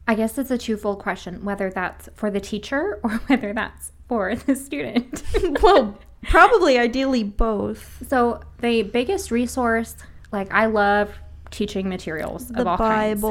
I 0.07 0.15
guess 0.15 0.37
it's 0.37 0.51
a 0.51 0.57
twofold 0.57 0.99
question: 0.99 1.43
whether 1.45 1.69
that's 1.69 2.09
for 2.15 2.29
the 2.31 2.39
teacher 2.39 2.99
or 3.03 3.11
whether 3.27 3.53
that's 3.53 3.91
for 4.07 4.35
the 4.35 4.55
student. 4.55 5.23
well, 5.61 5.97
probably 6.23 6.77
ideally 6.77 7.23
both. 7.23 8.03
so 8.07 8.41
the 8.59 8.83
biggest 8.83 9.31
resource, 9.31 9.95
like 10.31 10.53
I 10.53 10.65
love 10.67 11.11
teaching 11.51 11.89
materials 11.89 12.47
The 12.49 12.61
of 12.61 12.67
all 12.67 12.77
kinds. 12.77 13.21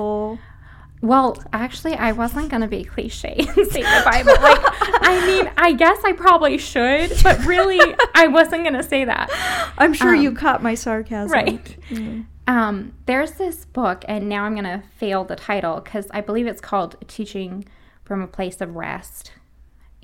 Well, 1.01 1.43
actually, 1.53 1.95
I 1.95 2.13
wasn't 2.13 2.49
going 2.49 2.63
to 2.63 2.69
be 2.69 2.85
cliche 2.85 3.35
and 3.39 3.67
say 3.71 3.83
the 3.83 4.03
Bible. 4.05 4.33
Like, 4.43 4.59
I 5.03 5.25
mean, 5.27 5.51
I 5.57 5.73
guess 5.73 5.99
I 6.05 6.13
probably 6.13 6.59
should, 6.59 7.13
but 7.23 7.45
really, 7.45 7.81
I 8.15 8.27
wasn't 8.27 8.63
going 8.63 8.75
to 8.75 8.83
say 8.83 9.05
that. 9.05 9.29
I'm 9.79 9.93
sure 9.95 10.15
you 10.15 10.31
Um, 10.31 10.35
caught 10.37 10.63
my 10.63 10.75
sarcasm. 10.75 11.31
Right. 11.33 11.77
Mm. 11.91 12.27
Um, 12.49 12.95
there's 13.07 13.33
this 13.33 13.65
book, 13.67 14.05
and 14.09 14.29
now 14.29 14.45
I'm 14.45 14.55
going 14.55 14.65
to 14.65 14.83
fail 14.97 15.25
the 15.25 15.37
title 15.37 15.81
because 15.81 16.09
I 16.13 16.21
believe 16.21 16.47
it's 16.47 16.61
called 16.61 16.97
Teaching 17.07 17.65
from 18.05 18.23
a 18.23 18.27
Place 18.27 18.61
of 18.61 18.75
Rest. 18.75 19.33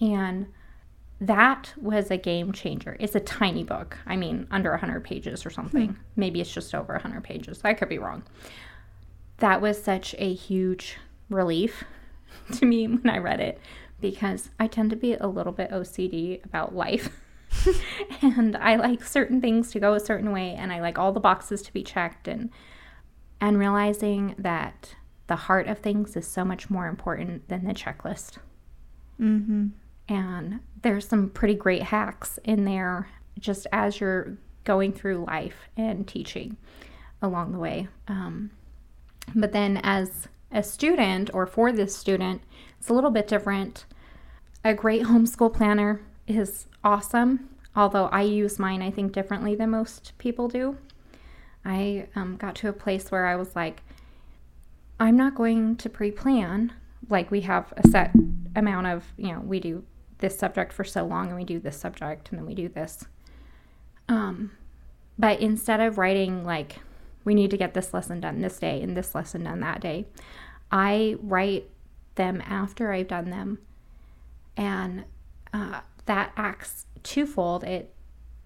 And 0.00 0.46
that 1.20 1.72
was 1.80 2.10
a 2.10 2.16
game 2.18 2.52
changer. 2.52 2.96
It's 3.00 3.14
a 3.14 3.20
tiny 3.20 3.64
book. 3.64 3.96
I 4.06 4.16
mean, 4.16 4.46
under 4.50 4.70
100 4.72 5.02
pages 5.04 5.46
or 5.46 5.50
something. 5.50 5.96
Maybe 6.16 6.40
it's 6.40 6.52
just 6.52 6.74
over 6.74 6.92
100 6.92 7.22
pages. 7.24 7.60
I 7.64 7.72
could 7.72 7.88
be 7.88 7.98
wrong. 7.98 8.24
That 9.44 9.60
was 9.60 9.84
such 9.84 10.14
a 10.16 10.32
huge 10.32 10.96
relief 11.28 11.84
to 12.52 12.64
me 12.64 12.88
when 12.88 13.10
I 13.10 13.18
read 13.18 13.40
it 13.40 13.60
because 14.00 14.48
I 14.58 14.66
tend 14.66 14.88
to 14.88 14.96
be 14.96 15.12
a 15.12 15.26
little 15.26 15.52
bit 15.52 15.70
OCD 15.70 16.42
about 16.46 16.74
life. 16.74 17.20
and 18.22 18.56
I 18.56 18.76
like 18.76 19.04
certain 19.04 19.42
things 19.42 19.70
to 19.72 19.80
go 19.80 19.92
a 19.92 20.00
certain 20.00 20.32
way 20.32 20.54
and 20.54 20.72
I 20.72 20.80
like 20.80 20.98
all 20.98 21.12
the 21.12 21.20
boxes 21.20 21.60
to 21.60 21.74
be 21.74 21.82
checked 21.82 22.26
and 22.26 22.48
and 23.38 23.58
realizing 23.58 24.34
that 24.38 24.94
the 25.26 25.36
heart 25.36 25.68
of 25.68 25.78
things 25.80 26.16
is 26.16 26.26
so 26.26 26.42
much 26.42 26.70
more 26.70 26.86
important 26.86 27.46
than 27.48 27.66
the 27.66 27.74
checklist. 27.74 28.38
Mm-hmm. 29.20 29.66
And 30.08 30.60
there's 30.80 31.06
some 31.06 31.28
pretty 31.28 31.54
great 31.54 31.82
hacks 31.82 32.38
in 32.44 32.64
there 32.64 33.10
just 33.38 33.66
as 33.72 34.00
you're 34.00 34.38
going 34.64 34.94
through 34.94 35.26
life 35.26 35.68
and 35.76 36.08
teaching 36.08 36.56
along 37.20 37.52
the 37.52 37.58
way. 37.58 37.88
Um, 38.08 38.50
but 39.34 39.52
then, 39.52 39.78
as 39.82 40.28
a 40.50 40.62
student 40.62 41.30
or 41.32 41.46
for 41.46 41.72
this 41.72 41.96
student, 41.96 42.42
it's 42.78 42.88
a 42.88 42.94
little 42.94 43.10
bit 43.10 43.28
different. 43.28 43.84
A 44.64 44.74
great 44.74 45.02
homeschool 45.02 45.52
planner 45.52 46.00
is 46.26 46.66
awesome, 46.82 47.48
although 47.76 48.06
I 48.06 48.22
use 48.22 48.58
mine, 48.58 48.82
I 48.82 48.90
think, 48.90 49.12
differently 49.12 49.54
than 49.54 49.70
most 49.70 50.12
people 50.18 50.48
do. 50.48 50.78
I 51.64 52.06
um, 52.14 52.36
got 52.36 52.54
to 52.56 52.68
a 52.68 52.72
place 52.72 53.10
where 53.10 53.26
I 53.26 53.36
was 53.36 53.56
like, 53.56 53.82
I'm 55.00 55.16
not 55.16 55.34
going 55.34 55.76
to 55.76 55.88
pre 55.88 56.10
plan. 56.10 56.72
Like, 57.08 57.30
we 57.30 57.42
have 57.42 57.72
a 57.76 57.88
set 57.88 58.12
amount 58.54 58.86
of, 58.86 59.04
you 59.16 59.32
know, 59.32 59.40
we 59.40 59.60
do 59.60 59.84
this 60.18 60.38
subject 60.38 60.72
for 60.72 60.84
so 60.84 61.04
long 61.04 61.28
and 61.28 61.36
we 61.36 61.44
do 61.44 61.58
this 61.58 61.76
subject 61.76 62.30
and 62.30 62.38
then 62.38 62.46
we 62.46 62.54
do 62.54 62.68
this. 62.68 63.04
Um, 64.08 64.52
but 65.18 65.40
instead 65.40 65.80
of 65.80 65.98
writing, 65.98 66.44
like, 66.44 66.80
we 67.24 67.34
need 67.34 67.50
to 67.50 67.56
get 67.56 67.74
this 67.74 67.94
lesson 67.94 68.20
done 68.20 68.40
this 68.40 68.58
day 68.58 68.82
and 68.82 68.96
this 68.96 69.14
lesson 69.14 69.44
done 69.44 69.60
that 69.60 69.80
day, 69.80 70.06
I 70.70 71.16
write 71.22 71.70
them 72.14 72.42
after 72.46 72.92
I've 72.92 73.08
done 73.08 73.30
them. 73.30 73.58
And 74.56 75.04
uh, 75.52 75.80
that 76.06 76.32
acts 76.36 76.86
twofold. 77.02 77.64
It 77.64 77.94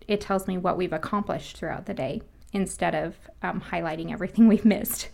it 0.06 0.20
tells 0.20 0.46
me 0.46 0.56
what 0.56 0.78
we've 0.78 0.92
accomplished 0.92 1.58
throughout 1.58 1.86
the 1.86 1.94
day 1.94 2.22
instead 2.52 2.94
of 2.94 3.16
um, 3.42 3.60
highlighting 3.60 4.10
everything 4.10 4.48
we've 4.48 4.64
missed. 4.64 5.08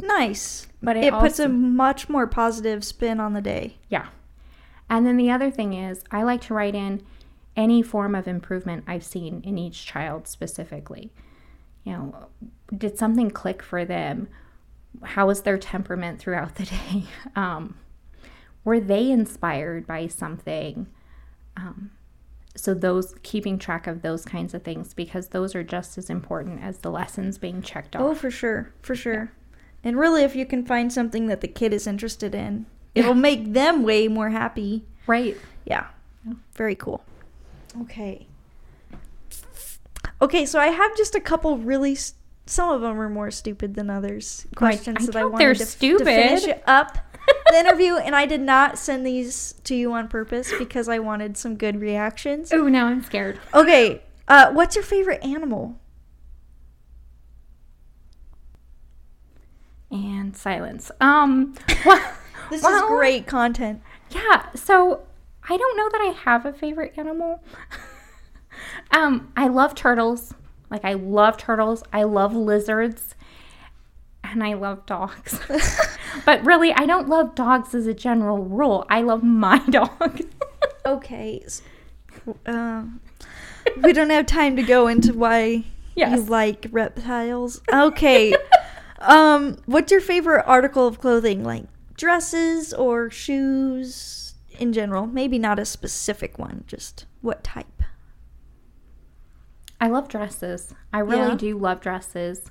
Nice. 0.00 0.68
But 0.80 0.96
it, 0.96 1.04
It, 1.04 1.12
puts 1.14 1.40
a 1.40 1.48
much 1.48 2.08
more 2.08 2.28
positive 2.28 2.84
spin 2.84 3.18
on 3.18 3.32
the 3.32 3.40
day. 3.40 3.78
Yeah. 3.88 4.06
And 4.88 5.04
then 5.04 5.16
the 5.16 5.30
other 5.30 5.50
thing 5.50 5.74
is, 5.74 6.04
I 6.12 6.22
like 6.22 6.40
to 6.42 6.54
write 6.54 6.76
in 6.76 7.04
any 7.56 7.82
form 7.82 8.14
of 8.14 8.28
improvement 8.28 8.84
I've 8.86 9.04
seen 9.04 9.42
in 9.44 9.58
each 9.58 9.84
child 9.84 10.28
specifically. 10.28 11.10
You 11.84 11.92
know, 11.92 12.28
did 12.76 12.98
something 12.98 13.30
click 13.30 13.62
for 13.62 13.84
them? 13.84 14.28
How 15.02 15.26
was 15.26 15.42
their 15.42 15.58
temperament 15.58 16.18
throughout 16.18 16.56
the 16.56 16.64
day? 16.92 17.04
Um, 17.36 17.76
were 18.64 18.80
they 18.80 19.10
inspired 19.10 19.86
by 19.86 20.06
something? 20.08 20.88
Um, 21.56 21.92
so 22.54 22.74
those 22.74 23.14
keeping 23.22 23.58
track 23.58 23.86
of 23.86 24.02
those 24.02 24.24
kinds 24.24 24.52
of 24.52 24.62
things 24.62 24.92
because 24.92 25.28
those 25.28 25.54
are 25.54 25.62
just 25.62 25.96
as 25.96 26.10
important 26.10 26.62
as 26.62 26.78
the 26.78 26.90
lessons 26.90 27.38
being 27.38 27.62
checked 27.62 27.94
off. 27.94 28.02
Oh, 28.02 28.14
for 28.14 28.30
sure, 28.30 28.72
for 28.82 28.94
sure. 28.94 29.32
And 29.84 29.96
really, 29.98 30.24
if 30.24 30.34
you 30.34 30.44
can 30.44 30.66
find 30.66 30.92
something 30.92 31.26
that 31.28 31.40
the 31.40 31.48
kid 31.48 31.72
is 31.72 31.86
interested 31.86 32.34
in, 32.34 32.66
it'll 32.94 33.14
make 33.14 33.52
them 33.52 33.84
way 33.84 34.08
more 34.08 34.30
happy. 34.30 34.84
Right. 35.06 35.36
Yeah. 35.64 35.86
Very 36.54 36.74
cool. 36.74 37.04
Okay. 37.82 38.26
Okay, 40.20 40.44
so 40.46 40.58
I 40.58 40.68
have 40.68 40.96
just 40.96 41.14
a 41.14 41.20
couple 41.20 41.58
really. 41.58 41.92
s 41.92 42.14
some 42.46 42.70
of 42.70 42.80
them 42.80 42.98
are 42.98 43.10
more 43.10 43.30
stupid 43.30 43.74
than 43.74 43.90
others. 43.90 44.46
Questions 44.56 45.02
I 45.02 45.12
that 45.12 45.16
I 45.16 45.24
wanted 45.26 45.40
they're 45.44 45.54
to, 45.54 45.98
to 45.98 46.04
finish 46.04 46.46
up 46.66 46.96
the 47.50 47.58
interview, 47.58 47.96
and 47.96 48.16
I 48.16 48.24
did 48.24 48.40
not 48.40 48.78
send 48.78 49.06
these 49.06 49.54
to 49.64 49.74
you 49.74 49.92
on 49.92 50.08
purpose 50.08 50.50
because 50.58 50.88
I 50.88 50.98
wanted 50.98 51.36
some 51.36 51.56
good 51.56 51.78
reactions. 51.78 52.50
Oh, 52.52 52.66
now 52.68 52.86
I'm 52.86 53.02
scared. 53.02 53.38
Okay, 53.52 54.02
uh, 54.28 54.50
what's 54.52 54.76
your 54.76 54.84
favorite 54.84 55.22
animal? 55.22 55.78
And 59.90 60.36
silence. 60.36 60.90
Um 61.00 61.54
well, 61.84 62.12
This 62.50 62.64
is 62.64 62.82
great 62.86 63.26
content. 63.26 63.82
Yeah, 64.10 64.46
so 64.54 65.02
I 65.48 65.56
don't 65.56 65.76
know 65.76 65.88
that 65.90 66.00
I 66.00 66.12
have 66.24 66.46
a 66.46 66.52
favorite 66.52 66.94
animal. 66.96 67.42
Um, 68.90 69.32
I 69.36 69.48
love 69.48 69.74
turtles. 69.74 70.34
Like 70.70 70.84
I 70.84 70.94
love 70.94 71.36
turtles. 71.36 71.82
I 71.92 72.02
love 72.02 72.34
lizards. 72.34 73.14
And 74.24 74.42
I 74.42 74.54
love 74.54 74.84
dogs. 74.84 75.40
but 76.26 76.44
really, 76.44 76.72
I 76.72 76.84
don't 76.86 77.08
love 77.08 77.34
dogs 77.34 77.74
as 77.74 77.86
a 77.86 77.94
general 77.94 78.38
rule. 78.38 78.84
I 78.90 79.02
love 79.02 79.22
my 79.22 79.58
dog. 79.70 80.20
Okay. 80.84 81.42
Um, 82.44 83.00
we 83.82 83.92
don't 83.92 84.10
have 84.10 84.26
time 84.26 84.56
to 84.56 84.62
go 84.62 84.86
into 84.86 85.14
why 85.14 85.64
you 85.94 86.16
like 86.22 86.66
reptiles. 86.70 87.60
Okay. 87.72 88.34
um, 89.00 89.56
what's 89.66 89.90
your 89.90 90.00
favorite 90.00 90.44
article 90.46 90.86
of 90.86 91.00
clothing? 91.00 91.42
Like 91.42 91.64
dresses 91.96 92.74
or 92.74 93.10
shoes 93.10 94.34
in 94.58 94.72
general? 94.72 95.06
Maybe 95.06 95.38
not 95.38 95.58
a 95.58 95.64
specific 95.64 96.38
one, 96.38 96.64
just 96.66 97.06
what 97.22 97.42
type? 97.42 97.77
I 99.80 99.88
love 99.88 100.08
dresses. 100.08 100.74
I 100.92 100.98
really 101.00 101.28
Yeah? 101.30 101.34
do 101.36 101.58
love 101.58 101.80
dresses. 101.80 102.50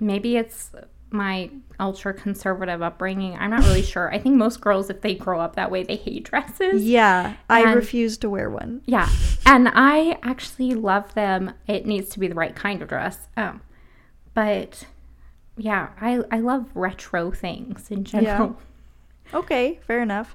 Maybe 0.00 0.36
it's 0.36 0.70
my 1.10 1.50
ultra 1.80 2.12
conservative 2.12 2.82
upbringing. 2.82 3.34
I'm 3.38 3.50
not 3.50 3.60
really 3.64 3.82
sure. 3.82 4.12
I 4.12 4.18
think 4.18 4.36
most 4.36 4.60
girls, 4.60 4.90
if 4.90 5.00
they 5.00 5.14
grow 5.14 5.40
up 5.40 5.56
that 5.56 5.70
way, 5.70 5.82
they 5.82 5.96
hate 5.96 6.24
dresses. 6.24 6.84
Yeah, 6.84 7.34
I 7.48 7.62
And- 7.62 7.74
refuse 7.74 8.18
to 8.18 8.28
wear 8.28 8.50
one. 8.50 8.82
Yeah, 8.84 9.08
and 9.46 9.70
I 9.74 10.18
actually 10.22 10.74
love 10.74 11.14
them. 11.14 11.52
It 11.66 11.86
needs 11.86 12.10
to 12.10 12.18
be 12.20 12.28
the 12.28 12.34
right 12.34 12.54
kind 12.54 12.82
of 12.82 12.88
dress. 12.88 13.28
Um, 13.38 13.62
but 14.34 14.84
yeah, 15.56 15.88
I 16.00 16.22
I 16.30 16.40
love 16.40 16.66
retro 16.74 17.30
things 17.30 17.90
in 17.90 18.04
general. 18.04 18.56
Okay, 19.34 19.78
fair 19.86 20.00
enough. 20.00 20.34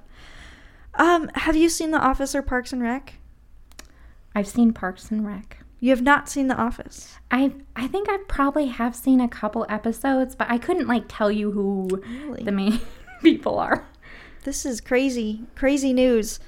Um, 0.94 1.28
have 1.34 1.56
you 1.56 1.68
seen 1.68 1.90
The 1.90 1.98
Office 1.98 2.32
or 2.32 2.42
Parks 2.42 2.72
and 2.72 2.80
Rec? 2.80 3.14
I've 4.36 4.46
seen 4.46 4.72
Parks 4.72 5.10
and 5.10 5.26
Rec. 5.26 5.58
You 5.84 5.90
have 5.90 6.00
not 6.00 6.30
seen 6.30 6.46
The 6.48 6.56
Office. 6.56 7.18
I 7.30 7.52
I 7.76 7.88
think 7.88 8.08
I 8.08 8.16
probably 8.26 8.68
have 8.68 8.96
seen 8.96 9.20
a 9.20 9.28
couple 9.28 9.66
episodes, 9.68 10.34
but 10.34 10.50
I 10.50 10.56
couldn't 10.56 10.88
like 10.88 11.04
tell 11.08 11.30
you 11.30 11.50
who 11.50 11.88
Really? 12.08 12.42
the 12.42 12.52
main 12.52 12.80
people 13.22 13.58
are. 13.58 13.86
This 14.44 14.64
is 14.64 14.80
crazy, 14.80 15.44
crazy 15.54 15.92
news. 15.92 16.40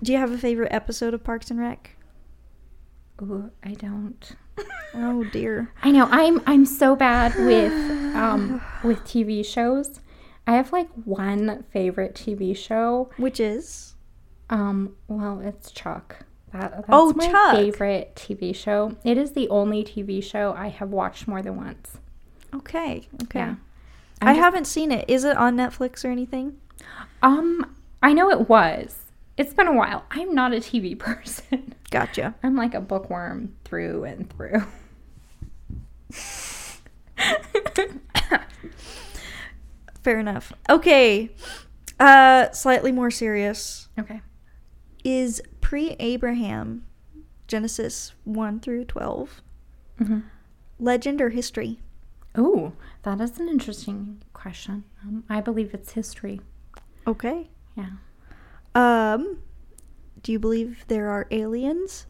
Do 0.00 0.12
you 0.12 0.18
have 0.18 0.30
a 0.30 0.38
favorite 0.38 0.72
episode 0.72 1.12
of 1.12 1.24
Parks 1.24 1.50
and 1.50 1.58
Rec? 1.58 1.96
Ooh, 3.20 3.50
I 3.64 3.72
don't. 3.72 4.30
Oh 4.94 5.24
dear. 5.24 5.72
I 5.82 5.90
know 5.90 6.06
I'm 6.12 6.40
I'm 6.46 6.64
so 6.64 6.94
bad 6.94 7.34
with 7.34 7.72
um 8.14 8.62
with 8.84 9.00
TV 9.00 9.44
shows. 9.44 9.98
I 10.46 10.52
have 10.54 10.70
like 10.72 10.88
one 11.04 11.64
favorite 11.72 12.14
TV 12.14 12.56
show. 12.56 13.10
Which 13.16 13.40
is? 13.40 13.96
Um, 14.50 14.94
well, 15.08 15.40
it's 15.40 15.72
Chuck. 15.72 16.23
That, 16.54 16.70
that's 16.70 16.84
Oh, 16.88 17.12
my 17.14 17.26
Chuck. 17.30 17.56
favorite 17.56 18.14
TV 18.14 18.54
show. 18.54 18.96
It 19.02 19.18
is 19.18 19.32
the 19.32 19.48
only 19.48 19.82
TV 19.82 20.22
show 20.22 20.54
I 20.56 20.68
have 20.68 20.90
watched 20.90 21.26
more 21.26 21.42
than 21.42 21.56
once. 21.56 21.98
Okay. 22.54 23.08
Okay. 23.24 23.40
Yeah. 23.40 23.54
I 24.22 24.32
just- 24.34 24.40
haven't 24.40 24.66
seen 24.66 24.92
it. 24.92 25.04
Is 25.08 25.24
it 25.24 25.36
on 25.36 25.56
Netflix 25.56 26.04
or 26.04 26.08
anything? 26.12 26.56
Um, 27.22 27.74
I 28.02 28.12
know 28.12 28.30
it 28.30 28.48
was. 28.48 29.00
It's 29.36 29.52
been 29.52 29.66
a 29.66 29.72
while. 29.74 30.04
I'm 30.12 30.32
not 30.32 30.52
a 30.52 30.58
TV 30.58 30.96
person. 30.98 31.74
Gotcha. 31.90 32.36
I'm 32.44 32.54
like 32.54 32.74
a 32.74 32.80
bookworm 32.80 33.56
through 33.64 34.04
and 34.04 34.30
through. 34.32 34.62
Fair 40.02 40.18
enough. 40.20 40.52
Okay. 40.68 41.30
Uh 41.98 42.50
slightly 42.52 42.92
more 42.92 43.10
serious. 43.10 43.88
okay. 43.98 44.20
Is 45.04 45.42
pre-Abraham 45.64 46.84
Genesis 47.48 48.12
1 48.24 48.60
through 48.60 48.84
12 48.84 49.42
hmm 49.98 50.18
legend 50.78 51.22
or 51.22 51.30
history? 51.30 51.78
Oh, 52.34 52.72
that 53.04 53.20
is 53.20 53.38
an 53.38 53.48
interesting 53.48 54.20
question. 54.34 54.84
Um, 55.02 55.24
I 55.30 55.40
believe 55.40 55.72
it's 55.72 55.92
history. 55.92 56.40
Okay. 57.06 57.48
Yeah. 57.76 57.90
Um 58.74 59.38
do 60.22 60.32
you 60.32 60.38
believe 60.38 60.84
there 60.88 61.08
are 61.08 61.26
aliens? 61.30 62.06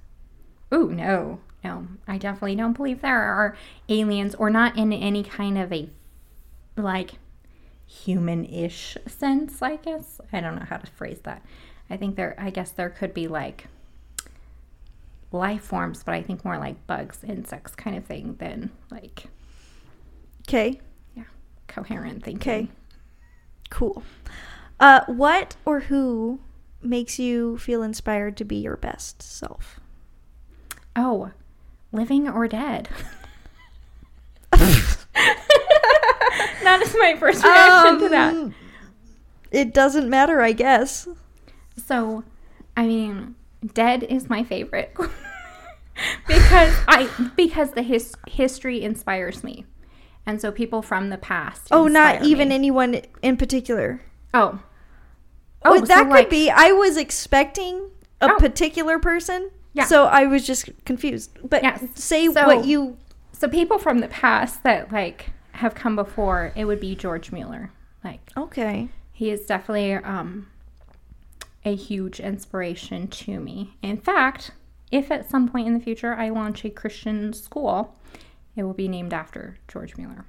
Oh, 0.73 0.87
no. 0.87 1.41
No. 1.63 1.87
I 2.09 2.19
definitely 2.19 2.57
don't 2.57 2.77
believe 2.77 3.03
there 3.03 3.23
are 3.23 3.57
aliens 3.89 4.35
or 4.35 4.51
not 4.51 4.77
in 4.77 4.93
any 4.93 5.23
kind 5.23 5.59
of 5.59 5.73
a 5.73 5.89
like 6.77 7.13
human-ish 7.87 8.97
sense, 9.07 9.63
I 9.63 9.77
guess. 9.77 10.21
I 10.33 10.41
don't 10.41 10.57
know 10.57 10.67
how 10.69 10.79
to 10.79 10.87
phrase 10.91 11.21
that. 11.25 11.43
I 11.91 11.97
think 11.97 12.17
there 12.17 12.35
I 12.39 12.51
guess 12.51 12.71
there 12.71 12.91
could 12.91 13.15
be 13.15 13.29
like 13.29 13.67
life 15.33 15.63
forms, 15.63 16.03
but 16.03 16.15
I 16.15 16.23
think 16.23 16.45
more 16.45 16.59
like 16.59 16.87
bugs, 16.87 17.23
insects 17.25 17.75
kind 17.75 17.97
of 17.97 18.05
thing 18.05 18.37
than 18.39 18.71
like 18.91 19.25
Okay. 20.49 20.81
Yeah. 21.17 21.25
Coherent 21.69 22.23
thinking. 22.25 22.53
Okay. 22.53 22.69
Cool. 23.71 24.03
Uh 24.81 25.01
what 25.07 25.57
or 25.65 25.81
who 25.81 26.41
makes 26.83 27.19
you 27.19 27.57
feel 27.59 27.83
inspired 27.83 28.37
to 28.37 28.45
be 28.45 28.57
your 28.57 28.77
best 28.77 29.23
self? 29.23 29.81
Oh, 30.97 31.31
living 31.93 32.29
or 32.29 32.47
dead? 32.47 32.89
that 34.53 36.81
is 36.83 36.95
my 36.99 37.17
first 37.19 37.43
reaction 37.43 37.99
to 38.01 38.09
that. 38.11 38.35
Um, 38.35 38.55
It 39.51 39.73
doesn't 39.75 40.09
matter, 40.11 40.41
I 40.41 40.53
guess. 40.53 41.09
So, 41.77 42.25
I 42.77 42.87
mean, 42.87 43.35
dead 43.75 44.03
is 44.05 44.29
my 44.29 44.45
favorite 44.45 44.95
because 46.27 46.75
I 46.89 47.09
because 47.37 47.73
the 47.73 47.83
his, 47.83 48.15
history 48.29 48.83
inspires 48.83 49.45
me, 49.45 49.65
and 50.27 50.41
so 50.41 50.51
people 50.51 50.83
from 50.83 51.11
the 51.11 51.19
past. 51.19 51.69
Oh, 51.71 51.87
not 51.87 52.23
even 52.25 52.49
me. 52.49 52.55
anyone 52.55 53.01
in 53.23 53.37
particular. 53.37 54.01
Oh, 54.33 54.61
Oh, 55.67 55.79
so 55.79 55.85
that 55.87 56.03
could 56.05 56.11
like- 56.11 56.31
be. 56.31 56.51
I 56.51 56.73
was 56.73 56.97
expecting 56.99 57.91
a 58.21 58.31
Oh. 58.33 58.37
particular 58.39 58.99
person. 58.99 59.51
Yeah. 59.73 59.87
So 59.87 60.05
I 60.05 60.27
was 60.27 60.47
just 60.47 60.69
confused. 60.85 61.39
But 61.49 61.63
Yes. 61.63 61.83
say 61.95 62.29
So- 62.29 62.47
what 62.47 62.67
you. 62.67 62.97
So 63.33 63.49
people 63.49 63.79
from 63.79 63.99
the 64.01 64.09
past 64.09 64.63
that 64.65 64.93
like 64.93 65.31
have 65.53 65.75
come 65.75 65.97
before, 65.97 66.53
it 66.55 66.65
would 66.67 66.81
be 66.81 66.95
George 66.95 67.33
Mueller. 67.33 67.71
Like 68.05 68.21
Okay. 68.37 68.89
he 69.13 69.31
is 69.31 69.47
definitely 69.47 69.95
um 69.95 70.49
a 71.65 71.75
huge 71.75 72.21
inspiration 72.21 73.09
to 73.09 73.41
me. 73.41 73.77
In 73.83 73.97
fact, 73.97 74.51
if 74.91 75.11
at 75.11 75.29
some 75.31 75.49
point 75.49 75.67
in 75.67 75.75
the 75.75 75.81
future 75.81 76.15
I 76.15 76.29
launch 76.29 76.65
a 76.65 76.71
Christian 76.71 77.33
school, 77.33 77.97
it 78.57 78.63
will 78.63 78.75
be 78.75 78.89
named 78.89 79.13
after 79.13 79.57
George 79.69 79.97
Mueller. 79.97 80.27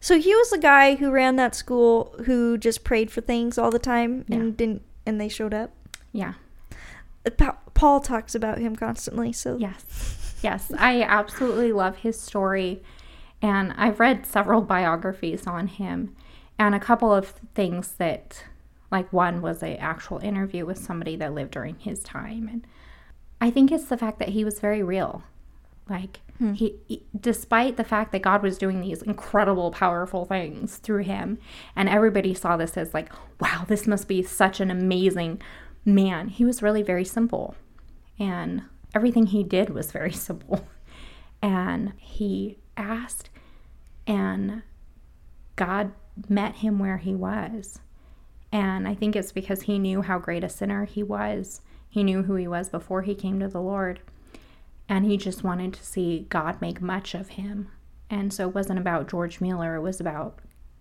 So 0.00 0.18
he 0.20 0.34
was 0.34 0.50
the 0.50 0.58
guy 0.58 0.94
who 0.94 1.10
ran 1.10 1.36
that 1.36 1.54
school 1.54 2.14
who 2.26 2.56
just 2.58 2.84
prayed 2.84 3.10
for 3.10 3.20
things 3.20 3.58
all 3.58 3.70
the 3.70 3.78
time 3.78 4.24
Yeah. 4.28 4.36
and 4.36 4.56
didn't, 4.56 4.82
and 5.04 5.20
they 5.20 5.28
showed 5.28 5.52
up. 5.52 5.72
Yeah. 6.12 6.34
Uh, 7.26 7.30
Pa- 7.30 7.58
Paul 7.74 8.00
talks 8.00 8.34
about 8.34 8.58
him 8.58 8.76
constantly. 8.76 9.32
So 9.32 9.56
Yes. 9.58 10.38
Yes. 10.42 10.70
I 10.78 11.02
absolutely 11.02 11.72
love 11.72 11.96
his 11.98 12.20
story. 12.20 12.82
And 13.42 13.74
I've 13.76 13.98
read 14.00 14.26
several 14.26 14.60
biographies 14.62 15.46
on 15.46 15.66
him 15.66 16.14
and 16.58 16.74
a 16.74 16.80
couple 16.80 17.12
of 17.12 17.34
things 17.54 17.92
that 17.98 18.44
like 18.90 19.12
one 19.12 19.42
was 19.42 19.62
an 19.62 19.76
actual 19.76 20.18
interview 20.18 20.64
with 20.64 20.78
somebody 20.78 21.16
that 21.16 21.34
lived 21.34 21.52
during 21.52 21.76
his 21.76 22.02
time 22.02 22.48
and 22.48 22.66
I 23.40 23.50
think 23.50 23.70
it's 23.70 23.84
the 23.84 23.98
fact 23.98 24.18
that 24.20 24.30
he 24.30 24.44
was 24.44 24.60
very 24.60 24.82
real. 24.82 25.22
Like 25.90 26.20
hmm. 26.38 26.54
he, 26.54 26.76
he 26.88 27.02
despite 27.18 27.76
the 27.76 27.84
fact 27.84 28.12
that 28.12 28.22
God 28.22 28.42
was 28.42 28.58
doing 28.58 28.80
these 28.80 29.02
incredible 29.02 29.70
powerful 29.70 30.24
things 30.24 30.78
through 30.78 31.02
him 31.02 31.38
and 31.74 31.88
everybody 31.88 32.32
saw 32.32 32.56
this 32.56 32.76
as 32.76 32.94
like 32.94 33.12
wow, 33.40 33.64
this 33.68 33.86
must 33.86 34.08
be 34.08 34.22
such 34.22 34.60
an 34.60 34.70
amazing 34.70 35.40
man. 35.86 36.28
He 36.28 36.44
was 36.44 36.62
really 36.62 36.82
very 36.82 37.04
simple. 37.04 37.54
And 38.18 38.62
everything 38.94 39.26
he 39.26 39.42
did 39.42 39.70
was 39.70 39.92
very 39.92 40.12
simple. 40.28 40.66
And 41.40 41.92
he 41.98 42.58
asked, 42.76 43.30
and 44.06 44.62
God 45.54 45.92
met 46.28 46.56
him 46.56 46.78
where 46.78 46.98
he 46.98 47.14
was. 47.14 47.78
And 48.56 48.88
I 48.88 48.94
think 48.94 49.14
it's 49.14 49.32
because 49.32 49.62
he 49.62 49.78
knew 49.78 50.00
how 50.00 50.18
great 50.18 50.42
a 50.42 50.48
sinner 50.48 50.86
he 50.86 51.02
was. 51.02 51.60
He 51.90 52.02
knew 52.02 52.22
who 52.22 52.36
he 52.36 52.48
was 52.48 52.70
before 52.70 53.02
he 53.02 53.14
came 53.14 53.38
to 53.40 53.48
the 53.48 53.60
Lord. 53.60 54.00
And 54.88 55.04
he 55.04 55.18
just 55.18 55.44
wanted 55.44 55.74
to 55.74 55.84
see 55.84 56.24
God 56.30 56.58
make 56.62 56.80
much 56.80 57.14
of 57.14 57.28
him. 57.28 57.68
And 58.08 58.32
so 58.32 58.48
it 58.48 58.54
wasn't 58.54 58.78
about 58.78 59.10
George 59.10 59.42
Mueller, 59.42 59.74
it 59.74 59.82
was 59.82 60.00
about 60.00 60.38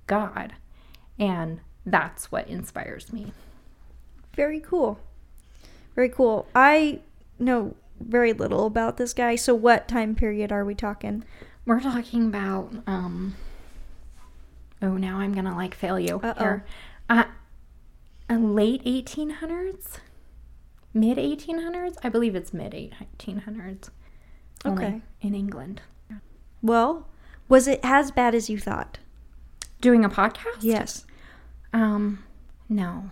God. 0.08 0.54
And 1.20 1.60
that's 1.86 2.32
what 2.32 2.48
inspires 2.48 3.12
me. 3.12 3.34
Very 4.38 4.62
cool. 4.62 4.98
Very 5.96 6.08
cool. 6.08 6.48
I 6.56 7.02
know 7.40 7.76
very 8.00 8.32
little 8.32 8.68
about 8.68 8.96
this 8.96 9.14
guy. 9.14 9.36
So, 9.36 9.54
what 9.54 9.90
time 9.90 10.16
period 10.16 10.50
are 10.50 10.64
we 10.64 10.76
talking? 10.76 11.26
We're 11.66 11.82
talking 11.82 12.28
about, 12.28 12.72
um, 12.88 13.36
oh, 14.82 14.96
now 14.96 15.20
I'm 15.20 15.34
going 15.34 15.46
to 15.46 15.54
like 15.54 15.76
fail 15.76 16.00
you 16.00 16.22
Uh-oh. 16.24 16.40
here. 16.42 16.66
Uh, 17.10 17.14
uh, 17.14 17.24
late 18.34 18.84
1800s? 18.84 20.00
Mid 20.94 21.18
1800s? 21.18 21.96
I 22.04 22.10
believe 22.10 22.36
it's 22.36 22.54
mid 22.54 22.72
1800s. 22.72 23.90
Okay. 24.66 25.02
In 25.22 25.36
England. 25.36 25.82
Well, 26.62 27.08
was 27.48 27.68
it 27.68 27.80
as 27.84 28.12
bad 28.12 28.34
as 28.34 28.50
you 28.50 28.58
thought? 28.58 28.98
Doing 29.82 30.04
a 30.04 30.10
podcast? 30.10 30.62
Yes. 30.62 31.06
Um, 31.74 32.24
no. 32.68 33.12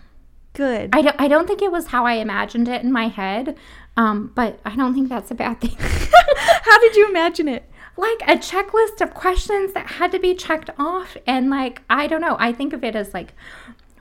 Good. 0.54 0.90
I 0.94 1.02
don't, 1.02 1.16
I 1.20 1.28
don't 1.28 1.48
think 1.48 1.62
it 1.62 1.72
was 1.72 1.88
how 1.88 2.06
I 2.06 2.14
imagined 2.14 2.68
it 2.68 2.82
in 2.82 2.92
my 2.92 3.08
head, 3.08 3.58
um, 3.98 4.32
but 4.34 4.60
I 4.66 4.76
don't 4.76 4.94
think 4.94 5.10
that's 5.10 5.30
a 5.32 5.36
bad 5.36 5.62
thing. 5.62 5.76
How 5.78 6.80
did 6.80 6.96
you 6.96 7.10
imagine 7.10 7.48
it? 7.48 7.70
like 7.96 8.22
a 8.24 8.38
checklist 8.38 9.02
of 9.02 9.14
questions 9.14 9.74
that 9.74 9.88
had 9.88 10.12
to 10.12 10.20
be 10.20 10.34
checked 10.34 10.70
off, 10.78 11.16
and 11.28 11.50
like, 11.50 11.82
I 11.90 12.08
don't 12.08 12.22
know. 12.22 12.36
I 12.40 12.52
think 12.52 12.74
of 12.74 12.84
it 12.84 12.96
as 12.96 13.14
like, 13.14 13.34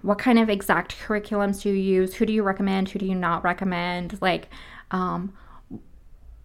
what 0.03 0.19
kind 0.19 0.39
of 0.39 0.51
exact 0.51 0.97
curriculums 0.99 1.63
do 1.63 1.71
you 1.71 1.77
use? 1.77 2.15
Who 2.15 2.27
do 2.27 2.33
you 2.33 2.43
recommend? 2.43 2.89
Who 2.91 2.99
do 2.99 3.07
you 3.07 3.15
not 3.15 3.43
recommend? 3.45 4.19
Like, 4.21 4.49
um, 4.91 5.33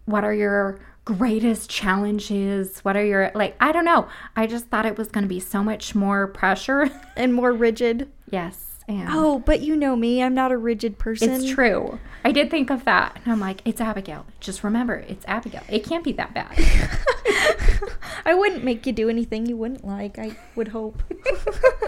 what 0.06 0.24
are 0.24 0.32
your 0.34 0.80
greatest 1.04 1.68
challenges? 1.70 2.78
What 2.80 2.96
are 2.96 3.04
your, 3.04 3.30
like, 3.34 3.56
I 3.60 3.72
don't 3.72 3.84
know. 3.84 4.08
I 4.36 4.46
just 4.46 4.66
thought 4.66 4.86
it 4.86 4.96
was 4.96 5.08
going 5.08 5.22
to 5.24 5.28
be 5.28 5.40
so 5.40 5.62
much 5.62 5.94
more 5.94 6.26
pressure. 6.28 6.88
And 7.16 7.34
more 7.34 7.52
rigid. 7.52 8.08
yes. 8.30 8.64
And 8.86 9.08
Oh, 9.10 9.40
but 9.40 9.60
you 9.60 9.76
know 9.76 9.96
me. 9.96 10.22
I'm 10.22 10.32
not 10.34 10.50
a 10.52 10.56
rigid 10.56 10.96
person. 10.98 11.30
It's 11.30 11.50
true. 11.50 11.98
I 12.24 12.32
did 12.32 12.50
think 12.50 12.70
of 12.70 12.84
that. 12.86 13.18
And 13.22 13.32
I'm 13.32 13.40
like, 13.40 13.60
it's 13.66 13.80
Abigail. 13.82 14.24
Just 14.40 14.64
remember, 14.64 14.94
it's 15.08 15.26
Abigail. 15.26 15.62
It 15.68 15.84
can't 15.84 16.02
be 16.04 16.12
that 16.12 16.32
bad. 16.32 16.56
I 18.24 18.32
wouldn't 18.34 18.64
make 18.64 18.86
you 18.86 18.92
do 18.94 19.10
anything 19.10 19.44
you 19.46 19.56
wouldn't 19.58 19.84
like. 19.84 20.18
I 20.18 20.36
would 20.54 20.68
hope. 20.68 21.02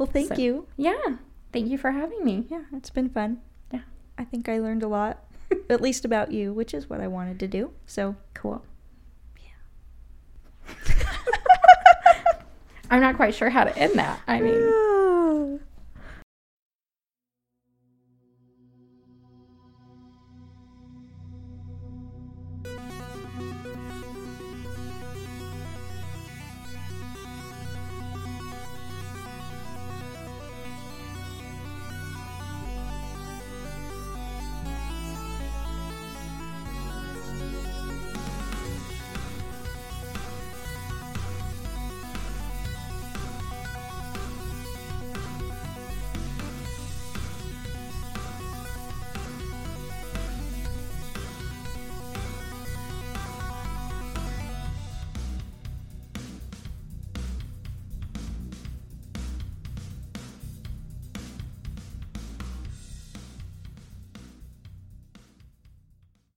well, 0.00 0.06
thank 0.10 0.28
So- 0.28 0.34
you. 0.36 0.66
yeah. 0.78 1.18
Thank 1.52 1.68
you 1.68 1.76
for 1.78 1.90
having 1.90 2.24
me. 2.24 2.46
Yeah, 2.48 2.62
it's 2.72 2.88
been 2.90 3.10
fun. 3.10 3.40
Yeah. 3.70 3.80
I 4.16 4.24
think 4.24 4.48
I 4.48 4.58
learned 4.60 4.82
a 4.82 4.88
lot, 4.88 5.22
at 5.70 5.80
least 5.82 6.04
about 6.06 6.32
you, 6.32 6.52
which 6.54 6.72
is 6.72 6.88
what 6.88 7.00
I 7.02 7.06
wanted 7.08 7.38
to 7.40 7.46
do. 7.48 7.72
So, 7.86 8.16
Cool. 8.34 8.62
Yeah. 9.42 10.74
I'm 12.90 13.00
not 13.00 13.16
quite 13.16 13.34
sure 13.34 13.50
how 13.50 13.64
to 13.64 13.76
end 13.76 13.94
that. 13.98 14.20
I 14.26 14.40
mean, 14.40 14.62
ah. 14.72 15.58